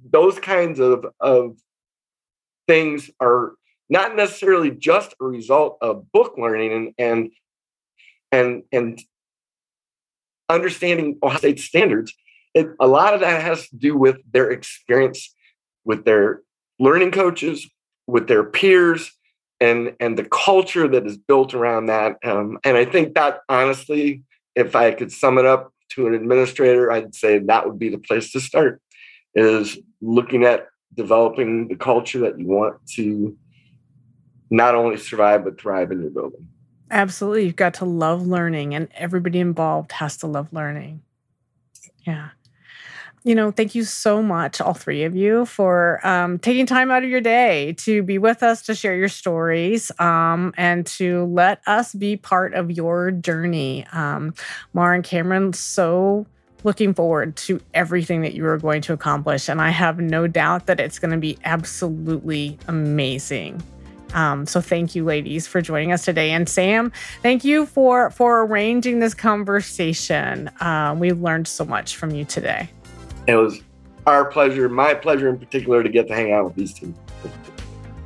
Those 0.09 0.39
kinds 0.39 0.79
of, 0.79 1.05
of 1.19 1.57
things 2.67 3.09
are 3.19 3.53
not 3.89 4.15
necessarily 4.15 4.71
just 4.71 5.13
a 5.19 5.25
result 5.25 5.77
of 5.81 6.09
book 6.11 6.35
learning 6.37 6.73
and 6.73 6.93
and 6.97 7.31
and 8.31 8.63
and 8.71 9.01
understanding 10.49 11.17
Ohio 11.23 11.37
State 11.37 11.59
standards 11.59 12.13
it, 12.53 12.69
a 12.79 12.87
lot 12.87 13.13
of 13.13 13.21
that 13.21 13.41
has 13.41 13.67
to 13.69 13.75
do 13.77 13.95
with 13.95 14.17
their 14.31 14.51
experience 14.51 15.33
with 15.85 16.05
their 16.05 16.41
learning 16.79 17.11
coaches, 17.11 17.69
with 18.07 18.27
their 18.27 18.43
peers, 18.43 19.11
and 19.59 19.95
and 19.99 20.17
the 20.17 20.25
culture 20.25 20.87
that 20.87 21.05
is 21.05 21.17
built 21.17 21.53
around 21.53 21.87
that. 21.87 22.17
Um, 22.23 22.59
and 22.63 22.77
I 22.77 22.85
think 22.85 23.15
that 23.15 23.39
honestly, 23.47 24.23
if 24.55 24.75
I 24.75 24.91
could 24.91 25.11
sum 25.11 25.37
it 25.37 25.45
up 25.45 25.73
to 25.89 26.07
an 26.07 26.13
administrator, 26.13 26.91
I'd 26.91 27.15
say 27.15 27.39
that 27.39 27.67
would 27.67 27.79
be 27.79 27.89
the 27.89 27.97
place 27.97 28.31
to 28.33 28.39
start. 28.39 28.81
Is 29.33 29.77
looking 30.01 30.43
at 30.43 30.67
developing 30.93 31.69
the 31.69 31.75
culture 31.75 32.19
that 32.19 32.37
you 32.37 32.47
want 32.47 32.85
to 32.95 33.37
not 34.49 34.75
only 34.75 34.97
survive 34.97 35.45
but 35.45 35.59
thrive 35.59 35.91
in 35.91 36.01
your 36.01 36.09
building. 36.09 36.49
Absolutely. 36.91 37.45
You've 37.45 37.55
got 37.55 37.75
to 37.75 37.85
love 37.85 38.27
learning, 38.27 38.75
and 38.75 38.89
everybody 38.93 39.39
involved 39.39 39.93
has 39.93 40.17
to 40.17 40.27
love 40.27 40.51
learning. 40.53 41.01
Yeah 42.05 42.29
you 43.23 43.35
know, 43.35 43.51
thank 43.51 43.75
you 43.75 43.83
so 43.83 44.23
much, 44.23 44.59
all 44.59 44.73
three 44.73 45.03
of 45.03 45.15
you, 45.15 45.45
for 45.45 46.05
um, 46.05 46.39
taking 46.39 46.65
time 46.65 46.89
out 46.89 47.03
of 47.03 47.09
your 47.09 47.21
day 47.21 47.73
to 47.73 48.01
be 48.01 48.17
with 48.17 48.41
us, 48.41 48.63
to 48.63 48.73
share 48.73 48.95
your 48.95 49.09
stories, 49.09 49.91
um, 49.99 50.53
and 50.57 50.87
to 50.87 51.25
let 51.25 51.61
us 51.67 51.93
be 51.93 52.17
part 52.17 52.53
of 52.55 52.71
your 52.71 53.11
journey. 53.11 53.85
Um, 53.91 54.33
Mar 54.73 54.93
and 54.93 55.03
Camryn, 55.03 55.53
so 55.53 56.25
looking 56.63 56.93
forward 56.93 57.35
to 57.35 57.61
everything 57.75 58.21
that 58.21 58.33
you 58.33 58.45
are 58.45 58.57
going 58.57 58.81
to 58.81 58.93
accomplish. 58.93 59.49
And 59.49 59.61
I 59.61 59.69
have 59.69 59.99
no 59.99 60.25
doubt 60.27 60.65
that 60.65 60.79
it's 60.79 60.97
going 60.97 61.11
to 61.11 61.17
be 61.17 61.37
absolutely 61.43 62.57
amazing. 62.67 63.61
Um, 64.13 64.45
so 64.45 64.61
thank 64.61 64.95
you, 64.95 65.03
ladies, 65.03 65.47
for 65.47 65.61
joining 65.61 65.91
us 65.91 66.05
today. 66.05 66.31
And 66.31 66.47
Sam, 66.47 66.91
thank 67.21 67.43
you 67.43 67.65
for 67.65 68.09
for 68.11 68.41
arranging 68.41 68.99
this 68.99 69.13
conversation. 69.13 70.47
Uh, 70.59 70.95
we 70.97 71.11
learned 71.11 71.47
so 71.47 71.65
much 71.65 71.95
from 71.95 72.11
you 72.11 72.25
today. 72.25 72.69
It 73.27 73.35
was 73.35 73.61
our 74.07 74.25
pleasure, 74.25 74.67
my 74.69 74.93
pleasure 74.93 75.29
in 75.29 75.37
particular, 75.37 75.83
to 75.83 75.89
get 75.89 76.07
to 76.07 76.15
hang 76.15 76.31
out 76.31 76.45
with 76.45 76.55
these 76.55 76.73
two. 76.73 76.93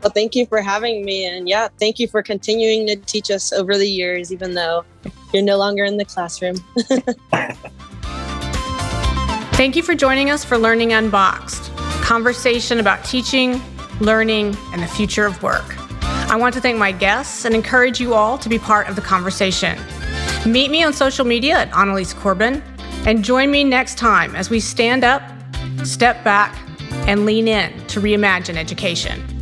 Well, 0.05 0.11
thank 0.11 0.35
you 0.35 0.45
for 0.45 0.61
having 0.61 1.03
me. 1.03 1.25
And 1.25 1.49
yeah, 1.49 1.67
thank 1.79 1.97
you 1.97 2.07
for 2.07 2.21
continuing 2.21 2.85
to 2.87 2.95
teach 2.95 3.31
us 3.31 3.51
over 3.51 3.75
the 3.75 3.89
years, 3.89 4.31
even 4.31 4.53
though 4.53 4.85
you're 5.33 5.41
no 5.41 5.57
longer 5.57 5.83
in 5.83 5.97
the 5.97 6.05
classroom. 6.05 6.57
thank 9.53 9.75
you 9.75 9.81
for 9.81 9.95
joining 9.95 10.29
us 10.29 10.45
for 10.45 10.59
Learning 10.59 10.93
Unboxed, 10.93 11.75
conversation 12.03 12.79
about 12.79 13.03
teaching, 13.03 13.59
learning, 13.99 14.55
and 14.73 14.83
the 14.83 14.87
future 14.87 15.25
of 15.25 15.41
work. 15.41 15.75
I 16.27 16.35
want 16.37 16.55
to 16.55 16.61
thank 16.61 16.77
my 16.77 16.91
guests 16.91 17.45
and 17.45 17.53
encourage 17.53 17.99
you 18.01 18.13
all 18.15 18.37
to 18.39 18.49
be 18.49 18.57
part 18.57 18.89
of 18.89 18.95
the 18.95 19.01
conversation. 19.01 19.77
Meet 20.45 20.71
me 20.71 20.83
on 20.83 20.91
social 20.91 21.23
media 21.23 21.59
at 21.59 21.71
Annalies 21.71 22.13
Corbin 22.13 22.63
and 23.05 23.23
join 23.23 23.51
me 23.51 23.63
next 23.63 23.97
time 23.97 24.35
as 24.35 24.49
we 24.49 24.59
stand 24.59 25.03
up, 25.03 25.21
step 25.83 26.23
back, 26.23 26.57
and 27.07 27.25
lean 27.25 27.47
in 27.47 27.71
to 27.87 28.01
reimagine 28.01 28.55
education. 28.55 29.34